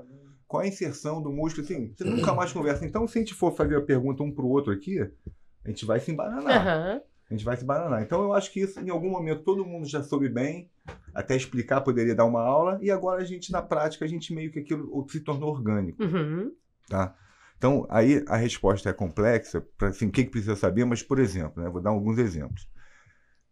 [0.51, 2.85] qual a inserção do músculo, assim, você nunca mais conversa.
[2.85, 5.99] Então, se a gente for fazer a pergunta um pro outro aqui, a gente vai
[6.01, 6.67] se embananar.
[6.67, 7.01] Aham.
[7.29, 8.03] A gente vai se bananar.
[8.03, 10.69] Então eu acho que isso, em algum momento, todo mundo já soube bem,
[11.13, 14.51] até explicar, poderia dar uma aula, e agora a gente, na prática, a gente meio
[14.51, 16.51] que aquilo se tornou orgânico, Uhum.
[16.89, 17.15] tá?
[17.57, 21.19] Então, aí a resposta é complexa, para assim, o que, que precisa saber, mas, por
[21.19, 22.67] exemplo, né, vou dar alguns exemplos.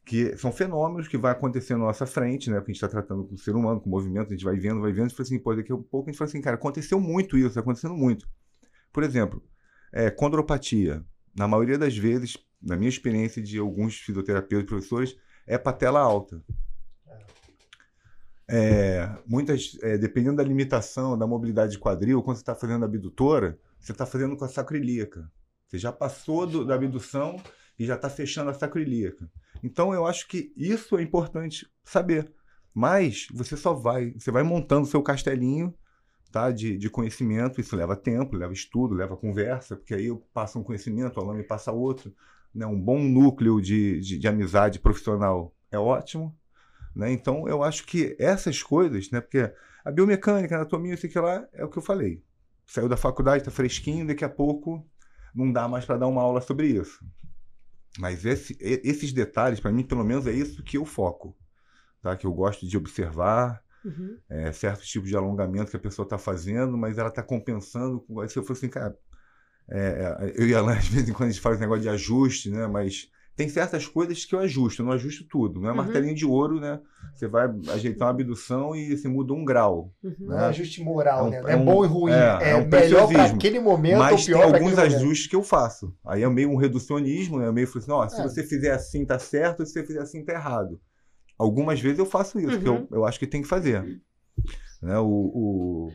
[0.10, 2.56] Que são fenômenos que vai acontecendo na nossa frente, né?
[2.58, 4.58] Porque a gente está tratando com o ser humano, com o movimento, a gente vai
[4.58, 6.56] vendo, vai vendo, e fala assim, pô, daqui a pouco a gente fala assim, cara,
[6.56, 8.28] aconteceu muito isso, está acontecendo muito.
[8.92, 9.40] Por exemplo,
[9.94, 11.06] é, condropatia.
[11.38, 15.16] Na maioria das vezes, na minha experiência de alguns fisioterapeutas e professores,
[15.46, 16.44] é patela alta.
[18.48, 23.60] É, muitas, é, dependendo da limitação, da mobilidade de quadril, quando você está fazendo abdutora,
[23.80, 25.32] você está fazendo com a sacroiliaca.
[25.68, 27.40] Você já passou do- da abdução
[27.78, 29.30] e já está fechando a sacroiliaca.
[29.64, 32.32] Então, eu acho que isso é importante saber.
[32.74, 35.74] Mas você só vai, você vai montando seu castelinho
[36.32, 37.60] tá, de, de conhecimento.
[37.60, 41.44] Isso leva tempo, leva estudo, leva conversa, porque aí eu passo um conhecimento, o me
[41.44, 42.14] passa outro.
[42.54, 42.66] Né?
[42.66, 46.36] Um bom núcleo de, de, de amizade profissional é ótimo.
[46.96, 47.12] Né?
[47.12, 49.22] Então, eu acho que essas coisas, né?
[49.22, 49.52] porque
[49.84, 52.24] a biomecânica, a anatomia, isso aqui lá, é o que eu falei.
[52.66, 54.86] Saiu da faculdade, está fresquinho, daqui a pouco
[55.34, 57.04] não dá mais para dar uma aula sobre isso.
[58.00, 61.36] Mas esse- esses detalhes, para mim, pelo menos, é isso que eu foco.
[62.02, 62.16] Tá?
[62.16, 64.18] Que eu gosto de observar Uhum.
[64.30, 68.02] é, certos tipos de alongamento que a pessoa está fazendo, mas ela está compensando.
[68.02, 68.98] com- Se eu fosse assim, cara,
[69.70, 69.80] é,
[70.22, 71.90] é, eu e a Alan, de vez em quando a gente faz esse negócio de
[71.90, 72.68] ajuste, né?
[72.68, 73.10] Mas
[73.40, 75.62] tem certas coisas que eu ajusto, eu não ajusto tudo.
[75.62, 75.78] Não é Uhum.
[75.78, 76.82] martelinho de ouro, né?
[77.16, 79.94] Você vai ajeitar uma abdução e você muda um grau.
[80.04, 80.14] Uhum.
[80.20, 81.42] Não é ajuste moral, É um- né?
[81.42, 82.12] Não é é um- bom e ruim.
[82.12, 84.90] é, É, é um melhor para aquele momento Mas ou tem pior para alguns aquele
[84.90, 85.04] momento.
[85.06, 85.96] ajustes que eu faço.
[86.06, 87.48] Aí é meio um reducionismo, né?
[87.48, 88.24] Eu meio falo assim, ó, se É.
[88.24, 90.78] você fizer assim tá certo, se você fizer assim tá errado.
[91.38, 92.62] Algumas vezes eu faço isso, Uhum.
[92.62, 93.82] que eu, eu acho que tem que fazer.
[94.82, 95.00] Né?
[95.00, 95.92] O, o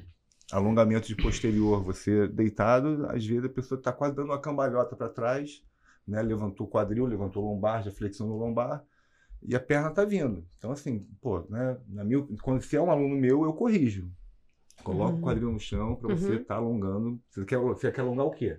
[0.50, 5.10] alongamento de posterior, você deitado, às vezes a pessoa está quase dando uma cambalhota para
[5.10, 5.62] trás,
[6.06, 6.22] né?
[6.22, 8.85] levantou o quadril, levantou o lombar, já flexionou o lombar,
[9.43, 10.47] e a perna está vindo.
[10.56, 11.76] Então, assim, pô, né?
[11.89, 14.10] Na minha, quando você é um aluno meu, eu corrijo.
[14.82, 15.18] Coloca Uhum.
[15.18, 16.40] o quadril no chão para você Uhum.
[16.40, 17.20] estar alongando.
[17.31, 18.59] Você quer, você quer alongar o quê?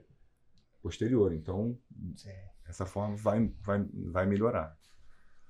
[0.82, 1.34] Posterior.
[1.34, 1.78] Então,
[2.16, 2.30] Sim.
[2.68, 4.76] essa forma vai, vai, vai melhorar.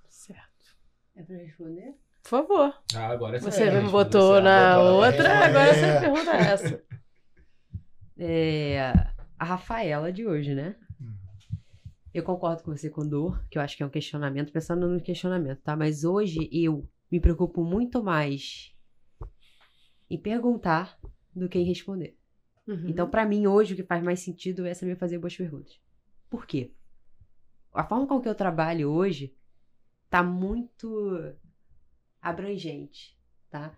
[0.08, 0.76] Certo.
[1.16, 1.94] É pra responder?
[2.24, 2.74] Por favor.
[2.96, 5.44] Ah, agora Você é, me botou na botou na- outra, É.
[5.46, 6.84] agora você pergunta essa.
[8.18, 8.80] É,
[9.38, 10.76] a Rafaela de hoje, né?
[12.16, 15.02] Eu concordo com você com dor, que eu acho que é um questionamento, pensando no
[15.02, 15.76] questionamento, tá?
[15.76, 18.74] Mas hoje eu me preocupo muito mais
[20.10, 20.98] em perguntar
[21.36, 22.18] do que em responder.
[22.66, 22.88] Uhum.
[22.88, 25.78] Então, pra mim, hoje, o que faz mais sentido é saber fazer boas perguntas.
[26.30, 26.72] Por quê?
[27.74, 29.36] A forma com que eu trabalho hoje
[30.10, 31.36] tá muito
[32.22, 33.20] abrangente,
[33.50, 33.78] tá?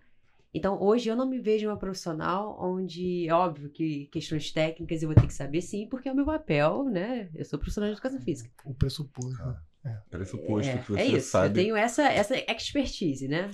[0.52, 5.08] Então, hoje eu não me vejo uma profissional onde, é óbvio que questões técnicas eu
[5.08, 7.28] vou ter que saber sim, porque é o meu papel, né?
[7.34, 8.50] Eu sou profissional de educação física.
[8.64, 9.42] O pressuposto.
[9.42, 10.02] Ah.
[10.10, 11.30] Pressuposto É, que você é isso.
[11.30, 11.48] sabe.
[11.48, 13.50] Eu tenho essa, essa expertise, né?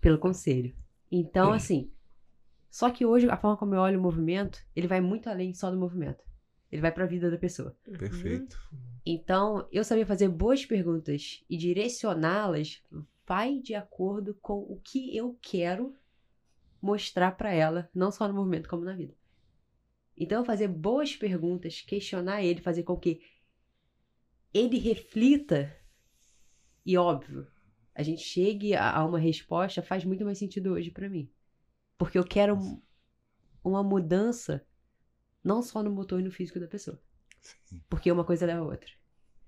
[0.00, 0.74] Pelo conselho.
[1.10, 1.90] Então, assim.
[2.70, 5.70] Só que hoje, a forma como eu olho o movimento, ele vai muito além só
[5.70, 6.24] do movimento.
[6.70, 7.76] Ele vai pra vida da pessoa.
[7.98, 8.58] Perfeito.
[9.04, 12.82] Então, eu saber fazer boas perguntas e direcioná-las
[13.26, 15.94] vai de acordo com o que eu quero
[16.82, 19.14] mostrar pra ela, não só no movimento, como na vida.
[20.16, 23.20] Então, fazer boas perguntas, questionar ele, fazer com que
[24.54, 25.70] ele reflita
[26.84, 27.46] e, óbvio,
[27.94, 31.28] a gente chegue a, a uma resposta faz muito mais sentido hoje pra mim.
[31.98, 32.82] Porque eu quero um-
[33.64, 34.64] uma mudança
[35.44, 37.00] não só no motor e no físico da pessoa.
[37.88, 38.90] Porque uma coisa leva a outra.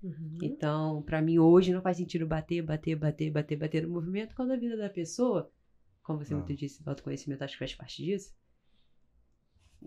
[0.03, 0.37] Uhum.
[0.41, 4.51] Então, pra mim hoje não faz sentido bater, bater, bater, bater, bater no movimento quando
[4.53, 5.51] a vida da pessoa,
[6.05, 6.37] como você Ah.
[6.37, 8.33] muito disse, o autoconhecimento acho que faz parte disso,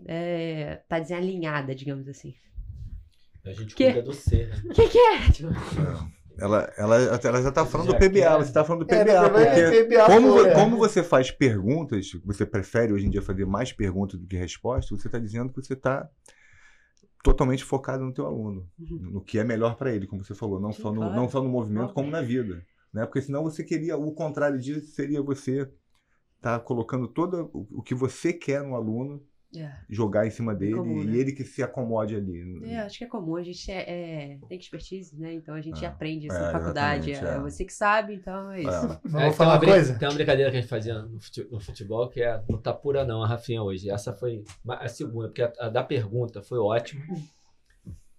[0.05, 2.35] é, tá desalinhada, digamos assim.
[3.45, 3.85] A gente Que?
[3.85, 4.49] cuida do ser.
[4.49, 4.71] né?
[4.71, 5.31] O que, que é?
[5.31, 5.47] Tipo,
[6.37, 8.37] Ela, ela, ela já está falando do Já PBA, quer.
[8.37, 10.53] você está falando do É, PBA, vai porque PBA como, fora.
[10.55, 15.01] como você faz perguntas, você prefere hoje em dia fazer mais perguntas do que respostas,
[15.01, 16.09] você está dizendo que você está
[17.21, 18.97] totalmente focado no teu aluno, Uhum.
[19.11, 21.15] no que é melhor para ele, como você falou, não só no, claro.
[21.15, 22.65] não só no movimento, como na vida.
[22.93, 23.05] Né?
[23.05, 25.69] Porque senão você queria, o contrário disso seria você
[26.39, 29.21] estar colocando todo o, que você quer no aluno,
[29.55, 29.71] é.
[29.89, 31.17] jogar em cima dele comum, e né?
[31.17, 32.61] ele que se acomode ali.
[32.71, 35.33] É, acho que é comum, a gente é, é- tem expertise, né?
[35.33, 35.87] Então a gente É.
[35.87, 37.11] aprende isso É, na faculdade.
[37.13, 37.39] É, é.
[37.39, 38.69] você que sabe, então é isso.
[38.69, 38.99] É.
[39.03, 39.97] Vamos É, tem falar uma brin- coisa?
[39.97, 42.71] Tem uma brincadeira que a gente fazia no fute- no futebol, que é não tá
[42.73, 43.89] pura não, a Rafinha hoje.
[43.89, 47.03] Essa foi a segunda, porque a, a da pergunta foi ótima.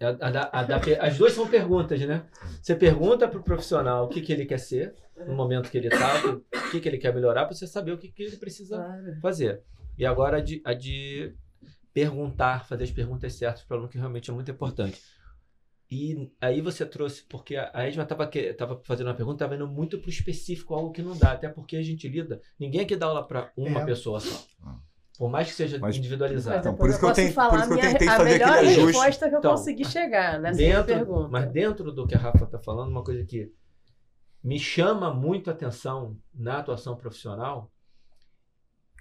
[0.01, 2.25] A- a da- a da per- as duas são perguntas, né?
[2.63, 4.95] Você pergunta pro profissional o que, que ele quer ser,
[5.27, 7.99] no momento que ele tá, o que, que ele quer melhorar, pra você saber o
[7.99, 9.21] que, que ele precisa Claro.
[9.21, 9.63] fazer.
[9.99, 11.35] E agora a de, a de
[11.93, 15.01] perguntar, fazer as perguntas certas para o aluno, que realmente é muito importante.
[15.91, 19.67] E aí você trouxe, porque a a Edma estava tava fazendo uma pergunta, estava indo
[19.67, 22.41] muito para o específico, algo que não dá, até porque a gente lida.
[22.59, 23.85] Ninguém aqui dá aula para uma É.
[23.85, 24.47] pessoa só.
[25.19, 26.61] Por mais que seja Mas- individualizado.
[26.61, 28.69] Então, por isso que eu tenho- por isso que eu tentei a fazer melhor aquele
[28.71, 28.87] ajuste.
[28.87, 31.29] resposta que eu Então, consegui chegar nessa dentro, pergunta.
[31.29, 33.53] mas dentro do que a Rafa está falando, uma coisa que
[34.43, 37.71] me chama muito a atenção na atuação profissional,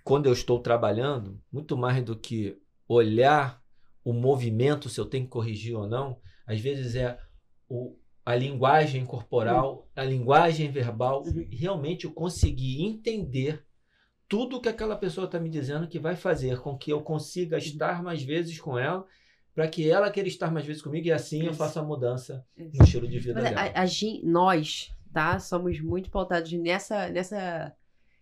[0.03, 2.57] quando eu estou trabalhando, muito mais do que
[2.87, 3.61] olhar
[4.03, 7.17] o movimento, se eu tenho que corrigir ou não, às vezes é
[7.67, 7.95] o,
[8.25, 13.63] a linguagem corporal, a linguagem verbal, realmente eu conseguir entender
[14.27, 18.03] tudo que aquela pessoa está me dizendo que vai fazer com que eu consiga estar
[18.03, 19.05] mais vezes com ela,
[19.53, 21.57] para que ela queira estar mais vezes comigo e assim eu Isso.
[21.57, 22.77] faça a mudança Isso.
[22.77, 23.61] no estilo de vida Mas dela.
[23.61, 23.87] a, a
[24.23, 25.39] nós, tá?
[25.39, 27.75] Somos muito pautados nessa, nessa.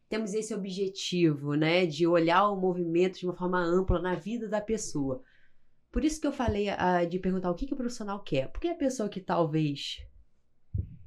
[0.10, 1.86] Temos esse objetivo, né?
[1.86, 5.22] De olhar o movimento de uma forma ampla na vida da pessoa.
[5.92, 8.52] Por isso que eu falei ah, de perguntar o que, que o profissional quer.
[8.52, 9.98] Porque a pessoa que talvez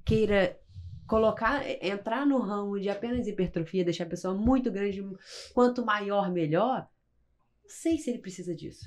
[0.04, 0.58] queira
[1.06, 5.02] colocar, entrar no ramo de apenas hipertrofia, deixar a pessoa muito grande,
[5.52, 6.88] quanto maior, melhor.
[7.62, 8.86] Não sei se ele precisa disso.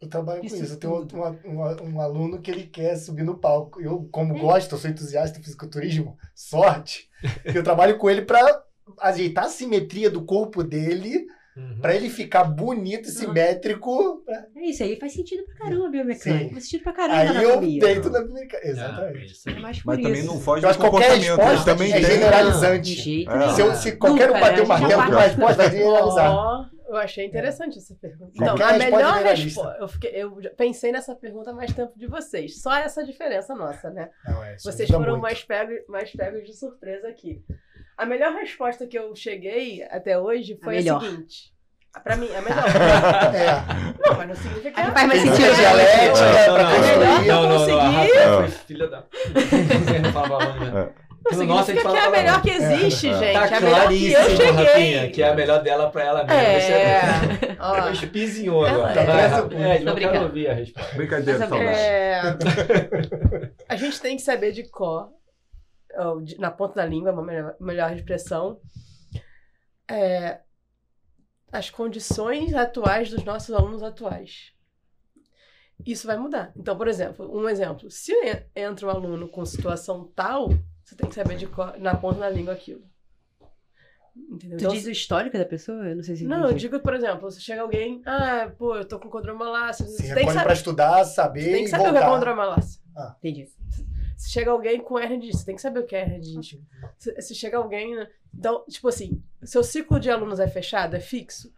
[0.00, 0.72] Eu trabalho Isso com isso.
[0.74, 1.16] Eu tenho tudo.
[1.16, 3.80] uma- uma- um aluno que ele quer subir no palco.
[3.80, 4.40] Eu, como É.
[4.40, 7.08] gosto, eu sou entusiasta do fisiculturismo, sorte,
[7.42, 8.62] que eu trabalho com ele para
[9.00, 11.26] ajeitar a simetria do corpo dele
[11.56, 11.80] Uhum.
[11.80, 14.22] Pra ele ficar bonito e simétrico.
[14.56, 16.44] É isso aí, faz sentido pra caramba a biomecânica.
[16.44, 16.50] Sim.
[16.52, 18.60] Faz sentido pra caramba Aí eu deito na biomecânica.
[18.62, 19.32] Ah, Exatamente.
[19.32, 20.26] isso É Mas também isso.
[20.26, 21.36] não foge Eu do acho que qualquer comportamento.
[21.40, 22.04] Resposta também é têm.
[22.04, 22.94] generalizante.
[22.94, 23.38] De jeito É.
[23.40, 23.54] nenhum.
[23.56, 24.68] Se, eu- se qualquer um bater o né?
[24.68, 26.70] Martelo com uma resposta, vai generalizar.
[26.88, 28.32] Eu achei interessante essa pergunta.
[28.34, 29.76] Então, Qualquer a resposta melhor resposta.
[29.78, 32.62] Eu, fiquei- eu pensei nessa pergunta há mais tempo de vocês.
[32.62, 34.08] Só essa diferença nossa, né?
[34.26, 35.22] Não, é, Vocês foram muito.
[35.22, 37.42] mais pegos, mais pegos de surpresa aqui.
[37.96, 41.00] A melhor resposta que eu cheguei até hoje foi a, melhor.
[41.02, 41.52] seguinte.
[42.04, 42.64] Pra mim, a melhor.
[43.34, 44.08] É.
[44.08, 45.54] não, mas não significa que é faz mais sentido.
[45.56, 46.98] dialética, Não, é, não, pra não, construir.
[46.98, 48.48] Melhor que eu não, não, não, a É.
[48.48, 49.04] filha da.
[49.04, 50.80] Você não fala palavrão, né?
[50.80, 51.07] É.
[51.07, 53.18] Não No nosso, a gente significa que fala é a melhor que existe, É.
[53.18, 53.32] gente.
[53.32, 56.42] Tá é melhor que eu claríssimo, Rafinha, que é a melhor dela pra ela mesma.
[56.42, 57.00] É.
[57.40, 59.00] Você Ó, Você pizinhou agora.
[59.00, 59.20] Ela
[59.54, 59.78] é.
[59.78, 60.94] É, eu quero ouvir a resposta.
[60.96, 61.78] Brincadeira, Mas a saudade.
[61.78, 62.22] É,
[63.68, 65.10] a gente tem que saber de cor,
[66.38, 68.60] na ponta da língua, uma melhor, melhor expressão,
[69.90, 70.40] é,
[71.52, 74.52] as condições atuais dos nossos alunos atuais.
[75.86, 76.52] Isso vai mudar.
[76.56, 77.90] Então, por exemplo, um exemplo.
[77.90, 80.50] Se en- entra um aluno com situação tal,
[80.88, 82.82] você tem que saber de cor, na ponta da língua aquilo.
[84.16, 84.58] Entendeu?
[84.58, 85.86] Tu Então, diz o histórico da pessoa?
[85.88, 86.60] Eu não sei se não, eu entendi.
[86.62, 89.86] digo, por exemplo, se chega alguém, ah, pô, eu tô com condromalácia.
[89.86, 92.06] Se Você tem que saber, pra estudar, saber você tem que saber o que é
[92.06, 92.80] condromalácia.
[93.18, 93.48] Entendi.
[94.16, 96.20] Se chega alguém com hernia de disco, você tem que saber o que é hernia
[96.20, 96.60] de disco.
[96.98, 97.94] Se, se chega alguém.
[97.94, 98.08] né?
[98.34, 101.52] Então, tipo assim, seu ciclo de alunos é fechado, é fixo,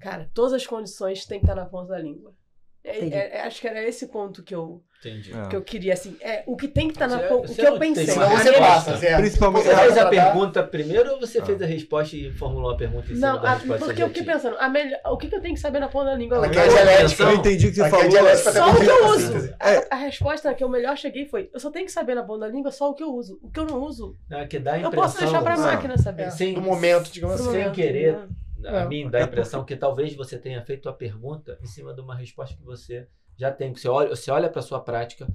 [0.00, 2.34] cara, todas as condições têm que estar na ponta da língua.
[2.82, 5.32] É- é- é- acho que era esse ponto que eu, Entendi.
[5.32, 5.48] É.
[5.48, 6.16] que eu queria, assim.
[6.20, 7.44] É, o que tem que estar na Você- ponta.
[7.44, 8.06] O você que eu pensei.
[8.06, 9.20] Senão você passa, certo?
[9.20, 11.44] Principalmente- Você fez a pergunta primeiro ou você Ah.
[11.46, 14.24] fez a resposta e formulou a pergunta em cima Não, da a- porque eu fiquei
[14.24, 16.38] pensando, a melhor, o que, que eu tenho que saber na ponta da língua?
[16.38, 17.22] Ela Eu- quer eu- dialética.
[17.22, 18.36] Eu entendi o que você é falou.
[18.36, 19.54] Só o que eu uso.
[19.60, 22.40] A, a resposta que eu melhor cheguei foi: eu só tenho que saber na ponta
[22.40, 23.38] da língua só o que eu uso.
[23.42, 25.58] O que eu não uso, Não, é que dá a eu posso deixar pra Ah.
[25.58, 26.22] máquina saber.
[26.24, 27.44] É, Sem- do momento, digamos assim.
[27.50, 28.26] sem momento, querer, né?
[28.68, 28.88] A É.
[28.88, 32.16] mim dá a impressão que talvez você tenha feito a pergunta em cima de uma
[32.16, 33.06] resposta que você
[33.36, 33.72] já tem.
[33.74, 35.26] Você olha, você olha para sua prática,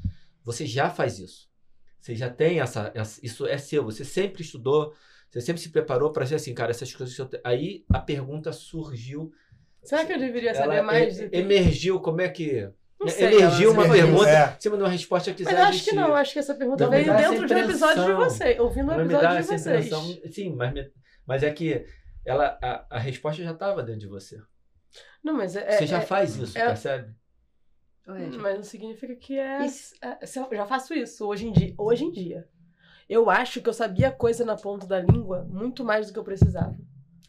[0.44, 1.50] você já faz isso.
[2.00, 3.84] Você já tem essa, essa- Isso é seu.
[3.84, 4.94] Você sempre estudou,
[5.30, 7.16] você sempre se preparou para ser assim, cara, essas coisas.
[7.16, 9.32] que eu Aí a pergunta surgiu.
[9.84, 11.36] Será que eu deveria saber mais e- que...
[11.38, 12.70] emergiu, como é que.
[13.00, 14.56] Não sei, emergiu uma emergiu, pergunta é.
[14.56, 16.54] em cima de uma resposta que Mas já eu acho que não, acho que essa
[16.54, 19.90] pergunta Não, veio dentro de um episódio de vocês, ouvindo um episódio de vocês.
[20.36, 20.92] Sim, mas, me-
[21.26, 21.84] mas é que
[22.24, 24.40] ela, a, a resposta já estava dentro de você.
[25.24, 25.78] Não, mas é.
[25.80, 27.16] Você já é- faz isso, é- percebe?
[28.08, 29.94] Ué, Hum, Mas não significa que é, Isso.
[30.02, 30.26] é-
[30.56, 31.74] já faço isso hoje em dia.
[31.78, 32.48] Hoje em dia.
[33.10, 36.24] Eu acho que eu sabia coisa na ponta da língua muito mais do que eu
[36.24, 36.76] precisava.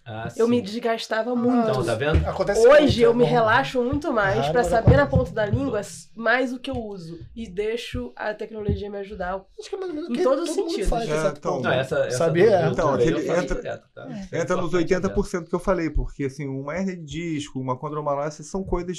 [0.05, 0.51] Ah, Eu sim.
[0.51, 1.71] me desgastava muito.
[1.71, 2.27] Então, tá vendo?
[2.27, 5.31] Acontece Hoje muito, eu é me relaxo muito mais Ah, pra agora saber na ponta
[5.31, 5.81] da língua
[6.17, 7.21] mais o que eu uso.
[7.37, 9.45] E deixo a tecnologia me ajudar.
[9.61, 10.89] Acho que é mais ou menos Em todo mundo sentidos.
[10.89, 11.61] faz, É, então.
[11.61, 12.25] Não, essa, essa.
[12.27, 14.09] YouTube Então, faço entra- direto, tá?
[14.33, 17.79] É Entra nos importante 80% que eu falei, porque assim, uma hernia de disco, uma
[17.79, 18.99] condromalácia são coisas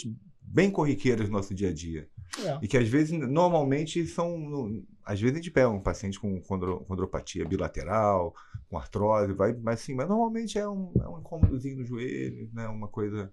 [0.53, 2.07] bem corriqueiras no nosso dia a dia.
[2.45, 2.59] É.
[2.61, 4.84] E que às vezes, normalmente, são.
[5.05, 8.34] Às vezes a gente pega um paciente com condro- condropatia bilateral,
[8.69, 12.67] com artrose, vai, mas assim, mas normalmente é um, é um incômodozinho no joelho, né?
[12.67, 13.31] Uma coisa.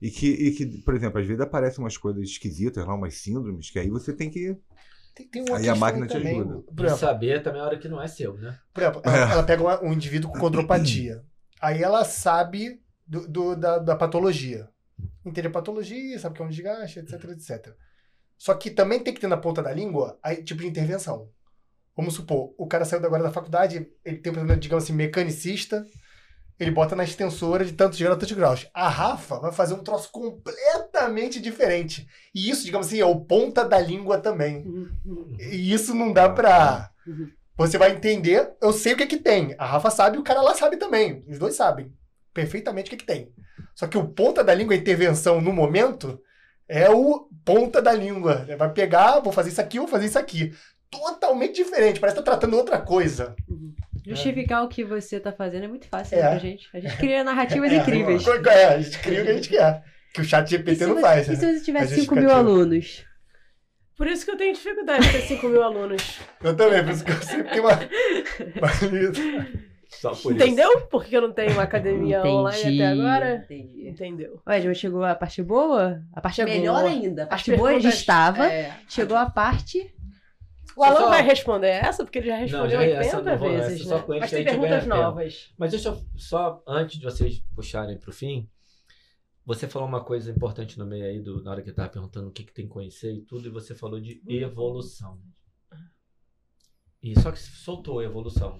[0.00, 3.70] E que, e que, por exemplo, às vezes aparecem umas coisas esquisitas lá, umas síndromes,
[3.70, 4.56] que aí você tem que.
[5.14, 6.62] Tem, tem uma Aí a máquina te também, ajuda.
[6.62, 8.58] Por E exemplo, saber também a hora que não é seu, né?
[8.74, 11.22] Por exemplo, ela, ela pega uma- um indivíduo com condropatia.
[11.60, 14.68] Aí ela sabe do, do- da, da patologia.
[15.24, 17.74] Entende a patologia, sabe que é um desgaste, etc, etc.
[18.36, 21.28] Só que também tem que ter na ponta da língua aí, tipo de intervenção.
[21.96, 25.86] Vamos supor, o cara saiu agora da faculdade, ele tem um problema, digamos assim, mecanicista,
[26.58, 28.68] ele bota na extensora de tantos graus, tantos graus.
[28.72, 32.08] A Rafa vai fazer um troço completamente diferente.
[32.34, 34.64] E isso, digamos assim, é o ponta da língua também.
[35.38, 36.90] E isso não dá pra.
[37.56, 39.54] Você vai entender, eu sei o que que tem.
[39.58, 41.24] A Rafa sabe, o cara lá sabe também.
[41.28, 41.92] Os dois sabem
[42.32, 43.32] perfeitamente o que que tem.
[43.74, 46.20] Só que o ponta da língua, a intervenção no momento,
[46.68, 48.46] é o ponta da língua.
[48.58, 50.52] Vai pegar, vou fazer isso aqui, vou fazer isso aqui.
[50.90, 53.34] Totalmente diferente, parece que tá tratando outra coisa.
[54.04, 56.22] Justificar o que você tá fazendo é muito fácil É.
[56.22, 56.68] né, pra gente.
[56.74, 58.26] A gente cria narrativas É, incríveis.
[58.26, 59.84] É, a gente cria o que a gente quer.
[60.12, 61.26] Que o chat E GPT não você, faz.
[61.26, 61.36] e né?
[61.36, 63.04] se você tivesse A 5 mil alunos?
[63.96, 66.18] Por isso que eu tenho dificuldade de ter 5 mil alunos.
[66.42, 67.78] Eu também, por isso que eu sempre tenho uma.
[70.00, 70.44] Só por isso.
[70.44, 70.80] Entendeu?
[70.88, 73.36] Porque eu não tenho uma academia online até agora.
[73.44, 73.88] Entendi.
[73.88, 74.42] Entendeu?
[74.46, 76.02] Ué, mas chegou a parte boa?
[76.12, 77.22] A parte melhor ainda.
[77.22, 78.46] A As parte boa já perguntas- estava.
[78.46, 78.76] É.
[78.88, 79.94] Chegou a parte.
[80.74, 83.38] O aluno Só- vai responder essa, porque ele já respondeu já é essa, 80 não
[83.38, 84.04] vou- vezes, né?
[84.20, 84.96] Mas tem perguntas tempo.
[84.96, 85.52] novas.
[85.58, 88.48] Mas deixa eu só, antes de vocês puxarem pro fim,
[89.44, 92.28] você falou uma coisa importante no meio aí, do, na hora que eu tava perguntando
[92.28, 95.20] o que, que tem que conhecer e tudo, e você falou de evolução.
[97.02, 98.58] E só que soltou evolução.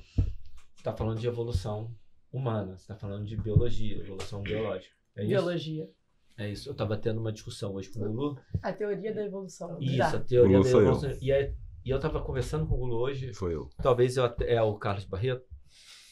[0.82, 1.94] Você tá falando de evolução
[2.32, 4.92] humana, você tá falando de biologia, evolução biológica.
[5.14, 5.28] É isso?
[5.28, 5.88] Biologia.
[6.36, 6.68] É isso.
[6.68, 8.40] Eu tava tendo uma discussão hoje com o Lulu.
[8.60, 9.80] A teoria da evolução.
[9.80, 10.08] Isso, Já.
[10.08, 10.86] a teoria Lulu da sou eu.
[10.88, 11.18] evolução.
[11.22, 11.54] E, aí-
[11.84, 13.32] e eu tava conversando com o Lulu hoje.
[13.32, 13.70] Foi eu.
[13.80, 15.46] Talvez eu até, é o Carlos Barreto.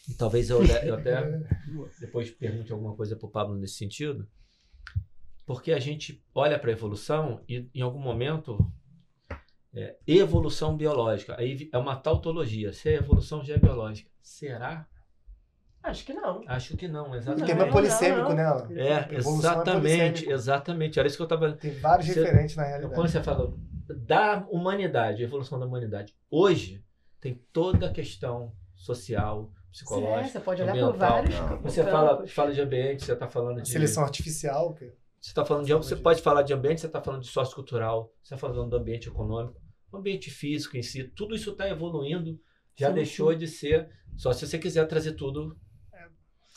[0.09, 1.21] E talvez eu, eu até
[1.99, 4.25] depois pergunte alguma coisa pro Pablo nesse sentido.
[5.45, 8.57] Porque a gente olha para a evolução e em algum momento
[9.75, 11.37] é, evolução biológica.
[11.39, 12.73] Aí é uma tautologia.
[12.73, 14.11] Se a evolução já é biológica.
[14.21, 14.87] Será?
[15.83, 16.43] Acho que não.
[16.47, 17.53] Acho que não, Porque exatamente.
[17.53, 18.43] é Não, polissêmico, né?
[18.43, 20.33] É, é exatamente, polissêmico.
[20.33, 20.99] exatamente.
[20.99, 21.53] Era isso que eu tava.
[21.53, 23.11] Tem vários Você- referentes na Quando realidade.
[23.13, 23.55] você fala
[23.97, 26.85] da humanidade, evolução da humanidade, hoje
[27.21, 30.29] tem toda a questão social, É, psicológica.
[30.29, 31.11] você pode olhar por ambiental.
[31.11, 31.35] vários.
[31.41, 31.59] Não.
[31.63, 31.93] Você campos.
[31.93, 33.69] fala, fala de ambiente, você está falando de.
[33.71, 34.75] Seleção artificial.
[34.75, 34.93] Que...
[35.21, 38.35] Você tá falando de você pode falar de ambiente, você está falando de sociocultural, você
[38.35, 39.61] está falando do ambiente econômico,
[39.93, 42.39] o ambiente físico em si, tudo isso está evoluindo,
[42.75, 43.89] já Sim, deixou de ser.
[44.17, 45.57] Só se você quiser trazer tudo.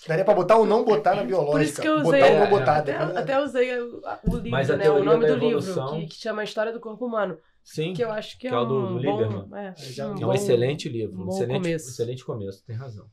[0.07, 1.51] Daria pra botar ou não botar na biológica.
[1.53, 2.19] Por isso que eu usei.
[2.21, 2.77] Botar ou É, não botar.
[2.77, 4.89] até, depois- até usei o, o livro, Mas a né?
[4.89, 7.37] O nome do evolução- livro, que, que chama História do Corpo Humano.
[7.63, 9.55] Sim, Que eu acho que é, Que é o do- um do bom, é, um
[9.55, 11.89] é um bom- excelente livro, um bom excelente, começo.
[11.89, 13.05] excelente começo, tem razão.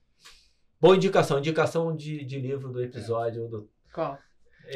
[0.80, 3.70] Boa indicação, indicação de, de livro do episódio do.
[3.94, 4.18] Qual?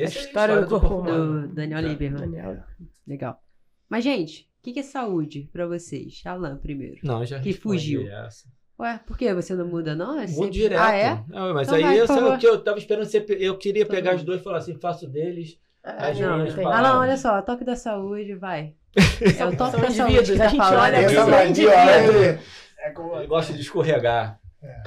[0.03, 1.89] Esse é a História do Corpo Do Daniel Tá.
[1.89, 2.21] Lieberman.
[2.21, 2.62] Daniel.
[3.07, 3.41] Legal.
[3.89, 6.21] Mas, gente, o que, que é saúde pra vocês?
[6.25, 6.99] Alan, primeiro.
[7.03, 8.09] Não, já Que fugiu.
[8.09, 8.49] essa.
[8.79, 10.19] Ué, por que você não muda, não?
[10.19, 10.81] É sempre- direto.
[10.81, 11.25] Ah, é?
[11.29, 13.25] Não, mas Então aí vai, eu, sabe o que eu tava esperando você.
[13.39, 14.19] Eu queria Todo pegar mundo.
[14.21, 15.59] os dois e falar assim: faço deles.
[15.85, 16.59] É, As não, palavras.
[16.59, 18.75] Ah, não, olha só, toque da saúde, vai.
[19.39, 20.81] É o toque da saúde a tá gente falando.
[20.83, 22.41] olha Essa olha,
[22.79, 23.16] é como...
[23.16, 24.41] Ele gosta de escorregar.
[24.62, 24.83] É.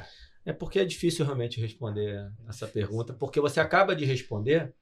[0.48, 4.74] É porque é difícil realmente responder essa pergunta, porque você acaba de responder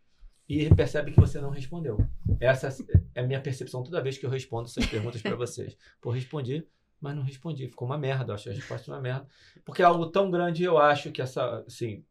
[0.47, 1.97] e percebe que você não respondeu.
[2.39, 2.69] Essa
[3.13, 5.77] é a minha percepção toda vez que eu respondo essas perguntas para vocês.
[5.99, 6.65] Pô, respondi,
[7.01, 7.67] mas não respondi.
[7.67, 9.27] Ficou uma merda, eu acho a resposta uma merda.
[9.63, 12.05] Porque é algo tão grande, eu acho que essa, assim,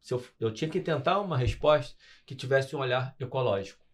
[0.00, 1.94] se eu, eu tinha que tentar uma resposta
[2.24, 3.84] que tivesse um olhar ecológico.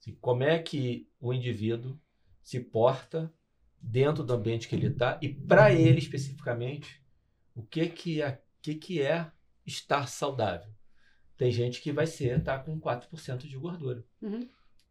[0.00, 1.98] Assim, como é que o indivíduo
[2.42, 3.32] se porta
[3.80, 7.02] dentro do ambiente que ele está e para ele especificamente
[7.54, 9.30] o que que é, que que é
[9.66, 10.72] estar saudável.
[11.38, 14.04] Tem gente que vai ser tá com 4% de gordura.
[14.20, 14.46] Uhum.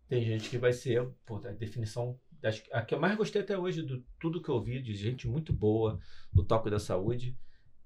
[0.07, 3.41] Tem gente que vai ser, pô, a definição acho que- a que eu mais gostei
[3.41, 5.99] até hoje do tudo que eu ouvi de gente muito boa
[6.31, 7.37] do toque da saúde,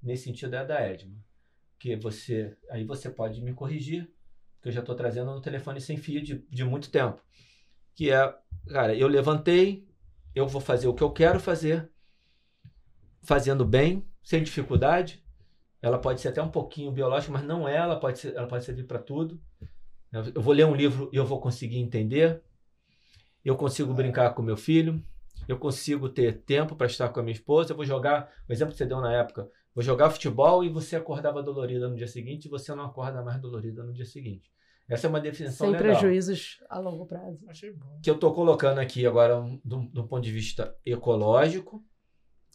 [0.01, 1.17] nesse sentido é a da Edma.
[1.79, 4.11] Que você, aí você pode me corrigir,
[4.61, 7.19] que eu já estou trazendo no telefone sem fio de, de muito tempo.
[7.95, 9.87] Que é, cara, eu levantei,
[10.35, 11.89] eu vou fazer o que eu quero fazer,
[13.23, 15.20] fazendo bem, sem dificuldade.
[15.81, 18.63] Ela pode ser até um pouquinho biológica, mas não é, ela pode, ser, ela pode
[18.63, 19.41] servir para tudo.
[20.11, 22.41] Eu vou ler um livro e eu vou conseguir entender.
[23.43, 25.03] Eu consigo brincar com meu filho.
[25.47, 27.71] Eu consigo ter tempo para estar com a minha esposa.
[27.71, 30.95] Eu vou jogar, o exemplo que você deu na época, vou jogar futebol e você
[30.95, 34.51] acordava dolorida no dia seguinte e você não acorda mais dolorida no dia seguinte.
[34.87, 37.39] Essa é uma definição Sem legal prejuízos a longo prazo.
[37.47, 37.99] Achei bom.
[38.03, 41.81] que eu estou colocando aqui agora um- do, do ponto de vista ecológico,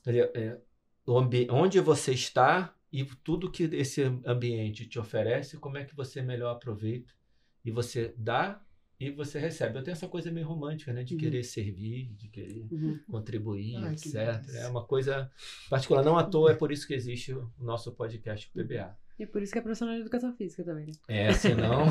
[0.05, 0.59] dizer, é,
[1.49, 6.53] onde você está e tudo que esse ambiente te oferece, como é que você melhor
[6.53, 7.13] aproveita
[7.65, 8.61] e você dá
[8.99, 9.79] e você recebe.
[9.79, 11.21] Eu tenho essa coisa meio romântica, né, de Uhum.
[11.21, 12.99] querer servir, de querer Uhum.
[13.11, 14.15] contribuir, Ai, etc.
[14.55, 15.31] É uma coisa
[15.69, 16.03] particular.
[16.03, 18.97] Não à toa é por isso que existe o nosso podcast PBA.
[19.19, 20.93] E por isso que é profissional de educação física também, né?
[21.09, 21.87] É, senão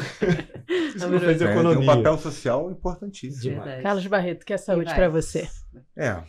[0.97, 1.85] Tá não faz É, tem um economia.
[1.95, 3.61] papel social importantíssimo.
[3.83, 4.95] Carlos Barreto, que é saúde vai.
[4.95, 5.47] pra você?
[5.95, 6.23] É,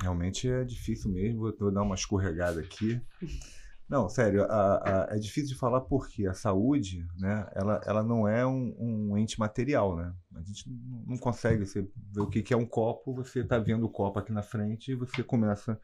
[0.00, 1.40] realmente é difícil mesmo.
[1.40, 3.00] Vou, vou dar uma escorregada aqui.
[3.88, 8.28] Não, sério, a- a- é difícil de falar porque a saúde, né, ela, ela não
[8.28, 10.12] é um, um ente material, né?
[10.34, 10.68] A gente
[11.06, 11.80] não consegue você
[12.12, 14.92] ver o que, que é um copo, você está vendo o copo aqui na frente
[14.92, 15.80] e você começa,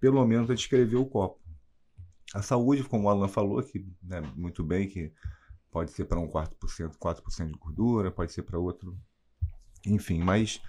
[0.00, 1.40] pelo menos, a descrever o copo.
[2.34, 5.12] A saúde, como o Alan falou, que né, muito bem, que
[5.70, 8.98] pode ser para um 4%, 4% de gordura, pode ser para outro,
[9.86, 10.60] enfim, mas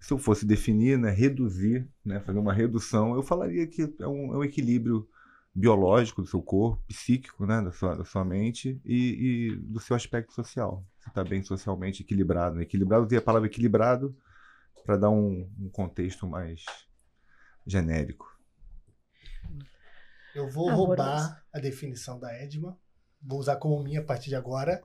[0.00, 4.34] se eu fosse definir, né, reduzir, né, fazer uma redução, eu falaria que é um,
[4.34, 5.08] é um equilíbrio
[5.54, 9.94] biológico do seu corpo, psíquico, né, da sua, da sua mente e, e do seu
[9.94, 10.84] aspecto social.
[10.98, 12.56] Você está bem socialmente equilibrado.
[12.56, 12.62] Né?
[12.62, 14.16] Equilibrado, usei a palavra equilibrado
[14.84, 16.64] para dar um, um contexto mais
[17.66, 18.26] genérico.
[20.34, 20.86] Eu vou Amoroso.
[20.86, 22.78] roubar a definição da Edma.
[23.20, 24.82] Vou usar como minha a partir de agora.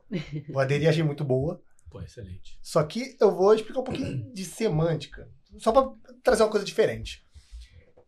[0.49, 1.61] Vou aderir, achei muito boa.
[1.89, 2.59] Pô, excelente.
[2.61, 5.31] Só que eu vou explicar um pouquinho de semântica.
[5.57, 5.89] Só para
[6.21, 7.25] trazer uma coisa diferente.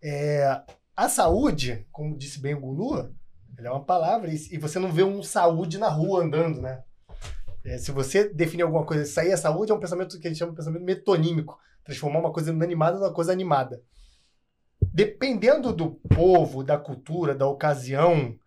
[0.03, 0.61] É,
[0.99, 3.15] a saúde, como disse bem o Gulu,
[3.57, 6.84] é uma palavra e, você não vê um saúde na rua andando, né?
[7.63, 10.39] É, se você definir alguma coisa, aí é saúde, é um pensamento que a gente
[10.39, 11.57] chama de pensamento metonímico.
[11.85, 13.81] Transformar uma coisa inanimada numa coisa animada.
[14.93, 18.38] Dependendo do povo, da cultura, da ocasião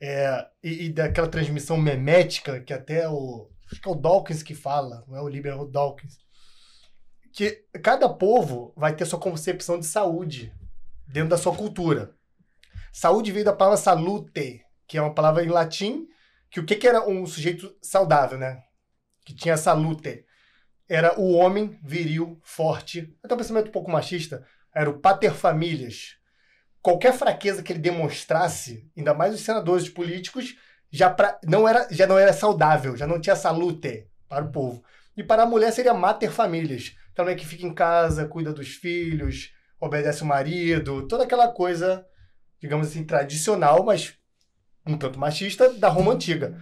[0.00, 4.56] é, e, e daquela transmissão memética que até o acho que é o Dawkins que
[4.56, 6.18] fala, não é o Lieber, é Dawkins,
[7.32, 10.52] que cada povo vai ter sua concepção de saúde
[11.12, 12.14] dentro da sua cultura.
[12.92, 16.08] Saúde veio da palavra salute, que é uma palavra em latim,
[16.50, 18.62] que o que, que era um sujeito saudável, né?
[19.24, 20.24] Que tinha salute.
[20.88, 26.16] Era o homem viril, forte, até um pensamento um pouco machista, era o pater famílias.
[26.82, 30.56] Qualquer fraqueza que ele demonstrasse, ainda mais os senadores políticos,
[30.90, 34.84] já, pra, não era, já não era saudável, já não tinha salute para o povo.
[35.16, 36.94] E para a mulher seria mater famílias.
[37.12, 39.52] Então é que fica em casa, cuida dos filhos,
[39.82, 42.06] obedece o marido, toda aquela coisa,
[42.60, 44.14] digamos assim, tradicional, mas
[44.86, 46.56] um tanto machista da Roma antiga.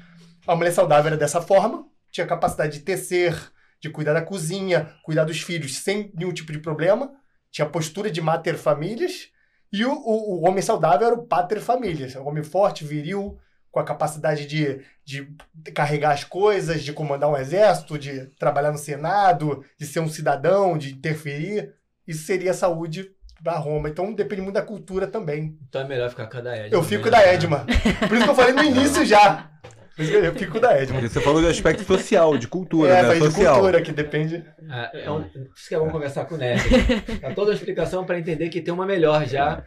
[0.47, 3.39] A mulher saudável era dessa forma, tinha capacidade de tecer,
[3.79, 7.13] de cuidar da cozinha, cuidar dos filhos sem nenhum tipo de problema,
[7.51, 9.29] tinha postura de mater famílias,
[9.71, 13.39] e o, o, o homem saudável era o pater famílias, um homem forte, viril,
[13.71, 15.31] com a capacidade de, de
[15.75, 20.79] carregar as coisas, de comandar um exército, de trabalhar no Senado, de ser um cidadão,
[20.79, 21.79] de interferir.
[22.11, 23.11] Isso seria a saúde
[23.41, 23.89] da Roma.
[23.89, 25.59] Então depende muito da cultura também.
[25.69, 26.77] Então é melhor ficar com a da Edma.
[26.77, 27.11] Eu fico né?
[27.11, 27.65] da Edma.
[28.09, 29.49] Por isso que eu falei no início já.
[29.97, 30.95] Por isso que eu fico da Edma.
[31.01, 33.15] Porque você falou de aspecto social, de cultura, É, né?
[33.15, 34.45] de cultura, que depende.
[34.69, 36.63] Ah, é um, por isso que é bom conversar com o Nerd.
[37.21, 39.63] Dá toda a explicação para entender que tem uma melhor já.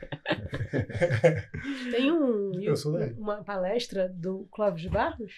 [1.92, 3.14] Tem um, Eu sou daí.
[3.18, 5.34] uma palestra do Clóvis de Barros.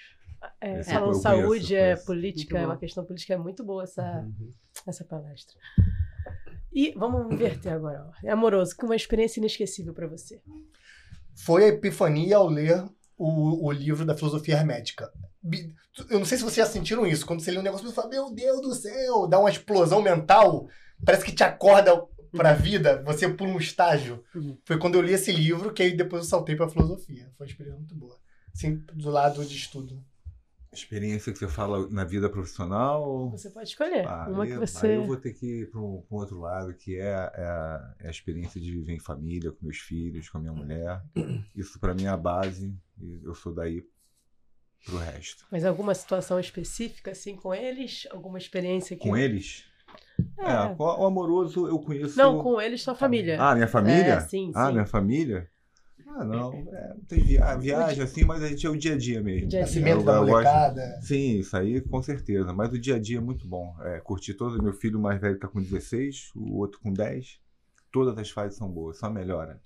[0.61, 4.51] É, falando conheço, saúde, é política, é uma questão política, é muito boa essa, Uhum.
[4.87, 5.55] essa palestra.
[6.75, 8.05] E vamos inverter agora.
[8.05, 8.27] ó.
[8.27, 10.41] É amoroso, que uma experiência inesquecível para você.
[11.33, 12.83] Foi a epifania ao ler
[13.17, 15.09] o, o livro da filosofia hermética.
[16.09, 17.25] Eu não sei se vocês já sentiram isso.
[17.25, 20.67] Quando você lê um negócio, você fala, meu Deus do céu, dá uma explosão mental.
[21.05, 22.03] Parece que te acorda
[22.35, 24.21] pra vida, você pula um estágio.
[24.35, 24.57] Uhum.
[24.65, 27.31] Foi quando eu li esse livro que aí depois eu saltei pra filosofia.
[27.37, 28.17] Foi uma experiência muito boa.
[28.53, 30.03] Assim, do lado de estudo.
[30.75, 33.29] Experiência que você fala na vida profissional.
[33.31, 34.05] Você pode escolher.
[34.07, 34.87] Ah, uma aí- que você.
[34.87, 37.43] Aí eu vou ter que ir para um, um outro lado, que é, a- é
[37.45, 41.01] a, é a experiência de viver em família, com meus filhos, com a minha mulher.
[41.55, 43.83] Isso para mim é a base, e eu sou daí
[44.85, 45.45] pro resto.
[45.51, 48.07] Mas alguma situação específica, assim, com eles?
[48.11, 49.07] Alguma experiência que.
[49.07, 49.65] Com eles?
[50.37, 50.43] É.
[50.51, 52.17] É, o amoroso eu conheço.
[52.17, 53.41] Não, com eles, sua família.
[53.41, 54.13] Ah, minha família?
[54.15, 54.73] É, sim, Ah, sim.
[54.73, 55.49] minha família?
[56.07, 56.53] Ah, não.
[56.53, 59.47] É, tem via viagem assim, mas a gente é o dia a dia mesmo.
[59.49, 59.75] Dia a dia.
[59.81, 60.99] Nascimento Eu- da eu gosto- molecada.
[61.01, 62.53] Sim, isso aí com certeza.
[62.53, 63.75] Mas o dia a dia é muito bom.
[63.81, 64.61] É, curtir todo.
[64.63, 67.39] Meu filho mais velho tá com 16, o outro com 10.
[67.91, 69.59] Todas as fases são boas, só melhora.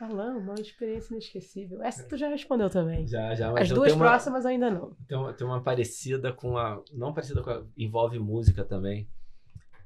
[0.00, 1.82] Alan, uma experiência inesquecível.
[1.82, 3.06] Essa tu já respondeu também.
[3.06, 4.96] Já, já, mas As duas uma- próximas ainda não.
[5.06, 6.82] Tem uma, tem uma parecida com a.
[6.92, 7.62] Não parecida com a.
[7.76, 9.08] Envolve música também.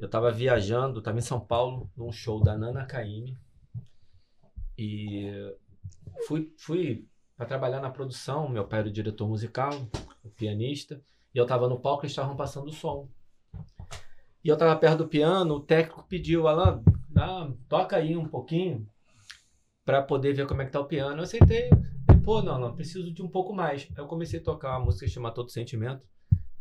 [0.01, 3.36] Eu tava viajando, tava em São Paulo, num show da Nana Caymmi.
[4.76, 5.55] E
[6.26, 7.06] fui, fui
[7.36, 8.48] para trabalhar na produção.
[8.48, 9.72] Meu pai era o diretor musical,
[10.22, 11.01] o pianista.
[11.34, 13.09] E eu tava no palco e estavam passando o som.
[14.44, 18.86] E eu tava perto do piano, o técnico pediu, Alan, dá, toca aí um pouquinho
[19.84, 21.18] para poder ver como é que tá o piano.
[21.18, 21.70] Eu aceitei.
[22.22, 23.88] Pô, não, não, preciso de um pouco mais.
[23.96, 26.06] Eu comecei a tocar uma música chamada Todo Sentimento.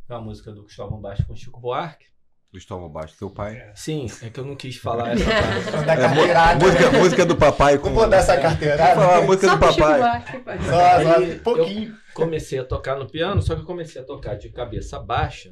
[0.09, 2.12] É uma música do Cristóvão Baixo com Chico Buarque.
[2.53, 3.71] Gustavo Baixo, seu pai.
[3.73, 5.89] Sim, é que eu não quis falar essa parte.
[5.89, 6.65] É, carteirada.
[6.65, 7.87] música, música do papai com.
[7.87, 8.93] Não vou dar essa carteirada.
[8.95, 9.99] Vou falar a música Só do papai.
[10.43, 10.57] Pai.
[10.59, 11.97] Só, só, Aí, um pouquinho.
[12.13, 15.51] Comecei a tocar no piano, só que eu comecei a tocar de cabeça baixa,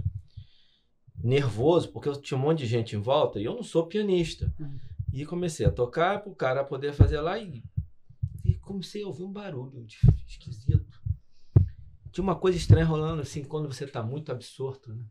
[1.24, 4.54] nervoso, porque eu tinha um monte de gente em volta e eu não sou pianista.
[4.60, 4.78] Uhum.
[5.12, 7.64] E comecei a tocar pro cara poder fazer lá e,
[8.46, 9.98] e comecei a ouvir um barulho de-
[10.28, 11.02] esquisito.
[12.12, 15.04] Tinha uma coisa estranha rolando assim quando você tá muito absorto, né?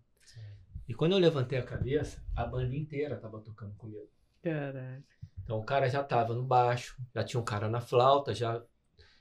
[0.91, 4.09] E quando eu levantei a cabeça, a banda inteira tava tocando comigo.
[4.43, 5.05] Caraca.
[5.45, 8.61] Então o cara já tava no baixo, já tinha um cara na flauta, já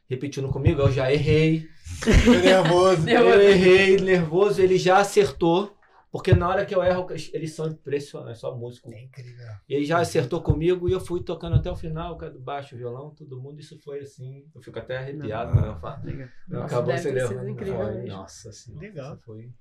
[0.10, 1.70] repetindo comigo, eu já errei.
[2.44, 3.08] Nervoso.
[3.08, 5.78] Eu errei, nervoso, ele já acertou.
[6.12, 8.91] Porque na hora que eu erro, eles são impressionantes, só músico.
[8.91, 9.46] É incrível.
[9.70, 12.76] Ele já acertou comigo e eu fui tocando até o final, o cara do baixo,
[12.76, 13.60] violão, todo mundo.
[13.60, 14.44] Isso foi assim.
[14.56, 16.02] Eu fico até arrepiado quando eu falo.
[16.48, 17.44] Nossa, acabou sido levando.
[17.94, 18.08] mesmo.
[18.08, 18.88] Nossa senhora.
[18.88, 19.14] Legal.
[19.14, 19.54] isso Foi...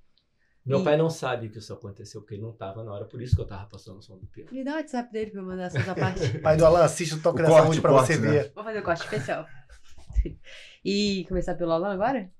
[0.68, 3.22] Meu E- pai não sabe que isso aconteceu, porque ele não tava na hora, por
[3.22, 4.50] isso que eu tava passando o som do piano.
[4.52, 6.20] Me dá o WhatsApp dele pra eu mandar essa parte.
[6.40, 8.30] Pai do Alan, assiste o Toque O da Saúde pra corte, você né?
[8.30, 8.52] ver.
[8.54, 9.46] Vou fazer o corte especial.
[10.84, 12.30] E começar pelo Alan agora?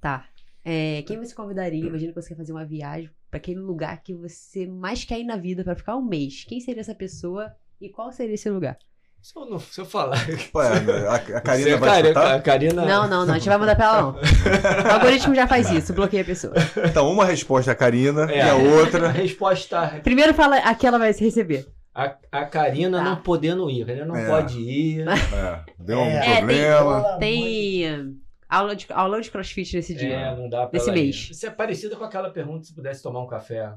[0.00, 0.28] Tá.
[0.64, 1.84] É, quem você convidaria?
[1.86, 5.24] Imagina que você quer fazer uma viagem pra aquele lugar que você mais quer ir
[5.24, 6.44] na vida pra ficar um mês.
[6.44, 8.78] Quem seria essa pessoa e qual seria esse lugar?
[9.22, 10.18] Se eu, não, se eu falar.
[10.54, 10.66] Ué,
[11.08, 12.34] a, a Karina Você, vai cara, escutar?
[12.34, 12.84] a Karina.
[12.84, 13.34] Não, não, não.
[13.34, 14.14] A gente vai mandar pra ela, não.
[14.90, 16.52] O algoritmo já faz isso, bloqueia a pessoa.
[16.84, 18.38] Então, uma resposta é a Karina É.
[18.38, 19.08] e a A outra.
[19.10, 20.00] resposta.
[20.02, 21.66] Primeiro fala a que ela vai se receber.
[21.94, 23.04] A, a Karina Tá.
[23.04, 23.82] não podendo ir.
[23.82, 24.26] A Karina não É.
[24.26, 25.06] pode ir.
[25.08, 27.02] É, deu um É, problema.
[27.20, 28.16] tem- Tem.
[28.48, 30.14] Aula de, aula de crossfit nesse dia.
[30.14, 31.02] É, não dá pra Nesse ela ir.
[31.04, 31.28] mês.
[31.30, 33.72] Isso é parecido com aquela pergunta se pudesse tomar um café.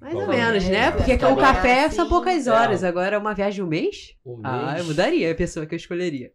[0.00, 0.90] Mais ou menos, é, né?
[0.92, 2.50] Porque é, o café assim, são poucas é.
[2.50, 2.84] horas.
[2.84, 4.14] Agora, uma viagem de um mês?
[4.24, 4.44] Um mês.
[4.44, 6.32] Ah, eu mudaria a pessoa que eu escolheria.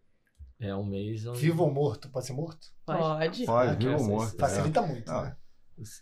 [0.60, 1.26] É um mês.
[1.26, 2.10] onde- Vivo ou morto?
[2.10, 2.68] Pode ser morto?
[2.86, 3.46] Pode.
[3.46, 4.24] Pode, viu, essa- amor?
[4.26, 5.36] essa- Facilita muito, Ah, né?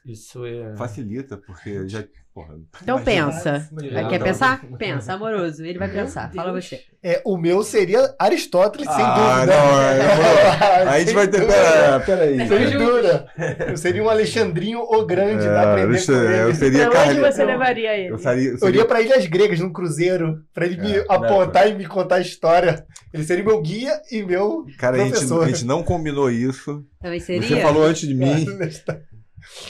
[0.06, 0.76] Isso é.
[0.76, 2.03] Facilita, porque já.
[2.34, 3.69] Porra, Então imagina- pensa.
[4.10, 4.23] Quer tá.
[4.26, 4.65] pensar?
[4.77, 5.65] Pensa, amoroso.
[5.65, 6.31] Ele vai Meu pensar.
[6.34, 6.64] Fala Deus.
[6.65, 6.80] você.
[7.03, 9.53] É, o meu seria Aristóteles, sem Ah, dúvida.
[9.57, 11.45] não, é, A gente Sem vai ter.
[11.45, 12.48] Pera, pera aí.
[12.48, 13.27] Sem dúvida.
[13.68, 16.56] Eu seria um Alexandrinho o Grande, É, aprender com eu ele.
[16.56, 18.14] seria Pra onde você levaria ele?
[18.14, 21.73] Eu seria, eu iria pra Ilhas Gregas, num cruzeiro, pra ele me É, apontar e
[21.73, 22.85] me contar a história.
[23.14, 25.43] Ele seria meu guia e meu Cara, a gente, professor.
[25.43, 26.81] a gente não combinou isso.
[27.02, 27.45] Também seria?
[27.45, 28.45] Você falou antes de mim.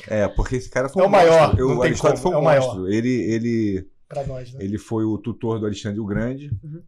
[0.08, 1.60] É, porque esse cara foi É um o maior, monstro.
[1.60, 2.62] não Eu, o tem Aristóteles como, foi um é o maior.
[2.62, 2.88] monstro.
[2.94, 3.88] Ele, ele,
[4.28, 4.64] nós, né?
[4.64, 6.52] ele foi o tutor do Alexandre o Grande.
[6.64, 6.82] Uhum.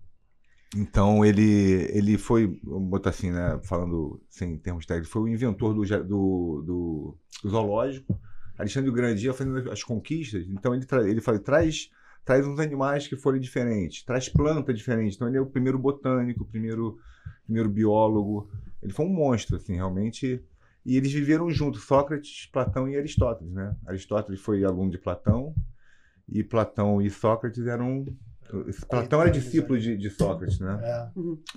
[0.76, 3.60] Então ele, ele foi, vamos botar assim, né?
[3.64, 8.20] Falando sem termos técnicos, foi o inventor do, do, do, do zoológico.
[8.58, 10.46] Alexandre o Grande ia fazendo as conquistas.
[10.48, 11.90] Então ele, ele fala, traz,
[12.26, 15.16] traz uns animais que forem diferentes, traz planta diferente.
[15.16, 16.98] Então ele é o primeiro botânico, o primeiro,
[17.46, 18.50] primeiro biólogo.
[18.82, 20.44] Ele foi um monstro, assim, realmente.
[20.86, 23.76] E eles viveram juntos, Sócrates, Platão e Aristóteles, né?
[23.86, 25.54] Aristóteles foi aluno de Platão
[26.28, 28.06] e Platão e Sócrates eram
[28.88, 30.80] Platão era discípulo de, de Sócrates, né?
[30.84, 31.10] É.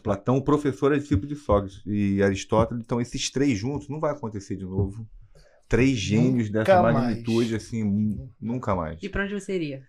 [0.02, 1.82] Platão, o professor, é discípulo de Sócrates.
[1.84, 5.06] E Aristóteles, então esses três juntos, não vai acontecer de novo.
[5.68, 6.94] Três gênios Nunca dessa mais.
[6.96, 9.02] magnitude, assim, nu- nunca mais.
[9.02, 9.82] E pra onde você iria?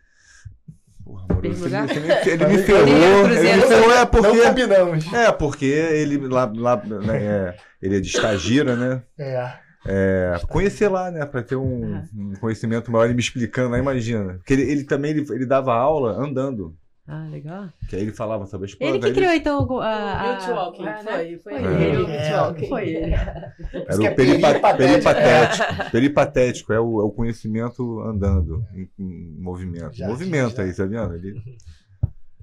[1.07, 1.87] Porra, amor, Mesmo você lugar?
[1.87, 3.27] me- ele me ferrou.
[3.27, 4.41] no Ele me ferrou, é Não porque.
[4.41, 5.13] combinamos.
[5.13, 9.01] É, porque ele lá, lá né, é, ele é de estagira, né?
[9.17, 9.51] É.
[9.89, 11.25] É, conhecer lá, né?
[11.25, 12.03] Pra ter um, Aham.
[12.13, 14.33] um conhecimento maior, ele me explicando lá, imagina.
[14.33, 16.75] Porque ele, ele também ele, ele dava aula andando.
[17.09, 17.69] Ah, legal.
[17.89, 20.19] Que aí ele falava sobre as Ele que criou, então, o- a...
[20.19, 20.33] a...
[20.35, 20.87] Beauty Walking.
[20.87, 21.03] Ah, né?
[21.03, 21.83] Foi, foi Foi ele.
[21.85, 21.97] ele.
[21.97, 22.67] o Beauty É, Walking.
[22.67, 23.13] Foi ele.
[23.13, 23.53] Era
[23.89, 25.91] Isso que é o peripa- peripatético.
[25.91, 26.73] peripatético.
[26.73, 29.93] É o, é o conhecimento andando, em, em movimento.
[29.95, 30.63] Já, movimento já.
[30.63, 31.15] aí, tá vendo?
[31.15, 31.41] Ele,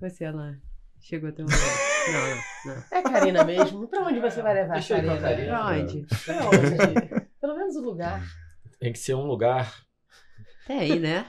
[0.01, 0.55] Você lá.
[1.01, 1.47] Chegou até um...
[2.05, 2.83] Não, não, não.
[2.91, 3.89] É a Karina mesmo.
[3.89, 5.59] Pra onde você vai levar Deixa eu ir com a Karina?
[5.59, 5.59] Karina.
[5.59, 6.07] Pra onde?
[6.25, 7.27] Pra onde?
[7.41, 8.23] Pelo menos o lugar.
[8.79, 9.75] Tem que ser um lugar.
[10.67, 11.25] Tem, né?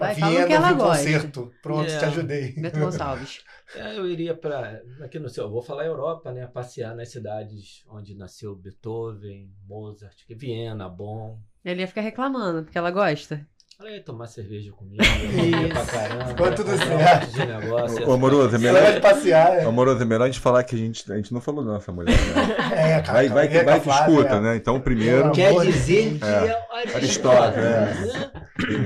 [0.00, 1.04] Vai, Viena, que ela um gosta.
[1.04, 1.52] concerto.
[1.62, 1.98] Pronto, Yeah.
[1.98, 2.52] te ajudei.
[2.52, 3.44] Beto Gonçalves.
[3.72, 6.44] É, eu iria para aqui no céu, eu vou falar Europa, né?
[6.48, 11.38] Passear nas cidades onde nasceu Beethoven, Mozart, que Viena, Bonn.
[11.64, 13.46] Ele ia ficar reclamando, porque ela gosta.
[13.80, 16.26] Ela ia tomar cerveja comigo, ia pra caramba.
[16.26, 17.32] Ficou tudo certo.
[17.32, 18.06] de negócio.
[18.06, 19.56] Ô, amoroso, é melhor, passear.
[19.56, 19.64] é.
[19.64, 21.90] amoroso, é melhor a gente falar que a gente, a gente não falou da nossa
[21.90, 22.12] mulher.
[22.14, 22.56] Né?
[22.70, 23.12] É, cara.
[23.14, 24.40] Vai, vai, que, é vai que escuta, é.
[24.40, 24.56] né?
[24.56, 25.32] Então, primeiro.
[25.32, 26.46] Quer dizer que É.
[26.46, 28.32] é, Aristóteles, né?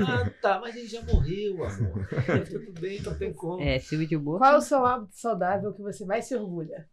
[0.06, 2.08] Ah, tá, mas ele já morreu, amor.
[2.48, 3.60] Tudo bem, não tem como.
[3.60, 4.38] É, Silvio de Boa.
[4.38, 6.86] Qual é o seu hábito saudável que você mais se orgulha?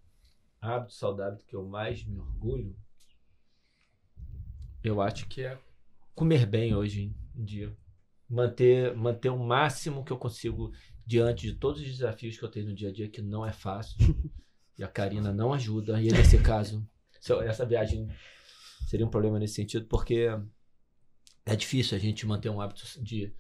[0.62, 2.76] hábito saudável que eu mais me orgulho,
[4.84, 5.58] eu acho que é
[6.14, 7.76] comer bem hoje em dia.
[8.32, 10.72] Manter, manter o máximo que eu consigo
[11.06, 13.52] diante de todos os desafios que eu tenho no dia a dia, que não é
[13.52, 13.98] fácil.
[14.78, 16.02] E a Karina não ajuda.
[16.02, 16.84] E nesse caso,
[17.46, 18.10] essa viagem
[18.88, 20.28] seria um problema nesse sentido, porque
[21.46, 23.32] é difícil a gente manter um hábito de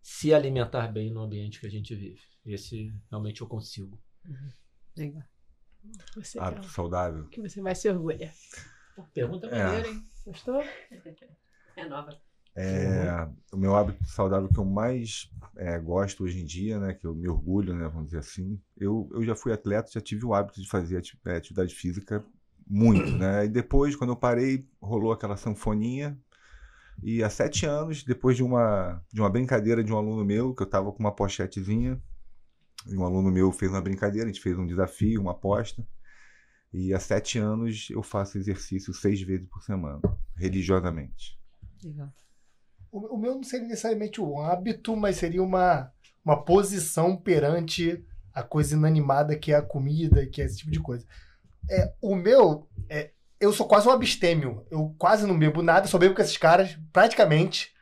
[0.00, 2.20] se alimentar bem no ambiente que a gente vive.
[2.46, 4.00] Esse realmente eu consigo.
[4.96, 5.24] Legal.
[6.14, 7.26] Você, Hábito saudável.
[7.28, 8.32] que você mais se orgulha?
[9.12, 9.64] Pergunta É.
[9.64, 10.02] maneira, hein?
[10.24, 10.62] Gostou?
[11.76, 12.18] É nova.
[12.58, 17.06] É, o meu hábito saudável que eu mais é, gosto hoje em dia, né, que
[17.06, 20.32] eu me orgulho, né, vamos dizer assim, eu, eu já fui atleta, já tive o
[20.32, 22.24] hábito de fazer é, atividade física
[22.66, 26.18] muito, né, e depois, quando eu parei, rolou aquela sanfoninha,
[27.02, 30.62] e há sete anos, depois de uma, de uma brincadeira de um aluno meu, que
[30.62, 32.00] eu estava com uma pochetezinha,
[32.86, 35.86] e um aluno meu fez uma brincadeira, a gente fez um desafio, uma aposta,
[36.72, 40.00] e há sete anos eu faço exercício seis vezes por semana,
[40.36, 41.38] religiosamente.
[41.84, 42.12] Legal.
[42.96, 45.92] O, meu não seria necessariamente um hábito, mas seria uma,
[46.24, 48.02] uma posição perante
[48.32, 51.06] a coisa inanimada que é a comida que é esse tipo de coisa.
[51.70, 54.64] É, o meu, é, eu sou quase um abstêmio.
[54.70, 57.74] Eu quase não bebo nada, só bebo com esses caras praticamente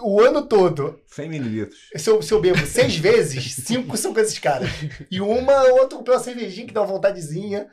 [0.00, 1.00] o ano todo.
[1.06, 1.90] 100 mililitros.
[1.96, 4.70] Se eu, se eu bebo seis vezes, cinco são com esses caras.
[5.10, 7.68] E uma ou outra pela cervejinha que dá uma vontadezinha.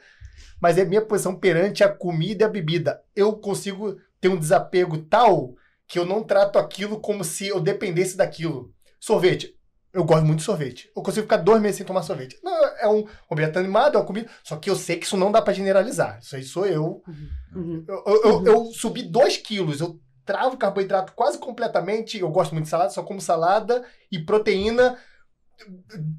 [0.60, 3.04] Mas é minha posição perante a comida e a bebida.
[3.16, 5.54] Eu consigo ter um desapego tal
[5.88, 8.74] que eu não trato aquilo como se eu dependesse daquilo.
[9.00, 9.54] Sorvete.
[9.94, 10.92] Eu gosto muito de sorvete.
[10.96, 12.38] Eu consigo ficar dois meses sem tomar sorvete.
[12.44, 14.30] Não, é um objeto animado, é uma comida.
[14.44, 16.20] Só que eu sei que isso não dá pra generalizar.
[16.22, 17.02] Isso aí sou eu.
[17.56, 17.86] Uhum.
[17.88, 19.80] Eu, eu, eu- eu subi 2 quilos.
[19.80, 22.18] Eu travo carboidrato quase completamente.
[22.20, 24.98] Eu gosto muito de salada, só como salada e proteína.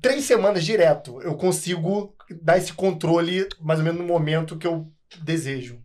[0.01, 1.21] Três semanas direto.
[1.21, 4.91] Eu consigo dar esse controle mais ou menos no momento que eu
[5.23, 5.83] desejo.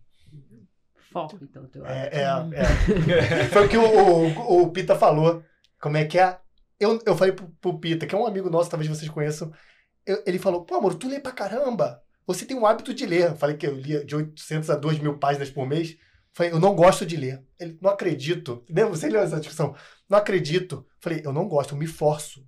[1.12, 2.56] Foco, então, teu É, hábito.
[2.56, 3.46] é, é.
[3.52, 5.44] Foi o que o, o, o Pita falou.
[5.80, 6.40] Como é que é?
[6.80, 9.52] Eu, eu falei pro, pro Pita, que é um amigo nosso, talvez vocês conheçam.
[10.06, 12.02] eu- ele falou: pô, amor, tu lê pra caramba.
[12.28, 13.32] Você tem um hábito de ler.
[13.32, 15.92] Eu falei que eu lia de 800 a 2 mil páginas por mês.
[15.92, 15.98] Eu
[16.34, 17.44] falei, eu não gosto de ler.
[17.60, 18.64] Ele, não acredito.
[18.70, 18.92] Lembra?
[18.96, 19.76] Você leu essa discussão?
[20.10, 20.76] Não acredito.
[20.76, 22.46] Eu falei, eu não gosto, eu me forço.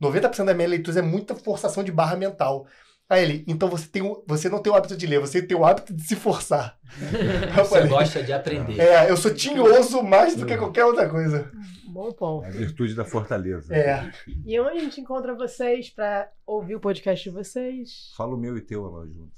[0.00, 2.66] 90% da minha leitura é muita forçação de barra mental.
[3.08, 5.56] Aí ele, então você, tem, o- você não tem o hábito de ler, você tem
[5.56, 6.76] o hábito de se forçar.
[7.56, 8.80] Você falei, gosta de aprender.
[8.80, 11.50] é, eu sou tinhoso mais do que qualquer outra coisa.
[11.88, 12.46] Bom ponto.
[12.46, 13.74] A virtude da fortaleza.
[13.74, 14.10] É.
[14.44, 18.12] E onde a gente encontra vocês pra ouvir o podcast de vocês?
[18.16, 19.32] Fala o meu e teu lá junto.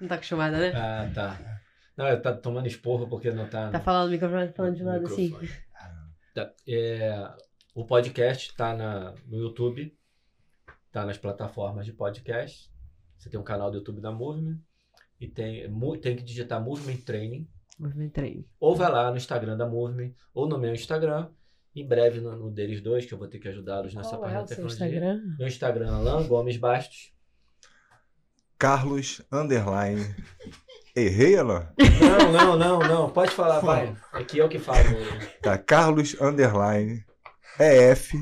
[0.00, 0.72] Não tá acostumada, né?
[0.74, 1.60] Ah, tá.
[1.96, 3.70] Não, eu tá tomando esporro porque não tá.
[3.70, 5.22] Tá falando no microfone, tá falando de lado assim.
[5.24, 5.50] microfone.
[6.34, 7.30] Tá, é,
[7.74, 9.94] o podcast tá na, no YouTube,
[10.92, 12.70] tá nas plataformas de podcast.
[13.18, 14.58] Você tem um canal do YouTube da Movement
[15.18, 17.48] e tem, tem que digitar Movement Training.
[17.78, 18.44] Movimento treino.
[18.60, 21.30] Ou vai lá no Instagram da Movement, ou no meu Instagram.
[21.74, 24.34] Em breve no, no deles dois, que eu vou ter que ajudá-los nessa Qual parte
[24.34, 24.86] é da tecnologia.
[24.86, 25.22] Instagram?
[25.38, 27.12] Meu Instagram, Alan Gomes Bastos.
[28.58, 30.14] Carlos Underline.
[30.94, 31.66] Errei, Alain?
[32.00, 33.10] Não, não, não, não.
[33.10, 33.96] Pode falar, vai.
[34.12, 34.78] Aqui é o que falo.
[35.40, 37.04] Tá, Carlos Underline.
[37.58, 38.12] EF.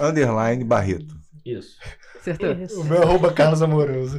[0.00, 1.21] Underline Barreto.
[1.44, 1.78] Isso.
[2.16, 2.52] Acertou?
[2.52, 2.80] Isso.
[2.80, 4.18] O meu arroba Carlos Amoroso.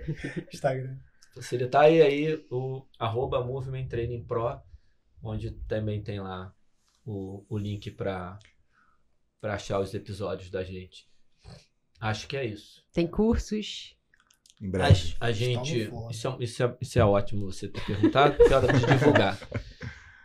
[0.52, 0.96] Instagram.
[1.34, 4.60] Facilitar e aí o arroba Movement Training Pro,
[5.22, 6.54] onde também tem lá
[7.04, 8.38] o, o link para
[9.42, 11.08] achar os episódios da gente.
[12.00, 12.84] Acho que é isso.
[12.92, 13.96] Tem cursos.
[14.60, 15.16] Em A, breve.
[15.20, 15.86] a gente.
[15.86, 16.12] fora.
[16.12, 19.38] Isso é, isso, é, isso é ótimo você ter perguntado, porque é hora de divulgar.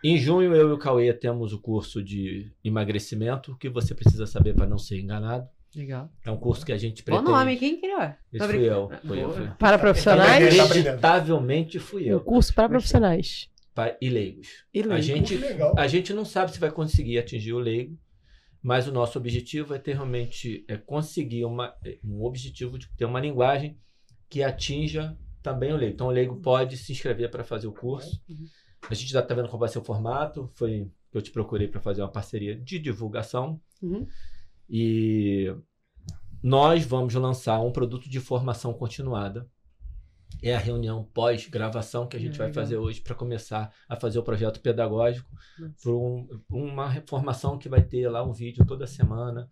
[0.04, 4.26] Em junho, eu e o Cauê temos o curso de emagrecimento, o que você precisa
[4.26, 5.50] saber para não ser enganado.
[5.76, 6.12] Legal.
[6.26, 7.32] É um curso que a gente Bom pretende.
[7.32, 8.02] nome, quem criou?
[8.02, 8.90] Esse Tô fui eu.
[9.06, 9.52] Fui eu, fui eu.
[9.56, 10.32] Para Tá profissionais?
[10.44, 10.62] aprendendo.
[10.66, 12.20] Acreditavelmente fui O eu.
[12.22, 13.50] curso para profissionais.
[13.76, 14.66] Pa- E leigos.
[14.74, 15.06] E A leigos.
[15.06, 15.74] gente, Que legal.
[15.78, 17.98] a gente não sabe se vai conseguir atingir o leigo,
[18.64, 21.74] mas o nosso objetivo é ter realmente é conseguir uma,
[22.04, 23.78] um objetivo de ter uma linguagem
[24.28, 25.94] que atinja também o leigo.
[25.94, 28.20] Então o leigo pode se inscrever para fazer o curso.
[28.90, 30.50] A gente já está vendo qual vai ser o formato.
[30.56, 33.62] Foi que eu te procurei para fazer uma parceria de divulgação.
[33.82, 34.06] Uhum.
[34.70, 35.54] E
[36.42, 39.50] nós vamos lançar um produto de formação continuada.
[40.42, 42.64] É a reunião pós-gravação que a gente Ah, vai legal.
[42.64, 45.30] fazer hoje para começar a fazer o projeto pedagógico
[45.84, 49.50] por um- uma formação que vai ter lá um vídeo toda semana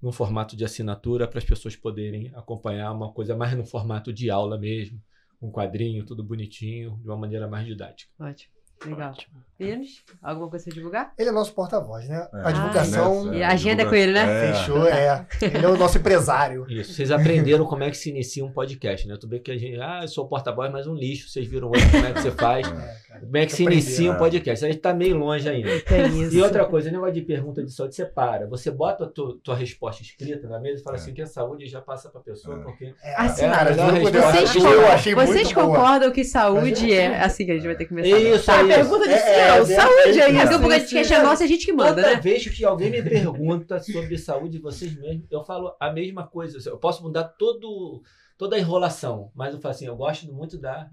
[0.00, 4.30] num formato de assinatura para as pessoas poderem acompanhar uma coisa mais no formato de
[4.30, 5.02] aula mesmo,
[5.42, 8.12] um quadrinho, tudo bonitinho, de uma maneira mais didática.
[8.20, 8.54] Ótimo.
[8.86, 9.12] Legal.
[9.58, 11.12] Meninos, alguma coisa pra divulgar?
[11.18, 12.26] Ele é nosso porta-voz, né?
[12.32, 12.48] É.
[12.48, 14.48] A divulgação Nessa, E a agenda é com ele, né?
[14.48, 14.52] É.
[14.54, 15.26] fechou, é.
[15.42, 16.64] Ele é o nosso empresário.
[16.66, 16.94] Isso.
[16.94, 19.18] Vocês aprenderam como é que se inicia um podcast, né?
[19.20, 21.28] Tu vê que a gente, ah, eu sou porta-voz, mas um lixo.
[21.28, 23.20] Vocês viram hoje como é que você faz, É, cara.
[23.20, 24.18] como é que se inicia um é.
[24.18, 24.64] podcast.
[24.64, 25.78] A gente tá meio longe ainda.
[25.80, 26.34] Tem isso.
[26.34, 28.46] E outra coisa, o negócio de pergunta de saúde, você para.
[28.46, 31.00] Você bota a tua, tua resposta escrita na mesa e fala É.
[31.00, 32.62] assim que é saúde e já passa pra pessoa, É.
[32.62, 35.66] porque É, Assim, cara, é, vocês Vocês, eu con- achei vocês muito boa.
[35.66, 38.18] concordam que saúde é assim que a gente vai ter que começar?
[38.18, 38.69] Isso aí.
[38.74, 40.36] Pergunta de É, céu, é, saúde aí.
[40.36, 42.20] é, Porque o assim, podcast é nosso e a gente que manda, Toda né?
[42.20, 46.58] vez que alguém me pergunta sobre saúde de vocês mesmos, eu falo a mesma coisa.
[46.68, 48.02] Eu posso mudar todo,
[48.38, 50.88] toda a enrolação, mas eu falo assim, eu gosto muito da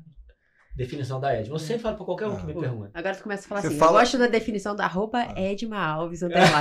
[0.75, 1.55] definição da Edma.
[1.55, 2.91] Eu sempre falo pra qualquer um que me Pô, pergunta.
[2.93, 5.77] Agora tu começa a falar Você assim, fala- eu gosto da definição da roupa Edma
[5.77, 6.51] Alves underline,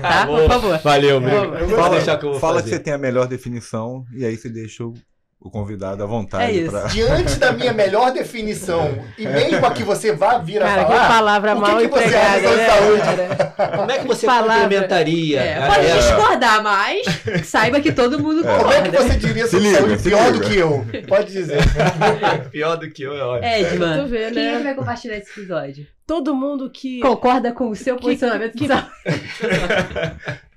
[0.00, 0.26] tá?
[0.26, 0.78] Por favor.
[0.78, 4.24] Valeu, Pode Fala, deixar que eu vou fala que você tem a melhor definição e
[4.24, 4.94] aí você deixa o,
[5.40, 6.44] o convidado à vontade.
[6.44, 6.70] É isso.
[6.70, 10.84] pra- Diante da minha melhor definição, e mesmo a que você vá vir a Cara,
[10.84, 13.76] que falar, palavra o que mal que você empregada, né?
[13.76, 14.62] Como é que você Palavra.
[14.62, 15.40] complementaria?
[15.40, 17.06] É, pode discordar, mas
[17.46, 19.02] saiba que todo mundo como é que concorda.
[19.08, 20.38] você diria Se sobre liga, saúde se pior liga.
[20.38, 20.86] do que eu?
[21.06, 21.58] Pode dizer.
[22.50, 23.52] Pior do que eu, é ótimo.
[23.52, 24.62] Edma, Tu vê, quem é que né?
[24.64, 25.86] vai compartilhar esse episódio?
[26.06, 27.00] Todo mundo que.
[27.00, 28.90] Concorda com o seu Que- posicionamento saúde?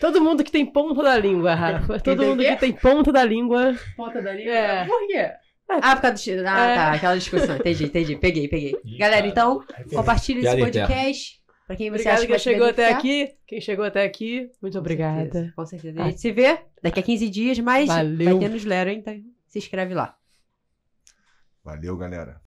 [0.00, 1.98] Todo mundo que tem ponta da língua, Rafa.
[2.04, 3.74] Todo mundo que tem ponta da língua.
[3.96, 4.52] Ponta da língua?
[4.52, 4.84] É.
[4.86, 5.30] Por quê?
[5.68, 6.46] Ah, por causa do...
[6.46, 6.74] Ah, É.
[6.76, 6.92] tá.
[6.92, 7.56] Aquela discussão.
[7.56, 8.16] Entendi, entendi.
[8.16, 8.76] Peguei, peguei.
[8.98, 11.40] Galera, então, compartilhe esse podcast.
[11.66, 13.28] Pra quem você Obrigada acha que quem chegou até aqui.
[13.44, 15.22] Quem chegou até aqui, muito Com obrigada.
[15.22, 16.00] certeza, Com certeza.
[16.00, 18.24] A gente se vê daqui a 15 dias, mas Valeu.
[18.30, 19.14] vai ter newsletter, então
[19.48, 20.14] se inscreve lá.
[21.64, 22.40] Valeu, galera.